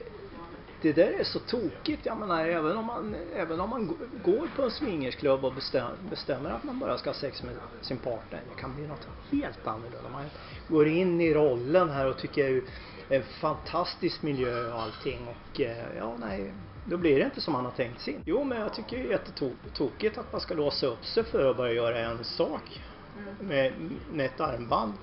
det 0.81 0.93
där 0.93 1.19
är 1.19 1.23
så 1.23 1.39
tokigt. 1.39 2.05
Jag 2.05 2.17
menar, 2.17 2.45
även 2.45 2.77
om 2.77 2.85
man, 2.85 3.15
även 3.35 3.59
om 3.59 3.69
man 3.69 3.97
går 4.23 4.47
på 4.55 4.63
en 4.63 4.71
swingersklubb 4.71 5.45
och 5.45 5.53
bestäm, 5.53 5.91
bestämmer 6.09 6.49
att 6.49 6.63
man 6.63 6.79
bara 6.79 6.97
ska 6.97 7.09
ha 7.09 7.15
sex 7.15 7.43
med 7.43 7.55
sin 7.81 7.97
partner. 7.97 8.41
Det 8.55 8.61
kan 8.61 8.75
bli 8.75 8.87
något 8.87 9.07
helt 9.31 9.67
annorlunda. 9.67 10.09
Man 10.11 10.25
går 10.67 10.87
in 10.87 11.21
i 11.21 11.33
rollen 11.33 11.89
här 11.89 12.07
och 12.07 12.17
tycker 12.17 12.61
det 13.07 13.15
är 13.15 13.19
en 13.19 13.25
fantastisk 13.25 14.21
miljö 14.21 14.73
och 14.73 14.81
allting 14.81 15.27
och 15.27 15.59
ja, 15.97 16.17
nej, 16.19 16.53
då 16.85 16.97
blir 16.97 17.19
det 17.19 17.25
inte 17.25 17.41
som 17.41 17.53
man 17.53 17.65
har 17.65 17.71
tänkt 17.71 18.01
sig. 18.01 18.19
Jo, 18.25 18.43
men 18.43 18.59
jag 18.59 18.73
tycker 18.73 18.97
det 18.97 19.03
är 19.03 19.11
jättetokigt 19.11 20.17
att 20.17 20.31
man 20.31 20.41
ska 20.41 20.53
låsa 20.53 20.87
upp 20.87 21.05
sig 21.05 21.23
för 21.23 21.49
att 21.49 21.57
börja 21.57 21.73
göra 21.73 21.99
en 21.99 22.23
sak 22.23 22.81
mm. 23.17 23.47
med, 23.47 23.73
med 24.11 24.25
ett 24.25 24.39
armband. 24.39 24.93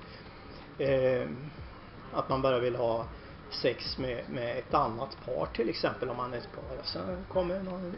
Eh, 0.77 1.27
att 2.13 2.29
man 2.29 2.41
bara 2.41 2.59
vill 2.59 2.75
ha 2.75 3.05
sex 3.49 3.97
med, 3.97 4.23
med 4.29 4.57
ett 4.57 4.73
annat 4.73 5.25
par 5.25 5.45
till 5.45 5.69
exempel 5.69 6.09
om 6.09 6.17
man 6.17 6.33
är 6.33 6.37
ett 6.37 6.55
par 6.55 6.79
och 6.79 6.85
sen 6.85 7.25
kommer 7.27 7.63
någon 7.63 7.95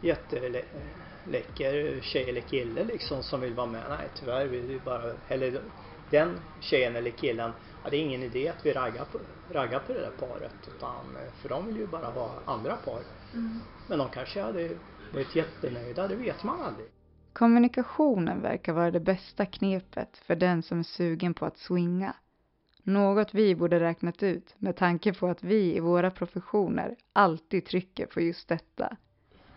jätteläcker 0.00 2.00
tjej 2.00 2.30
eller 2.30 2.40
kille 2.40 2.84
liksom 2.84 3.22
som 3.22 3.40
vill 3.40 3.54
vara 3.54 3.66
med. 3.66 3.82
Nej 3.88 4.08
tyvärr 4.14 4.46
vi 4.46 4.80
bara, 4.84 5.12
eller 5.28 5.60
den 6.10 6.38
tjejen 6.60 6.96
eller 6.96 7.10
killen, 7.10 7.52
ja, 7.82 7.90
det 7.90 7.96
är 7.96 8.00
ingen 8.00 8.22
idé 8.22 8.48
att 8.48 8.66
vi 8.66 8.72
raggar 8.72 9.04
på, 9.04 9.18
raggar 9.50 9.78
på 9.78 9.92
det 9.92 10.00
där 10.00 10.12
paret 10.18 10.68
utan 10.76 11.16
för 11.42 11.48
de 11.48 11.66
vill 11.66 11.76
ju 11.76 11.86
bara 11.86 12.06
ha 12.06 12.34
andra 12.44 12.76
par. 12.76 13.00
Mm. 13.34 13.60
Men 13.88 13.98
de 13.98 14.08
kanske 14.08 14.42
hade 14.42 14.78
varit 15.12 15.36
jättenöjda, 15.36 16.08
det 16.08 16.16
vet 16.16 16.44
man 16.44 16.62
aldrig. 16.62 16.86
Kommunikationen 17.32 18.42
verkar 18.42 18.72
vara 18.72 18.90
det 18.90 19.00
bästa 19.00 19.46
knepet 19.46 20.16
för 20.16 20.36
den 20.36 20.62
som 20.62 20.78
är 20.78 20.82
sugen 20.82 21.34
på 21.34 21.46
att 21.46 21.58
swinga. 21.58 22.14
Något 22.82 23.34
vi 23.34 23.54
borde 23.54 23.80
räknat 23.80 24.22
ut 24.22 24.54
med 24.58 24.76
tanke 24.76 25.14
på 25.14 25.26
att 25.26 25.42
vi 25.42 25.76
i 25.76 25.80
våra 25.80 26.10
professioner 26.10 26.96
alltid 27.12 27.66
trycker 27.66 28.06
på 28.06 28.20
just 28.20 28.48
detta. 28.48 28.96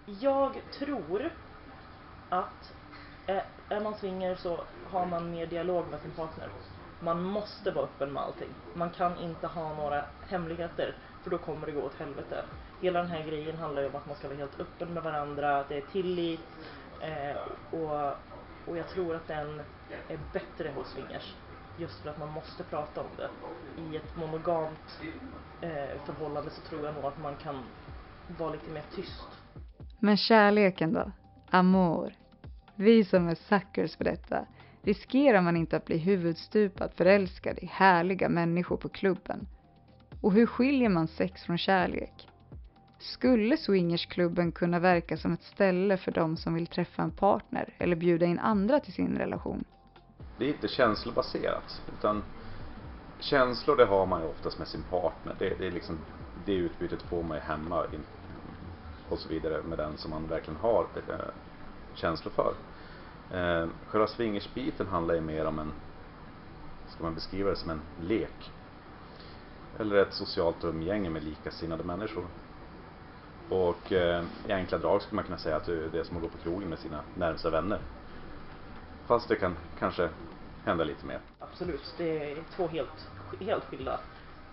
jag 0.06 0.56
tror 0.80 1.30
att 2.30 2.74
är, 3.28 3.44
är 3.70 3.82
man 3.82 3.96
swinger 3.96 4.36
så 4.36 4.64
har 4.84 5.06
man 5.06 5.32
mer 5.32 5.48
dialog 5.48 5.90
med 5.90 6.00
sin 6.02 6.12
partner. 6.12 6.50
Man 7.00 7.22
måste 7.24 7.72
vara 7.72 7.86
öppen 7.86 8.14
med 8.14 8.24
allting. 8.24 8.50
Man 8.74 8.90
kan 8.90 9.18
inte 9.18 9.48
ha 9.48 9.76
några 9.76 10.06
hemligheter 10.22 10.96
för 11.24 11.30
då 11.30 11.38
kommer 11.38 11.68
det 11.68 11.74
gå 11.74 11.82
åt 11.82 11.96
helvete. 11.96 12.46
Hela 12.82 13.02
den 13.02 13.12
här 13.12 13.28
grejen 13.28 13.58
handlar 13.58 13.82
ju 13.82 13.88
om 13.88 13.96
att 13.96 14.08
man 14.08 14.16
ska 14.16 14.28
vara 14.28 14.38
helt 14.38 14.60
öppen 14.60 14.94
med 14.94 15.04
varandra, 15.04 15.58
att 15.58 15.70
det 15.70 15.78
är 15.78 15.82
tillit 15.82 16.40
eh, 17.02 17.38
och, 17.72 18.12
och 18.66 18.78
jag 18.78 18.90
tror 18.90 19.16
att 19.16 19.28
den 19.28 19.62
är 20.08 20.20
bättre 20.34 20.72
hos 20.76 20.88
swingers. 20.88 21.36
Just 21.78 22.02
för 22.02 22.10
att 22.10 22.18
man 22.18 22.30
måste 22.30 22.64
prata 22.64 23.02
om 23.02 23.10
det. 23.18 23.30
I 23.82 23.96
ett 23.96 24.16
monogamt 24.16 25.02
eh, 25.62 26.02
förhållande 26.06 26.50
så 26.50 26.62
tror 26.62 26.86
jag 26.86 26.96
nog 26.96 27.06
att 27.06 27.18
man 27.18 27.36
kan 27.36 27.64
vara 28.28 28.52
lite 28.52 28.72
mer 28.72 28.84
tyst. 28.96 29.28
Men 30.00 30.18
kärleken 30.18 30.94
då? 30.94 31.12
Amor? 31.50 32.14
Vi 32.76 33.06
som 33.06 33.28
är 33.28 33.36
suckers 33.36 33.96
för 33.96 34.04
detta, 34.04 34.46
riskerar 34.82 35.42
man 35.42 35.58
inte 35.58 35.78
att 35.78 35.86
bli 35.86 35.98
huvudstupat 35.98 36.94
förälskad 36.96 37.60
i 37.60 37.66
härliga 37.66 38.30
människor 38.30 38.78
på 38.78 38.90
klubben? 38.90 39.48
Och 40.22 40.34
hur 40.34 40.46
skiljer 40.46 40.90
man 40.90 41.08
sex 41.08 41.44
från 41.44 41.58
kärlek? 41.58 42.28
Skulle 43.00 43.58
swingersklubben 43.58 44.52
kunna 44.52 44.80
verka 44.80 45.18
som 45.18 45.34
ett 45.34 45.44
ställe 45.44 45.98
för 45.98 46.12
de 46.12 46.38
som 46.38 46.54
vill 46.54 46.68
träffa 46.68 47.02
en 47.02 47.12
partner 47.12 47.74
eller 47.78 47.96
bjuda 47.96 48.26
in 48.26 48.40
andra 48.40 48.80
till 48.80 48.94
sin 48.94 49.18
relation? 49.18 49.64
Det 50.38 50.46
är 50.46 50.54
inte 50.54 50.68
känslobaserat 50.68 51.82
utan 51.88 52.24
känslor 53.20 53.76
det 53.76 53.86
har 53.86 54.06
man 54.06 54.22
ju 54.22 54.28
oftast 54.28 54.60
med 54.60 54.68
sin 54.68 54.84
partner. 54.84 55.36
Det, 55.40 55.50
det 55.60 55.68
är 55.68 55.72
liksom 55.72 56.00
det 56.34 56.54
utbytet 56.54 57.02
får 57.02 57.24
man 57.24 57.38
ju 57.38 57.42
hemma 57.42 57.86
och 59.10 59.20
så 59.20 59.30
vidare 59.30 59.64
med 59.64 59.78
den 59.78 59.98
som 59.98 60.12
man 60.12 60.28
verkligen 60.28 60.60
har 60.60 60.88
eh, 61.08 61.16
känslor 61.94 62.32
för. 62.32 62.54
Eh, 63.30 63.70
själva 63.86 64.08
swingersbiten 64.08 64.88
handlar 64.88 65.16
ju 65.16 65.22
mer 65.22 65.46
om 65.46 65.60
en, 65.60 65.74
ska 66.88 67.04
man 67.04 67.16
beskriva 67.16 67.50
det 67.50 67.56
som 67.56 67.70
en 67.70 67.82
lek? 67.96 68.52
Eller 69.80 69.96
ett 69.96 70.14
socialt 70.14 70.64
umgänge 70.64 71.10
med 71.10 71.24
likasinnade 71.24 71.84
människor. 71.84 72.28
Och 73.50 73.92
eh, 73.92 74.24
i 74.48 74.52
enkla 74.52 74.78
drag 74.78 75.02
skulle 75.02 75.16
man 75.16 75.26
kunna 75.26 75.38
säga 75.38 75.56
att 75.56 75.66
det 75.66 76.00
är 76.00 76.04
som 76.04 76.18
att 76.18 76.24
gå 76.24 76.30
på 76.30 76.38
krogen 76.38 76.70
med 76.70 76.80
sina 76.80 77.04
närmsta 77.14 77.50
vänner. 77.50 77.80
Fast 79.08 79.30
det 79.30 79.36
kan 79.36 79.58
kanske 79.80 80.10
hända 80.66 80.84
lite 80.84 81.06
mer. 81.06 81.20
Absolut, 81.40 81.94
det 81.98 82.32
är 82.32 82.44
två 82.56 82.68
helt, 82.68 83.08
helt 83.40 83.64
skilda 83.64 84.00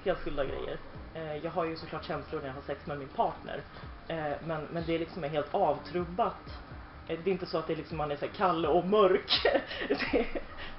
helt 0.05 0.19
skilda 0.19 0.45
grejer. 0.45 0.79
Eh, 1.15 1.37
jag 1.37 1.51
har 1.51 1.65
ju 1.65 1.77
såklart 1.77 2.05
känslor 2.05 2.41
när 2.41 2.49
jag 2.49 2.55
har 2.55 2.63
sex 2.63 2.87
med 2.87 2.99
min 2.99 3.09
partner. 3.09 3.61
Eh, 4.09 4.33
men, 4.47 4.67
men 4.71 4.83
det 4.87 4.95
är 4.95 4.99
liksom 4.99 5.23
helt 5.23 5.55
avtrubbat. 5.55 6.61
Eh, 7.09 7.19
det 7.25 7.31
är 7.31 7.33
inte 7.33 7.47
så 7.47 7.59
att 7.59 7.67
det 7.67 7.73
är 7.73 7.77
liksom 7.77 7.97
man 7.97 8.11
är 8.11 8.17
så 8.17 8.29
kall 8.29 8.67
och 8.67 8.87
mörk. 8.87 9.31
Det 9.89 10.19
är, 10.19 10.27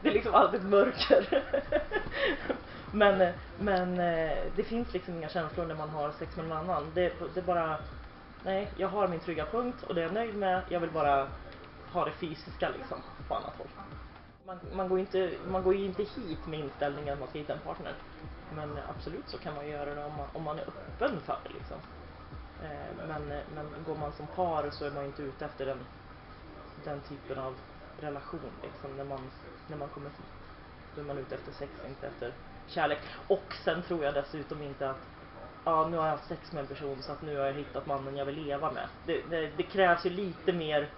det 0.02 0.10
är 0.10 0.14
liksom 0.14 0.34
alltid 0.34 0.64
mörker. 0.64 1.44
Men, 2.92 3.22
eh, 3.22 3.34
men 3.60 4.00
eh, 4.00 4.38
det 4.56 4.64
finns 4.64 4.94
liksom 4.94 5.18
inga 5.18 5.30
känslor 5.30 5.66
när 5.66 5.76
man 5.76 5.90
har 5.90 6.12
sex 6.12 6.36
med 6.36 6.48
någon 6.48 6.58
annan. 6.58 6.92
Det, 6.94 7.14
det 7.34 7.40
är 7.40 7.46
bara, 7.46 7.78
nej, 8.46 8.72
jag 8.78 8.88
har 8.88 9.08
min 9.08 9.20
trygga 9.20 9.46
punkt 9.46 9.84
och 9.84 9.96
det 9.96 10.02
är 10.02 10.06
jag 10.06 10.14
nöjd 10.14 10.36
med. 10.36 10.62
Jag 10.70 10.80
vill 10.80 10.92
bara 10.92 11.28
ha 11.92 12.06
det 12.06 12.12
fysiska 12.12 12.70
liksom 12.70 12.98
på 13.28 13.36
annat 13.36 13.54
håll. 13.58 13.68
Man, 14.46 14.60
man, 14.74 14.90
går 14.90 15.00
inte, 15.00 15.32
man 15.48 15.64
går 15.64 15.76
ju 15.76 15.86
inte 15.86 16.04
hit 16.04 16.48
med 16.48 16.60
inställningen 16.60 17.14
att 17.14 17.20
man 17.20 17.30
ska 17.30 17.40
hitta 17.40 17.54
en 17.54 17.60
partner. 17.60 17.94
Men 18.56 18.78
absolut 18.90 19.30
så 19.30 19.38
kan 19.38 19.56
man 19.56 19.68
göra 19.68 19.96
det 19.96 20.06
om 20.06 20.16
man, 20.18 20.28
om 20.34 20.44
man 20.44 20.60
är 20.60 20.64
öppen 20.64 21.20
för 21.20 21.38
det 21.44 21.50
liksom. 21.54 21.78
Eh, 22.64 23.08
men, 23.08 23.28
men 23.56 23.84
går 23.86 23.96
man 23.96 24.12
som 24.14 24.28
par 24.28 24.70
så 24.70 24.86
är 24.86 24.92
man 24.92 25.06
inte 25.06 25.22
ute 25.22 25.46
efter 25.46 25.66
den, 25.66 25.78
den 26.84 27.02
typen 27.02 27.40
av 27.40 27.56
relation 28.00 28.52
liksom 28.64 28.98
när 28.98 29.04
man, 29.04 29.20
när 29.68 29.78
man 29.78 29.90
kommer 29.90 30.10
hit. 30.10 30.20
Då 30.96 31.02
är 31.02 31.06
man 31.06 31.18
ute 31.18 31.36
efter 31.36 31.52
sex, 31.52 31.72
inte 31.88 32.08
efter 32.08 32.34
kärlek. 32.68 33.00
Och 33.28 33.54
sen 33.64 33.82
tror 33.82 34.04
jag 34.04 34.14
dessutom 34.14 34.62
inte 34.62 34.90
att 34.90 35.15
ja, 35.66 35.88
nu 35.88 35.98
har 35.98 36.06
jag 36.06 36.12
haft 36.12 36.28
sex 36.28 36.52
med 36.52 36.62
en 36.62 36.68
person 36.68 36.98
så 37.02 37.12
att 37.12 37.22
nu 37.22 37.38
har 37.38 37.46
jag 37.46 37.54
hittat 37.54 37.88
mannen 37.88 38.18
jag 38.18 38.26
vill 38.26 38.46
leva 38.46 38.72
med. 38.72 38.88
Det, 39.06 39.22
det, 39.30 39.52
det 39.58 39.64
krävs 39.64 40.06
ju 40.06 40.10
lite 40.10 40.54
mer, 40.54 40.90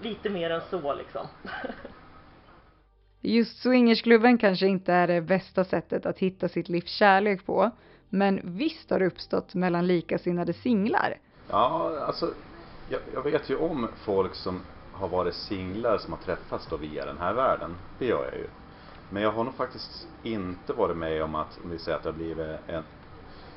lite 0.00 0.30
mer 0.30 0.50
än 0.50 0.60
så 0.70 0.94
liksom. 0.94 1.26
Just 3.20 3.62
swingersklubben 3.62 4.38
kanske 4.38 4.66
inte 4.66 4.92
är 4.92 5.06
det 5.06 5.20
bästa 5.20 5.64
sättet 5.64 6.06
att 6.06 6.18
hitta 6.18 6.48
sitt 6.48 6.68
livs 6.68 6.90
kärlek 6.90 7.46
på, 7.46 7.70
men 8.08 8.40
visst 8.44 8.90
har 8.90 8.98
det 8.98 9.06
uppstått 9.06 9.54
mellan 9.54 9.86
likasinnade 9.86 10.52
singlar? 10.52 11.18
Ja, 11.50 11.98
alltså 12.06 12.34
jag, 12.88 13.00
jag, 13.14 13.22
vet 13.22 13.50
ju 13.50 13.56
om 13.56 13.88
folk 14.04 14.34
som 14.34 14.60
har 14.92 15.08
varit 15.08 15.34
singlar 15.34 15.98
som 15.98 16.12
har 16.12 16.20
träffats 16.20 16.66
då 16.70 16.76
via 16.76 17.06
den 17.06 17.18
här 17.18 17.32
världen. 17.32 17.74
Det 17.98 18.06
gör 18.06 18.24
jag 18.24 18.34
ju. 18.34 18.46
Men 19.10 19.22
jag 19.22 19.32
har 19.32 19.44
nog 19.44 19.54
faktiskt 19.54 20.08
inte 20.22 20.72
varit 20.72 20.96
med 20.96 21.22
om 21.22 21.34
att, 21.34 21.58
om 21.64 21.70
vi 21.70 21.78
säger 21.78 21.96
att 21.96 22.02
det 22.02 22.08
har 22.08 22.16
blivit 22.16 22.46
en, 22.66 22.82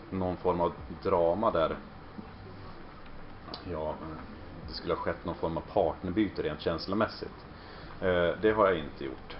någon 0.09 0.37
form 0.37 0.61
av 0.61 0.73
drama 1.03 1.51
där 1.51 1.75
ja, 3.71 3.95
det 4.67 4.73
skulle 4.73 4.93
ha 4.93 5.01
skett 5.01 5.25
någon 5.25 5.35
form 5.35 5.57
av 5.57 5.61
partnerbyte 5.61 6.43
rent 6.43 6.61
känslomässigt. 6.61 7.45
Eh, 8.01 8.29
det 8.41 8.53
har 8.55 8.67
jag 8.67 8.79
inte 8.79 9.05
gjort. 9.05 9.37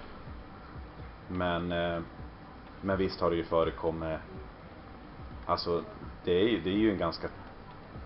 Men, 1.28 1.72
eh, 1.72 2.00
men 2.80 2.98
visst 2.98 3.20
har 3.20 3.30
det 3.30 3.36
ju 3.36 3.44
förekommit 3.44 4.18
Alltså 5.46 5.84
det 6.24 6.32
är 6.32 6.48
ju, 6.48 6.60
det 6.60 6.70
är 6.70 6.78
ju 6.78 6.92
en 6.92 6.98
ganska 6.98 7.28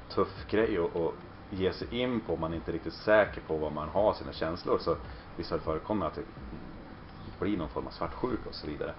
tuff 0.09 0.47
grej 0.51 0.79
att, 0.79 0.97
att 0.97 1.15
ge 1.51 1.73
sig 1.73 2.01
in 2.01 2.21
på 2.21 2.35
om 2.35 2.41
man 2.41 2.55
inte 2.55 2.71
är 2.71 2.73
riktigt 2.73 2.95
säker 2.95 3.41
på 3.41 3.57
vad 3.57 3.73
man 3.73 3.89
har 3.89 4.13
sina 4.13 4.33
känslor. 4.33 4.79
Så 4.79 4.97
visst 5.37 5.51
har 5.51 5.59
det 5.59 5.65
förekommit 5.65 6.05
att 6.05 6.15
det 6.15 6.25
blir 7.41 7.57
någon 7.57 7.69
form 7.69 7.87
av 7.87 7.91
svartsjuka 7.91 8.49
och 8.49 8.55
så 8.55 8.67
vidare. 8.67 8.95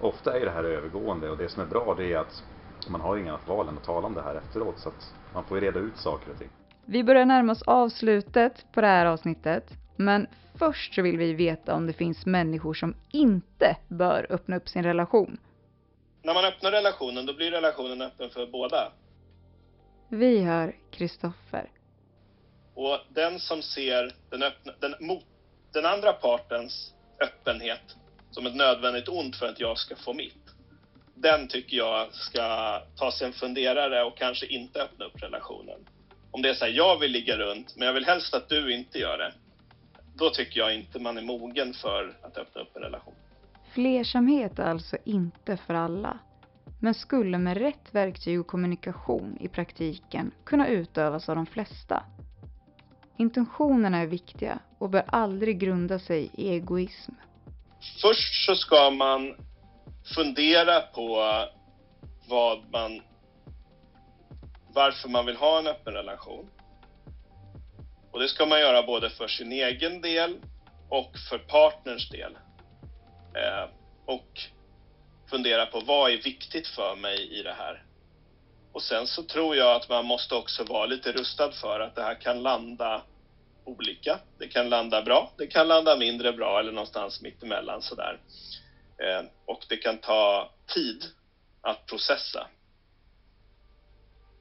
Ofta 0.00 0.38
är 0.38 0.44
det 0.44 0.50
här 0.50 0.64
övergående 0.64 1.30
och 1.30 1.36
det 1.36 1.48
som 1.48 1.62
är 1.62 1.66
bra 1.66 1.94
det 1.98 2.12
är 2.12 2.18
att 2.18 2.44
man 2.88 3.00
har 3.00 3.16
inget 3.16 3.32
annat 3.32 3.48
val 3.48 3.68
än 3.68 3.76
att 3.76 3.84
tala 3.84 4.06
om 4.06 4.14
det 4.14 4.22
här 4.22 4.34
efteråt 4.34 4.78
så 4.78 4.88
att 4.88 5.14
man 5.34 5.44
får 5.44 5.60
reda 5.60 5.78
ut 5.78 5.96
saker 5.96 6.30
och 6.32 6.38
ting. 6.38 6.48
Vi 6.86 7.04
börjar 7.04 7.24
närma 7.24 7.52
oss 7.52 7.62
avslutet 7.62 8.66
på 8.72 8.80
det 8.80 8.86
här 8.86 9.06
avsnittet 9.06 9.72
men 9.96 10.26
först 10.58 10.94
så 10.94 11.02
vill 11.02 11.18
vi 11.18 11.34
veta 11.34 11.74
om 11.74 11.86
det 11.86 11.92
finns 11.92 12.26
människor 12.26 12.74
som 12.74 12.94
inte 13.12 13.76
bör 13.88 14.26
öppna 14.30 14.56
upp 14.56 14.68
sin 14.68 14.82
relation. 14.82 15.38
När 16.22 16.34
man 16.34 16.44
öppnar 16.44 16.70
relationen, 16.70 17.26
då 17.26 17.34
blir 17.34 17.50
relationen 17.50 18.02
öppen 18.02 18.30
för 18.30 18.46
båda. 18.46 18.92
Vi 20.08 20.42
hör 20.42 20.76
Kristoffer. 20.90 21.70
Och 22.74 22.98
den 23.08 23.38
som 23.38 23.62
ser 23.62 24.14
den, 24.30 24.42
öppna, 24.42 24.72
den, 24.80 24.94
mot, 25.00 25.24
den 25.72 25.86
andra 25.86 26.12
partens 26.12 26.94
öppenhet 27.20 27.96
som 28.30 28.46
ett 28.46 28.56
nödvändigt 28.56 29.08
ont 29.08 29.36
för 29.36 29.46
att 29.46 29.60
jag 29.60 29.78
ska 29.78 29.96
få 29.96 30.14
mitt. 30.14 30.47
Den 31.22 31.48
tycker 31.48 31.76
jag 31.76 32.14
ska 32.14 32.78
ta 32.96 33.12
sig 33.12 33.26
en 33.26 33.32
funderare 33.32 34.04
och 34.04 34.18
kanske 34.18 34.46
inte 34.46 34.82
öppna 34.82 35.04
upp 35.04 35.22
relationen. 35.22 35.86
Om 36.30 36.42
det 36.42 36.48
är 36.48 36.54
så 36.54 36.64
här, 36.64 36.72
jag 36.72 36.98
vill 36.98 37.12
ligga 37.12 37.36
runt, 37.36 37.76
men 37.76 37.86
jag 37.86 37.94
vill 37.94 38.06
helst 38.06 38.34
att 38.34 38.48
du 38.48 38.74
inte 38.74 38.98
gör 38.98 39.18
det 39.18 39.32
då 40.18 40.30
tycker 40.30 40.60
jag 40.60 40.74
inte 40.74 40.98
man 40.98 41.18
är 41.18 41.22
mogen 41.22 41.74
för 41.74 42.16
att 42.22 42.38
öppna 42.38 42.60
upp 42.60 42.76
en 42.76 42.82
relation. 42.82 43.14
Flersamhet 43.72 44.58
är 44.58 44.64
alltså 44.64 44.96
inte 45.04 45.56
för 45.56 45.74
alla, 45.74 46.18
men 46.80 46.94
skulle 46.94 47.38
med 47.38 47.56
rätt 47.56 47.94
verktyg 47.94 48.40
och 48.40 48.46
kommunikation 48.46 49.38
i 49.40 49.48
praktiken 49.48 50.30
kunna 50.44 50.68
utövas 50.68 51.28
av 51.28 51.36
de 51.36 51.46
flesta. 51.46 52.02
Intentionerna 53.16 53.98
är 53.98 54.06
viktiga 54.06 54.58
och 54.78 54.90
bör 54.90 55.04
aldrig 55.06 55.58
grunda 55.58 55.98
sig 55.98 56.30
i 56.34 56.48
egoism. 56.48 57.12
Först 58.02 58.46
så 58.46 58.54
ska 58.54 58.90
man 58.90 59.34
fundera 60.14 60.80
på 60.80 61.22
vad 62.28 62.70
man 62.70 63.02
varför 64.74 65.08
man 65.08 65.26
vill 65.26 65.36
ha 65.36 65.58
en 65.58 65.66
öppen 65.66 65.94
relation. 65.94 66.50
Och 68.10 68.20
det 68.20 68.28
ska 68.28 68.46
man 68.46 68.60
göra 68.60 68.82
både 68.82 69.10
för 69.10 69.28
sin 69.28 69.52
egen 69.52 70.00
del 70.00 70.36
och 70.88 71.12
för 71.30 71.38
partners 71.38 72.10
del. 72.10 72.38
Eh, 73.34 73.68
och 74.06 74.40
fundera 75.30 75.66
på 75.66 75.80
vad 75.80 76.10
är 76.10 76.16
viktigt 76.16 76.66
för 76.66 76.96
mig 76.96 77.38
i 77.38 77.42
det 77.42 77.52
här. 77.52 77.82
Och 78.72 78.82
sen 78.82 79.06
så 79.06 79.22
tror 79.22 79.56
jag 79.56 79.76
att 79.76 79.88
man 79.88 80.04
måste 80.04 80.34
också 80.34 80.64
vara 80.64 80.86
lite 80.86 81.12
rustad 81.12 81.52
för 81.52 81.80
att 81.80 81.94
det 81.94 82.02
här 82.02 82.20
kan 82.20 82.42
landa 82.42 83.02
olika. 83.64 84.18
Det 84.38 84.48
kan 84.48 84.68
landa 84.68 85.02
bra, 85.02 85.32
det 85.38 85.46
kan 85.46 85.68
landa 85.68 85.96
mindre 85.96 86.32
bra 86.32 86.60
eller 86.60 86.72
någonstans 86.72 87.20
mittemellan 87.20 87.82
sådär. 87.82 88.18
Eh, 89.02 89.22
och 89.46 89.64
det 89.68 89.76
kan 89.76 89.98
ta 89.98 90.50
tid 90.74 91.04
att 91.62 91.86
processa. 91.86 92.48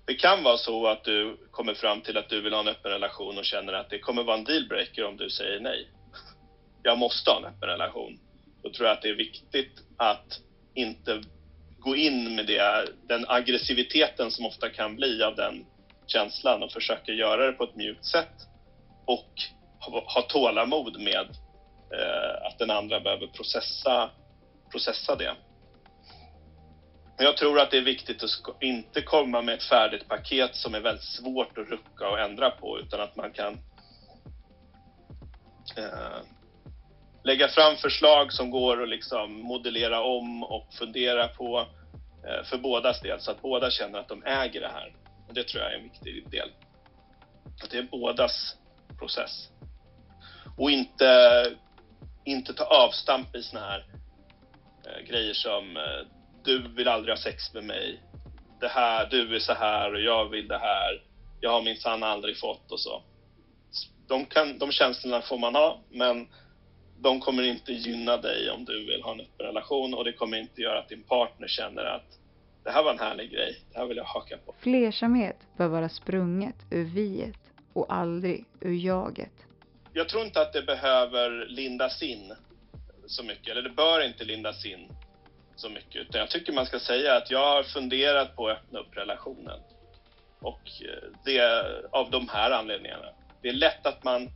Det 0.08 0.16
kan 0.16 0.44
vara 0.44 0.58
så 0.58 0.88
att 0.88 1.04
du 1.04 1.38
kommer 1.52 1.74
fram 1.74 2.02
till 2.02 2.18
att 2.18 2.30
du 2.30 2.42
vill 2.42 2.54
ha 2.54 2.60
en 2.60 2.68
öppen 2.68 2.92
relation 2.92 3.38
och 3.38 3.46
känner 3.46 3.74
att 3.74 3.90
det 3.90 4.00
kommer 4.00 4.24
vara 4.24 4.38
en 4.38 4.44
dealbreaker 4.44 5.06
om 5.06 5.18
du 5.18 5.30
säger 5.30 5.60
nej. 5.60 5.90
Jag 6.84 6.98
måste 6.98 7.30
ha 7.30 7.38
en 7.38 7.46
öppen 7.46 7.70
relation. 7.70 8.20
Då 8.64 8.70
tror 8.70 8.88
jag 8.88 8.94
att 8.94 9.02
det 9.02 9.10
är 9.10 9.16
viktigt 9.16 9.72
att 9.98 10.40
inte 10.76 11.22
gå 11.80 11.96
in 11.96 12.36
med 12.36 12.46
det, 12.46 12.88
den 13.08 13.26
aggressiviteten 13.28 14.32
som 14.32 14.46
ofta 14.46 14.70
kan 14.70 14.96
bli 14.96 15.24
av 15.24 15.36
den 15.36 15.66
känslan 16.08 16.64
och 16.64 16.72
försöker 16.72 17.14
göra 17.14 17.46
det 17.46 17.54
på 17.54 17.64
ett 17.64 17.76
mjukt 17.76 18.06
sätt 18.06 18.48
och 19.06 19.34
ha, 19.80 20.04
ha 20.14 20.22
tålamod 20.22 21.00
med 21.00 21.30
eh, 21.94 22.48
att 22.48 22.60
den 22.60 22.70
andra 22.72 23.00
behöver 23.00 23.28
processa, 23.28 24.10
processa 24.72 25.16
det. 25.16 25.36
Jag 27.18 27.38
tror 27.38 27.60
att 27.60 27.72
det 27.72 27.78
är 27.78 27.82
viktigt 27.82 28.24
att 28.24 28.30
inte 28.62 29.02
komma 29.02 29.42
med 29.42 29.56
ett 29.56 29.64
färdigt 29.64 30.08
paket 30.08 30.56
som 30.56 30.76
är 30.76 30.80
väldigt 30.80 31.04
svårt 31.04 31.58
att 31.58 31.68
rucka 31.68 32.10
och 32.10 32.20
ändra 32.20 32.52
på 32.52 32.80
utan 32.80 33.02
att 33.02 33.16
man 33.16 33.32
kan 33.32 33.54
eh, 35.78 36.22
lägga 37.24 37.48
fram 37.48 37.76
förslag 37.76 38.34
som 38.34 38.50
går 38.50 38.84
att 38.84 38.90
liksom 38.90 39.42
modellera 39.42 40.02
om 40.02 40.44
och 40.44 40.68
fundera 40.74 41.28
på 41.28 41.68
eh, 42.28 42.44
för 42.44 42.58
bådas 42.58 43.02
del 43.02 43.20
så 43.20 43.32
att 43.32 43.42
båda 43.42 43.72
känner 43.72 44.00
att 44.00 44.08
de 44.08 44.24
äger 44.24 44.62
det 44.62 44.72
här. 44.74 44.96
Och 45.28 45.34
det 45.34 45.48
tror 45.48 45.64
jag 45.64 45.72
är 45.72 45.78
en 45.78 45.84
viktig 45.84 46.30
del. 46.30 46.52
Att 47.64 47.70
det 47.70 47.78
är 47.78 47.84
bådas 47.84 48.56
process. 49.00 49.50
Och 50.58 50.72
inte, 50.72 51.46
inte 52.24 52.54
ta 52.54 52.64
avstamp 52.64 53.36
i 53.36 53.44
såna 53.44 53.62
här 53.62 53.86
grejer 55.08 55.34
som 55.34 55.78
eh, 55.78 56.08
du 56.44 56.68
vill 56.68 56.88
aldrig 56.88 57.16
ha 57.16 57.22
sex 57.22 57.54
med 57.54 57.64
mig. 57.64 58.04
Det 58.60 58.68
här, 58.68 59.08
du 59.10 59.36
är 59.36 59.40
så 59.40 59.54
här 59.54 59.94
och 59.94 60.02
jag 60.02 60.30
vill 60.30 60.48
det 60.48 60.58
här. 60.58 61.04
Jag 61.42 61.52
har 61.52 61.62
minsann 61.62 62.04
aldrig 62.04 62.38
fått 62.40 62.72
och 62.72 62.80
så. 62.80 63.04
De, 64.08 64.26
kan, 64.26 64.58
de 64.58 64.72
känslorna 64.72 65.22
får 65.22 65.38
man 65.38 65.56
ha, 65.56 65.80
men 65.90 66.28
de 67.00 67.20
kommer 67.20 67.44
inte 67.44 67.74
gynna 67.74 68.18
dig 68.18 68.50
om 68.50 68.66
du 68.66 68.86
vill 68.86 69.04
ha 69.04 69.12
en 69.12 69.20
öppen 69.20 69.46
relation 69.46 69.94
och 69.94 70.04
det 70.04 70.14
kommer 70.14 70.38
inte 70.38 70.62
göra 70.62 70.80
att 70.80 70.90
din 70.90 71.04
partner 71.04 71.48
känner 71.48 71.84
att 71.84 72.20
det 72.64 72.72
här 72.72 72.84
var 72.84 72.92
en 72.92 73.00
härlig 73.00 73.32
grej, 73.32 73.62
det 73.72 73.80
här 73.80 73.86
vill 73.86 73.98
jag 73.98 74.04
haka 74.04 74.38
på. 74.38 74.56
Flersamhet 74.60 75.38
bör 75.58 75.68
vara 75.68 75.90
sprunget 75.90 76.56
ur 76.72 76.84
viet 76.84 77.40
och 77.74 77.94
aldrig 77.94 78.46
ur 78.62 78.86
jaget. 78.86 79.34
Jag 79.94 80.10
tror 80.10 80.26
inte 80.26 80.42
att 80.42 80.54
det 80.54 80.62
behöver 80.62 81.46
lindas 81.50 82.04
in 82.04 82.34
så 83.10 83.24
mycket, 83.24 83.48
eller 83.48 83.62
det 83.62 83.70
bör 83.70 84.02
inte 84.02 84.24
lindas 84.24 84.66
in 84.66 84.90
så 85.56 85.70
mycket, 85.70 85.96
utan 85.96 86.22
jag 86.22 86.30
tycker 86.30 86.54
man 86.54 86.66
ska 86.66 86.80
säga 86.80 87.16
att 87.16 87.32
jag 87.32 87.56
har 87.56 87.64
funderat 87.64 88.36
på 88.36 88.50
att 88.50 88.58
öppna 88.58 88.80
upp 88.80 88.98
relationen. 88.98 89.60
Och 90.42 90.62
eh, 90.82 91.10
det 91.26 91.42
av 91.92 92.12
de 92.12 92.30
här 92.30 92.52
anledningarna. 92.52 93.06
Det 93.42 93.50
är 93.50 93.54
lätt 93.54 93.86
att 93.86 94.04
man 94.04 94.30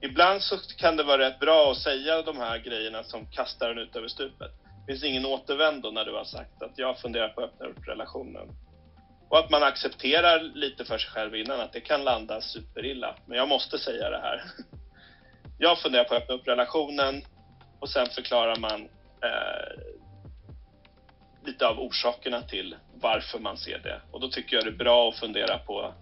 Ibland 0.00 0.42
så 0.42 0.56
kan 0.76 0.96
det 0.96 1.02
vara 1.02 1.26
rätt 1.26 1.38
bra 1.38 1.70
att 1.70 1.76
säga 1.76 2.22
de 2.22 2.36
här 2.36 2.58
grejerna 2.58 3.02
som 3.02 3.26
kastar 3.26 3.70
en 3.70 3.78
ut 3.78 3.96
över 3.96 4.08
stupet. 4.08 4.50
Det 4.86 4.92
finns 4.92 5.04
ingen 5.04 5.26
återvändo 5.26 5.90
när 5.90 6.04
du 6.04 6.12
har 6.12 6.24
sagt 6.24 6.62
att 6.62 6.78
jag 6.78 6.98
funderar 6.98 7.28
på 7.28 7.40
att 7.40 7.50
öppna 7.50 7.66
upp 7.66 7.88
relationen. 7.88 8.48
Och 9.28 9.38
att 9.38 9.50
man 9.50 9.62
accepterar 9.62 10.40
lite 10.40 10.84
för 10.84 10.98
sig 10.98 11.10
själv 11.10 11.34
innan 11.34 11.60
att 11.60 11.72
det 11.72 11.80
kan 11.80 12.04
landa 12.04 12.40
superilla. 12.40 13.16
Men 13.26 13.38
jag 13.38 13.48
måste 13.48 13.78
säga 13.78 14.10
det 14.10 14.20
här. 14.20 14.42
Jag 15.60 15.78
funderar 15.78 16.04
på 16.04 16.14
att 16.14 16.22
öppna 16.22 16.34
upp 16.34 16.48
relationen 16.48 17.22
och 17.80 17.88
sen 17.88 18.06
förklarar 18.06 18.56
man 18.56 18.80
eh, 19.22 19.82
lite 21.44 21.68
av 21.68 21.80
orsakerna 21.80 22.42
till 22.42 22.76
varför 23.00 23.38
man 23.38 23.56
ser 23.56 23.78
det. 23.78 24.00
Och 24.10 24.20
då 24.20 24.28
tycker 24.28 24.56
jag 24.56 24.64
det 24.64 24.70
är 24.70 24.84
bra 24.84 25.08
att 25.08 25.16
fundera 25.16 25.58
på 25.58 25.94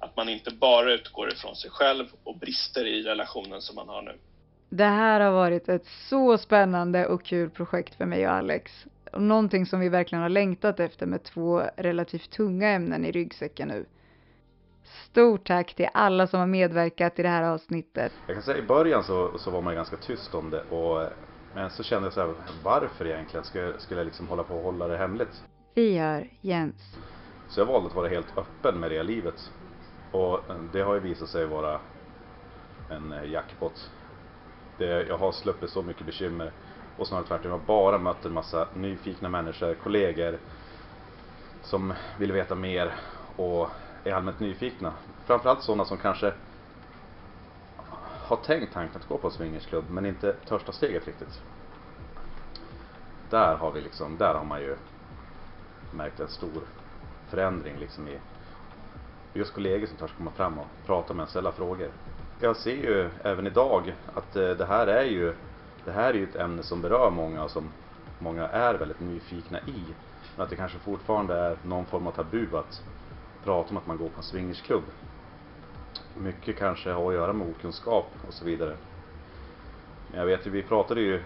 att 0.00 0.16
man 0.16 0.28
inte 0.28 0.50
bara 0.50 0.92
utgår 0.92 1.32
ifrån 1.32 1.56
sig 1.56 1.70
själv 1.70 2.06
och 2.24 2.38
brister 2.38 2.86
i 2.86 3.02
relationen 3.02 3.60
som 3.60 3.76
man 3.76 3.88
har 3.88 4.02
nu. 4.02 4.18
Det 4.68 4.84
här 4.84 5.20
har 5.20 5.32
varit 5.32 5.68
ett 5.68 5.86
så 5.86 6.38
spännande 6.38 7.06
och 7.06 7.24
kul 7.24 7.50
projekt 7.50 7.94
för 7.94 8.06
mig 8.06 8.28
och 8.28 8.34
Alex. 8.34 8.86
Någonting 9.12 9.66
som 9.66 9.80
vi 9.80 9.88
verkligen 9.88 10.22
har 10.22 10.28
längtat 10.28 10.80
efter 10.80 11.06
med 11.06 11.22
två 11.22 11.62
relativt 11.76 12.30
tunga 12.30 12.68
ämnen 12.68 13.04
i 13.04 13.12
ryggsäcken 13.12 13.68
nu. 13.68 13.86
Stort 15.14 15.46
tack 15.46 15.74
till 15.74 15.88
alla 15.94 16.26
som 16.26 16.40
har 16.40 16.46
medverkat 16.46 17.18
i 17.18 17.22
det 17.22 17.28
här 17.28 17.42
avsnittet. 17.42 18.12
Jag 18.26 18.36
kan 18.36 18.42
säga 18.42 18.58
i 18.58 18.62
början 18.62 19.04
så, 19.04 19.38
så 19.38 19.50
var 19.50 19.62
man 19.62 19.74
ganska 19.74 19.96
tyst 19.96 20.34
om 20.34 20.50
det 20.50 20.62
och 20.62 21.08
men 21.54 21.70
så 21.70 21.82
kände 21.82 22.06
jag 22.06 22.12
så 22.12 22.20
här, 22.20 22.34
varför 22.64 23.06
egentligen? 23.06 23.44
Skulle, 23.44 23.78
skulle 23.78 24.00
jag 24.00 24.04
liksom 24.04 24.28
hålla 24.28 24.42
på 24.42 24.54
och 24.54 24.62
hålla 24.62 24.88
det 24.88 24.96
hemligt? 24.96 25.42
Vi 25.74 25.98
hör 25.98 26.28
Jens. 26.40 26.96
Så 27.48 27.60
jag 27.60 27.66
valde 27.66 27.88
att 27.88 27.94
vara 27.94 28.08
helt 28.08 28.38
öppen 28.38 28.80
med 28.80 28.90
det 28.90 29.02
livet. 29.02 29.50
Och 30.10 30.40
det 30.72 30.80
har 30.80 30.94
ju 30.94 31.00
visat 31.00 31.28
sig 31.28 31.46
vara 31.46 31.80
en 32.90 33.12
eh, 33.12 33.30
jackpot. 33.30 33.90
Det, 34.78 35.06
jag 35.06 35.18
har 35.18 35.32
sluppit 35.32 35.70
så 35.70 35.82
mycket 35.82 36.06
bekymmer 36.06 36.52
och 36.96 37.06
snarare 37.06 37.26
tvärtom. 37.26 37.50
Jag 37.50 37.58
har 37.58 37.66
bara 37.66 37.98
mött 37.98 38.24
en 38.24 38.32
massa 38.32 38.68
nyfikna 38.74 39.28
människor, 39.28 39.74
kollegor 39.74 40.38
som 41.62 41.94
vill 42.18 42.32
veta 42.32 42.54
mer 42.54 42.94
och 43.36 43.68
är 44.04 44.12
allmänt 44.12 44.40
nyfikna. 44.40 44.92
Framförallt 45.24 45.62
sådana 45.62 45.84
som 45.84 45.98
kanske 45.98 46.32
har 48.24 48.36
tänkt 48.36 48.72
tanken 48.72 49.00
att 49.00 49.08
gå 49.08 49.18
på 49.18 49.26
en 49.26 49.32
swingersklubb 49.32 49.84
men 49.90 50.06
inte 50.06 50.32
törs 50.32 50.64
ta 50.64 50.72
steget 50.72 51.06
riktigt. 51.06 51.40
Där 53.30 53.56
har 53.56 53.72
vi 53.72 53.80
liksom, 53.80 54.16
där 54.16 54.34
har 54.34 54.44
man 54.44 54.60
ju 54.60 54.76
märkt 55.90 56.20
en 56.20 56.28
stor 56.28 56.62
förändring 57.28 57.78
liksom 57.78 58.08
i 58.08 58.18
just 59.32 59.54
kollegor 59.54 59.86
som 59.86 59.96
törs 59.96 60.12
komma 60.16 60.30
fram 60.30 60.58
och 60.58 60.66
prata 60.86 61.14
med 61.14 61.22
en, 61.22 61.28
ställa 61.28 61.52
frågor. 61.52 61.90
Jag 62.40 62.56
ser 62.56 62.76
ju 62.76 63.10
även 63.24 63.46
idag 63.46 63.94
att 64.14 64.36
eh, 64.36 64.50
det 64.50 64.66
här 64.66 64.86
är 64.86 65.04
ju 65.04 65.34
det 65.84 65.92
här 65.92 66.10
är 66.10 66.14
ju 66.14 66.24
ett 66.24 66.36
ämne 66.36 66.62
som 66.62 66.82
berör 66.82 67.10
många 67.10 67.44
och 67.44 67.50
som 67.50 67.72
många 68.18 68.48
är 68.48 68.74
väldigt 68.74 69.00
nyfikna 69.00 69.60
i. 69.60 69.94
Men 70.36 70.44
att 70.44 70.50
det 70.50 70.56
kanske 70.56 70.78
fortfarande 70.78 71.34
är 71.34 71.58
någon 71.62 71.86
form 71.86 72.06
av 72.06 72.12
tabu 72.12 72.56
att 72.56 72.82
prata 73.44 73.70
om 73.70 73.76
att 73.76 73.86
man 73.86 73.96
går 73.96 74.08
på 74.08 74.16
en 74.16 74.22
swingersklubb. 74.22 74.84
Mycket 76.14 76.58
kanske 76.58 76.90
har 76.90 77.08
att 77.08 77.14
göra 77.14 77.32
med 77.32 77.48
okunskap 77.48 78.06
och 78.28 78.34
så 78.34 78.44
vidare. 78.44 78.76
Men 80.10 80.18
jag 80.20 80.26
vet 80.26 80.46
ju, 80.46 80.50
vi 80.50 80.62
pratade 80.62 81.00
ju 81.00 81.22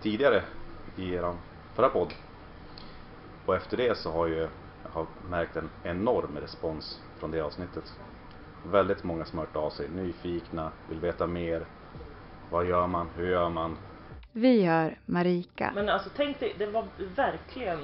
tidigare 0.00 0.42
i 0.96 1.14
eran 1.14 1.38
förra 1.74 1.88
podd. 1.88 2.12
Och 3.46 3.56
efter 3.56 3.76
det 3.76 3.98
så 3.98 4.12
har 4.12 4.26
ju 4.26 4.48
har 4.82 5.06
märkt 5.28 5.56
en 5.56 5.70
enorm 5.82 6.38
respons 6.38 7.00
från 7.18 7.30
det 7.30 7.40
avsnittet. 7.40 7.92
Väldigt 8.62 9.04
många 9.04 9.24
som 9.24 9.38
har 9.38 9.46
hört 9.46 9.56
av 9.56 9.70
sig, 9.70 9.88
nyfikna, 9.88 10.72
vill 10.88 11.00
veta 11.00 11.26
mer. 11.26 11.66
Vad 12.50 12.66
gör 12.66 12.86
man? 12.86 13.08
Hur 13.16 13.30
gör 13.30 13.48
man? 13.48 13.76
Vi 14.32 14.64
hör 14.64 14.98
Marika. 15.06 15.72
Men 15.74 15.88
alltså 15.88 16.10
tänk 16.16 16.40
dig, 16.40 16.54
det 16.58 16.66
var 16.66 16.84
verkligen 17.16 17.78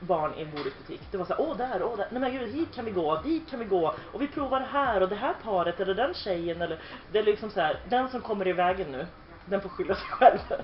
barn 0.00 0.32
i 0.36 0.42
en 0.42 0.50
godisbutik. 0.50 1.00
Det 1.10 1.18
var 1.18 1.24
så 1.24 1.34
här, 1.34 1.40
åh 1.40 1.56
där, 1.56 1.82
åh 1.82 1.96
där, 1.96 2.08
nej 2.10 2.20
men 2.20 2.32
gud 2.32 2.54
hit 2.54 2.74
kan 2.74 2.84
vi 2.84 2.90
gå, 2.90 3.20
dit 3.22 3.50
kan 3.50 3.58
vi 3.58 3.64
gå 3.64 3.94
och 4.12 4.22
vi 4.22 4.28
provar 4.28 4.60
det 4.60 4.66
här 4.66 5.00
och 5.00 5.08
det 5.08 5.14
här 5.14 5.34
paret 5.42 5.80
eller 5.80 5.94
den 5.94 6.14
tjejen 6.14 6.62
eller 6.62 6.80
det 7.12 7.18
är 7.18 7.22
liksom 7.22 7.50
så 7.50 7.60
här, 7.60 7.80
den 7.88 8.08
som 8.08 8.20
kommer 8.20 8.48
i 8.48 8.52
vägen 8.52 8.92
nu, 8.92 9.06
den 9.46 9.60
får 9.60 9.68
skylla 9.68 9.94
sig 9.94 10.08
själv. 10.08 10.38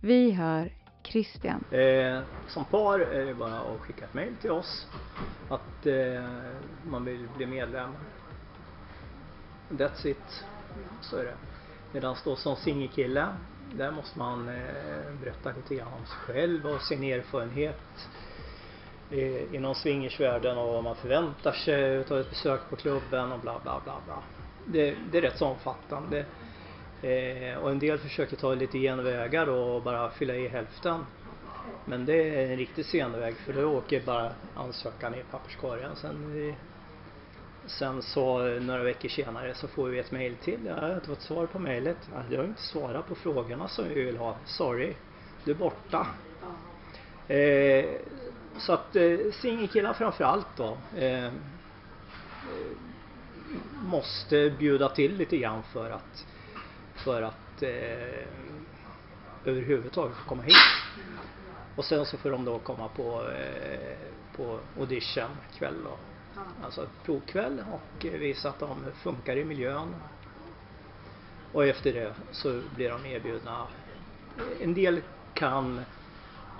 vi 0.00 0.30
hör 0.30 0.72
Christian. 1.02 1.64
Eh, 1.70 2.20
som 2.48 2.64
par 2.64 3.00
är 3.00 3.26
det 3.26 3.34
bara 3.34 3.58
att 3.58 3.80
skicka 3.80 4.04
ett 4.04 4.14
mail 4.14 4.36
till 4.40 4.50
oss 4.50 4.86
att 5.48 5.86
eh, 5.86 6.24
man 6.86 7.04
vill 7.04 7.28
bli 7.36 7.46
medlem. 7.46 7.90
That's 9.68 10.06
it. 10.06 10.44
Så 11.00 11.16
är 11.16 11.24
det. 11.24 11.34
Medan 11.92 12.16
då 12.24 12.36
som 12.36 12.56
singelkille, 12.56 13.26
där 13.74 13.90
måste 13.90 14.18
man 14.18 14.48
eh, 14.48 15.14
berätta 15.20 15.52
lite 15.56 15.74
grann 15.74 15.92
om 15.92 16.06
sig 16.06 16.16
själv 16.16 16.66
och 16.66 16.82
sin 16.82 17.04
erfarenhet 17.04 18.08
eh, 19.10 19.54
inom 19.54 19.74
swingersvärlden 19.74 20.58
och 20.58 20.68
vad 20.68 20.84
man 20.84 20.96
förväntar 20.96 21.52
sig 21.52 21.98
av 21.98 22.18
ett 22.18 22.30
besök 22.30 22.60
på 22.70 22.76
klubben 22.76 23.32
och 23.32 23.40
bla 23.40 23.60
bla 23.62 23.80
bla 23.84 23.96
bla. 24.06 24.22
Det, 24.66 24.96
det 25.10 25.18
är 25.18 25.22
rätt 25.22 25.38
så 25.38 25.46
omfattande. 25.46 26.24
Eh, 27.02 27.56
och 27.56 27.70
en 27.70 27.78
del 27.78 27.98
försöker 27.98 28.36
ta 28.36 28.54
lite 28.54 28.78
genvägar 28.78 29.48
och 29.48 29.82
bara 29.82 30.10
fylla 30.10 30.34
i 30.34 30.48
hälften. 30.48 31.06
Men 31.84 32.04
det 32.04 32.44
är 32.44 32.50
en 32.50 32.56
riktig 32.56 32.86
senväg 32.86 33.36
för 33.36 33.52
då 33.52 33.64
åker 33.64 34.02
bara 34.06 34.32
ansökan 34.54 35.14
i 35.14 35.22
papperskorgen. 35.30 35.96
Sen, 35.96 36.48
eh, 36.48 36.54
sen 37.66 38.02
så 38.02 38.38
några 38.60 38.82
veckor 38.82 39.08
senare 39.08 39.54
så 39.54 39.68
får 39.68 39.88
vi 39.88 39.98
ett 39.98 40.10
mail 40.10 40.36
till. 40.36 40.64
Jag 40.66 40.74
har 40.74 40.94
inte 40.94 41.06
fått 41.06 41.22
svar 41.22 41.46
på 41.46 41.58
mejlet. 41.58 42.10
Du 42.30 42.36
har 42.36 42.44
inte 42.44 42.62
svarat 42.62 43.08
på 43.08 43.14
frågorna 43.14 43.68
som 43.68 43.88
vi 43.88 44.04
vill 44.04 44.16
ha. 44.16 44.36
Sorry, 44.44 44.94
du 45.44 45.50
är 45.50 45.54
borta. 45.54 46.06
Eh, 47.28 47.84
så 48.58 48.72
att 48.72 48.96
eh, 48.96 49.18
singelkillar 49.32 49.92
framförallt 49.92 50.56
då 50.56 50.78
eh, 50.96 51.30
måste 53.82 54.50
bjuda 54.50 54.88
till 54.88 55.16
lite 55.16 55.36
grann 55.36 55.62
för 55.62 55.90
att 55.90 56.26
för 56.94 57.22
att 57.22 57.62
eh, 57.62 58.26
överhuvudtaget 59.44 60.16
få 60.16 60.28
komma 60.28 60.42
hit. 60.42 60.56
Och 61.76 61.84
sen 61.84 62.06
så 62.06 62.16
får 62.16 62.30
de 62.30 62.44
då 62.44 62.58
komma 62.58 62.88
på, 62.88 63.30
eh, 63.30 63.96
på 64.36 64.60
audition 64.78 65.36
kväll 65.58 65.74
då. 65.84 65.98
Alltså 66.64 66.86
provkväll 67.04 67.64
och 67.72 68.04
visa 68.04 68.48
att 68.48 68.58
de 68.58 68.76
funkar 68.94 69.36
i 69.36 69.44
miljön. 69.44 69.94
Och 71.52 71.66
efter 71.66 71.92
det 71.92 72.14
så 72.30 72.62
blir 72.74 72.90
de 72.90 73.06
erbjudna. 73.06 73.66
En 74.60 74.74
del 74.74 75.00
kan 75.34 75.80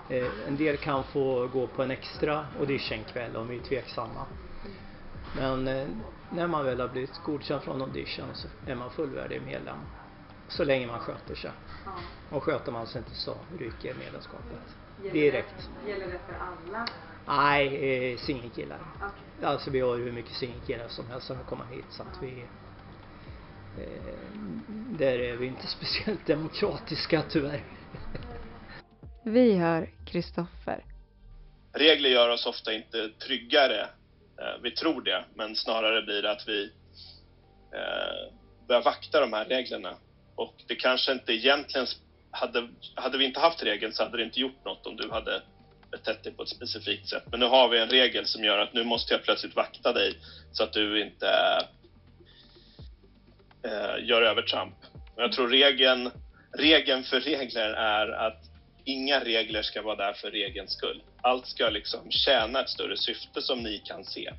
eh, 0.09 0.27
en 0.47 0.57
del 0.57 0.77
kan 0.77 1.05
få 1.05 1.47
gå 1.47 1.67
på 1.67 1.83
en 1.83 1.91
extra 1.91 2.47
auditionkväll 2.59 3.37
om 3.37 3.49
vi 3.49 3.57
är 3.57 3.63
tveksamma. 3.63 4.27
Men 5.37 5.69
eh, 5.69 5.89
när 6.31 6.47
man 6.47 6.65
väl 6.65 6.81
har 6.81 6.89
blivit 6.89 7.21
godkänd 7.25 7.63
från 7.63 7.83
audition 7.83 8.27
så 8.35 8.49
är 8.67 8.75
man 8.75 8.91
fullvärdig 8.91 9.43
medlem. 9.43 9.77
Så 10.49 10.65
länge 10.65 10.87
man 10.87 11.01
sköter 11.01 11.35
sig. 11.35 11.51
Och 12.31 12.43
sköter 12.43 12.73
man 12.73 12.87
sig 12.87 12.99
inte 12.99 13.15
så 13.15 13.37
ryker 13.59 13.95
medlemskapet. 13.95 14.77
Direkt. 15.13 15.71
Gäller 15.87 16.07
det 16.07 16.19
för 16.27 16.35
alla? 16.35 16.87
Nej, 17.27 18.13
eh, 18.13 18.19
singelkillar. 18.19 18.79
Okej. 18.97 19.47
Alltså 19.49 19.71
vi 19.71 19.81
har 19.81 19.97
hur 19.97 20.13
mycket 20.13 20.33
singelkillar 20.33 20.89
som 20.89 21.07
helst 21.11 21.27
som 21.27 21.37
vill 21.37 21.47
komma 21.47 21.65
hit 21.73 21.85
så 21.91 22.03
att 22.03 22.23
vi 22.23 22.45
eh, 23.79 24.15
där 24.99 25.19
är 25.19 25.37
vi 25.37 25.47
inte 25.47 25.67
speciellt 25.77 26.27
demokratiska 26.27 27.23
tyvärr. 27.31 27.65
Vi 29.25 29.57
hör 29.57 29.91
Kristoffer. 30.07 30.85
regler 31.73 32.09
gör 32.11 32.29
oss 32.29 32.47
ofta 32.47 32.73
inte 32.73 33.09
tryggare. 33.09 33.81
Eh, 34.41 34.63
Vi 34.63 34.71
tror 34.71 35.03
det, 35.03 35.25
men 35.35 35.57
snarare 35.57 36.03
blir 36.03 36.23
det 36.23 36.31
att 36.31 36.49
vi 36.49 36.73
börjar 38.69 38.83
vakta 38.83 39.21
de 39.21 39.33
här 39.33 39.45
reglerna. 39.45 39.95
Och 40.35 40.55
det 40.69 40.75
kanske 40.75 41.13
inte 41.13 41.33
egentligen 41.33 41.87
hade, 42.31 42.69
hade 42.95 43.19
vi 43.19 43.25
inte 43.25 43.41
haft 43.41 43.63
regeln 43.63 43.93
så 43.93 44.03
hade 44.03 44.17
det 44.17 44.23
inte 44.25 44.41
gjort 44.41 44.65
något 44.65 44.87
om 44.87 44.97
du 44.97 45.11
hade 45.11 45.43
betett 45.93 46.25
dig 46.25 46.33
på 46.33 46.43
ett 46.43 46.49
specifikt 46.49 47.09
sätt. 47.09 47.23
Men 47.31 47.41
nu 47.41 47.47
har 47.47 47.69
vi 47.69 47.79
en 47.79 47.89
regel 47.89 48.27
som 48.27 48.45
gör 48.45 48.59
att 48.59 48.75
nu 48.75 48.85
måste 48.85 49.15
jag 49.15 49.23
plötsligt 49.23 49.57
vakta 49.57 49.93
dig 49.93 50.15
så 50.53 50.65
att 50.65 50.73
du 50.73 51.03
inte 51.03 51.29
eh, 53.63 54.09
gör 54.09 54.23
övertramp. 54.23 54.75
Och 55.15 55.23
jag 55.23 55.33
tror 55.33 55.49
regeln, 55.49 56.11
regeln 56.59 57.03
för 57.03 57.21
regler 57.21 57.71
är 57.73 58.09
att 58.09 58.43
inga 58.85 59.21
regler 59.21 59.63
ska 59.63 59.83
vara 59.83 59.97
där 59.97 60.13
för 60.13 60.31
regelns 60.31 60.73
skull. 60.73 61.03
Allt 61.23 61.47
ska 61.47 61.69
liksom 61.69 62.11
tjäna 62.11 62.61
ett 62.61 62.69
större 62.69 62.97
syfte 62.97 63.43
som 63.43 63.63
ni 63.63 63.79
kan 63.79 64.05
se. 64.05 64.33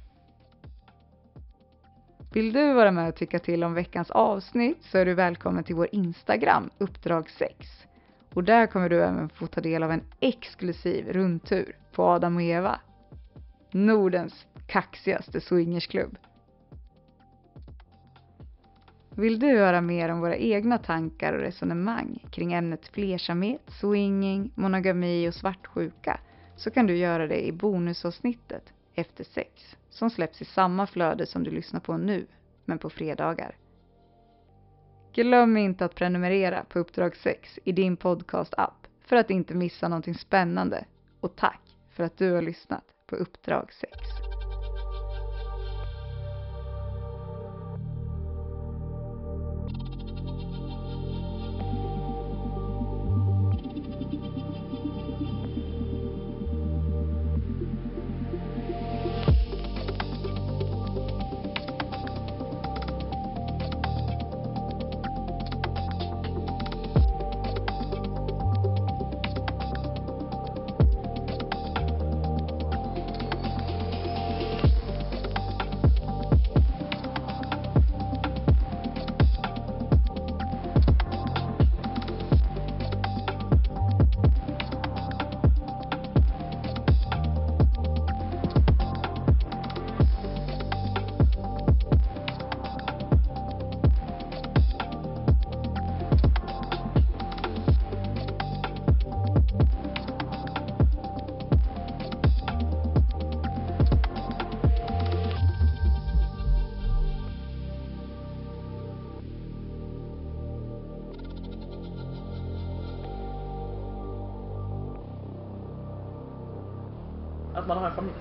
Vill 2.34 2.54
du 2.54 2.74
vara 2.74 2.92
med 2.92 3.10
och 3.10 3.16
tycka 3.16 3.40
till 3.40 3.64
om 3.64 3.74
veckans 3.74 4.12
avsnitt 4.12 4.78
så 4.92 4.98
är 4.98 5.06
du 5.06 5.14
välkommen 5.14 5.64
till 5.64 5.76
vår 5.76 5.88
Instagram, 5.92 6.70
Uppdrag 6.78 7.30
6. 7.30 7.54
Och 8.34 8.44
där 8.44 8.68
kommer 8.68 8.90
du 8.90 9.04
även 9.04 9.30
få 9.30 9.48
ta 9.48 9.62
del 9.62 9.84
av 9.84 9.92
en 9.92 10.04
exklusiv 10.20 11.14
rundtur 11.14 11.78
på 11.92 12.04
Adam 12.04 12.36
och 12.36 12.42
Eva. 12.42 12.80
Nordens 13.72 14.48
kaxigaste 14.68 15.42
swingersklubb. 15.42 16.18
Vill 19.16 19.40
du 19.40 19.58
höra 19.58 19.82
mer 19.82 20.10
om 20.10 20.20
våra 20.20 20.36
egna 20.36 20.78
tankar 20.78 21.34
och 21.34 21.40
resonemang 21.40 22.20
kring 22.32 22.54
ämnet 22.54 22.88
flersamhet, 22.88 23.62
swinging, 23.68 24.52
monogami 24.56 25.30
och 25.30 25.34
svartsjuka 25.34 26.20
så 26.56 26.72
kan 26.72 26.88
du 26.88 26.98
göra 26.98 27.28
det 27.28 27.48
i 27.48 27.52
bonusavsnittet 27.52 28.74
efter 28.96 29.24
sex 29.24 29.78
som 29.90 30.10
släpps 30.10 30.42
i 30.42 30.46
samma 30.46 30.88
flöde 30.88 31.26
som 31.26 31.44
du 31.44 31.52
lyssnar 31.52 31.80
på 31.80 31.98
nu, 31.98 32.28
men 32.66 32.78
på 32.78 32.90
fredagar. 32.90 33.56
Glöm 35.14 35.58
inte 35.58 35.86
att 35.86 35.96
prenumerera 35.96 36.64
på 36.70 36.80
Uppdrag 36.80 37.16
6 37.16 37.60
i 37.64 37.72
din 37.72 37.98
podcast-app 37.98 38.88
för 39.06 39.16
att 39.16 39.30
inte 39.30 39.54
missa 39.54 39.88
någonting 39.88 40.16
spännande. 40.16 40.86
Och 41.20 41.36
tack 41.36 41.62
för 41.90 42.04
att 42.04 42.18
du 42.18 42.32
har 42.32 42.42
lyssnat 42.42 42.84
på 43.08 43.16
Uppdrag 43.16 43.74
6. 43.74 43.92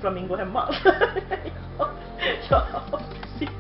Flamingo 0.01 0.37
hemma. 0.37 0.75
ja, 2.49 2.63
ja, 2.73 3.01
precis. 3.21 3.51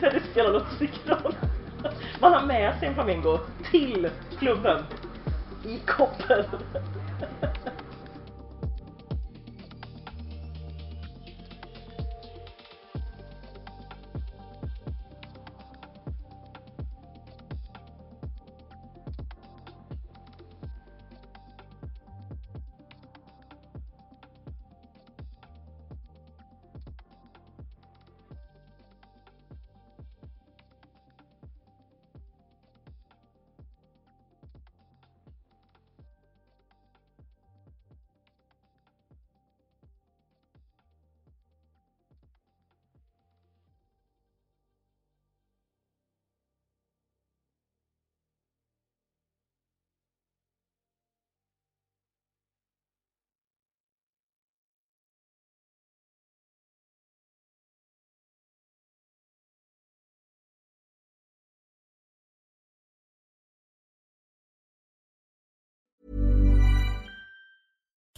Men 0.00 0.12
det 0.14 0.20
spelar 0.30 0.52
någon 0.52 0.62
roll. 1.06 1.34
Man 2.20 2.32
har 2.32 2.46
med 2.46 2.78
sig 2.78 2.88
en 2.88 2.94
flamingo 2.94 3.38
till 3.70 4.10
klubben. 4.38 4.84
I 5.64 5.78
koppen. 5.78 6.44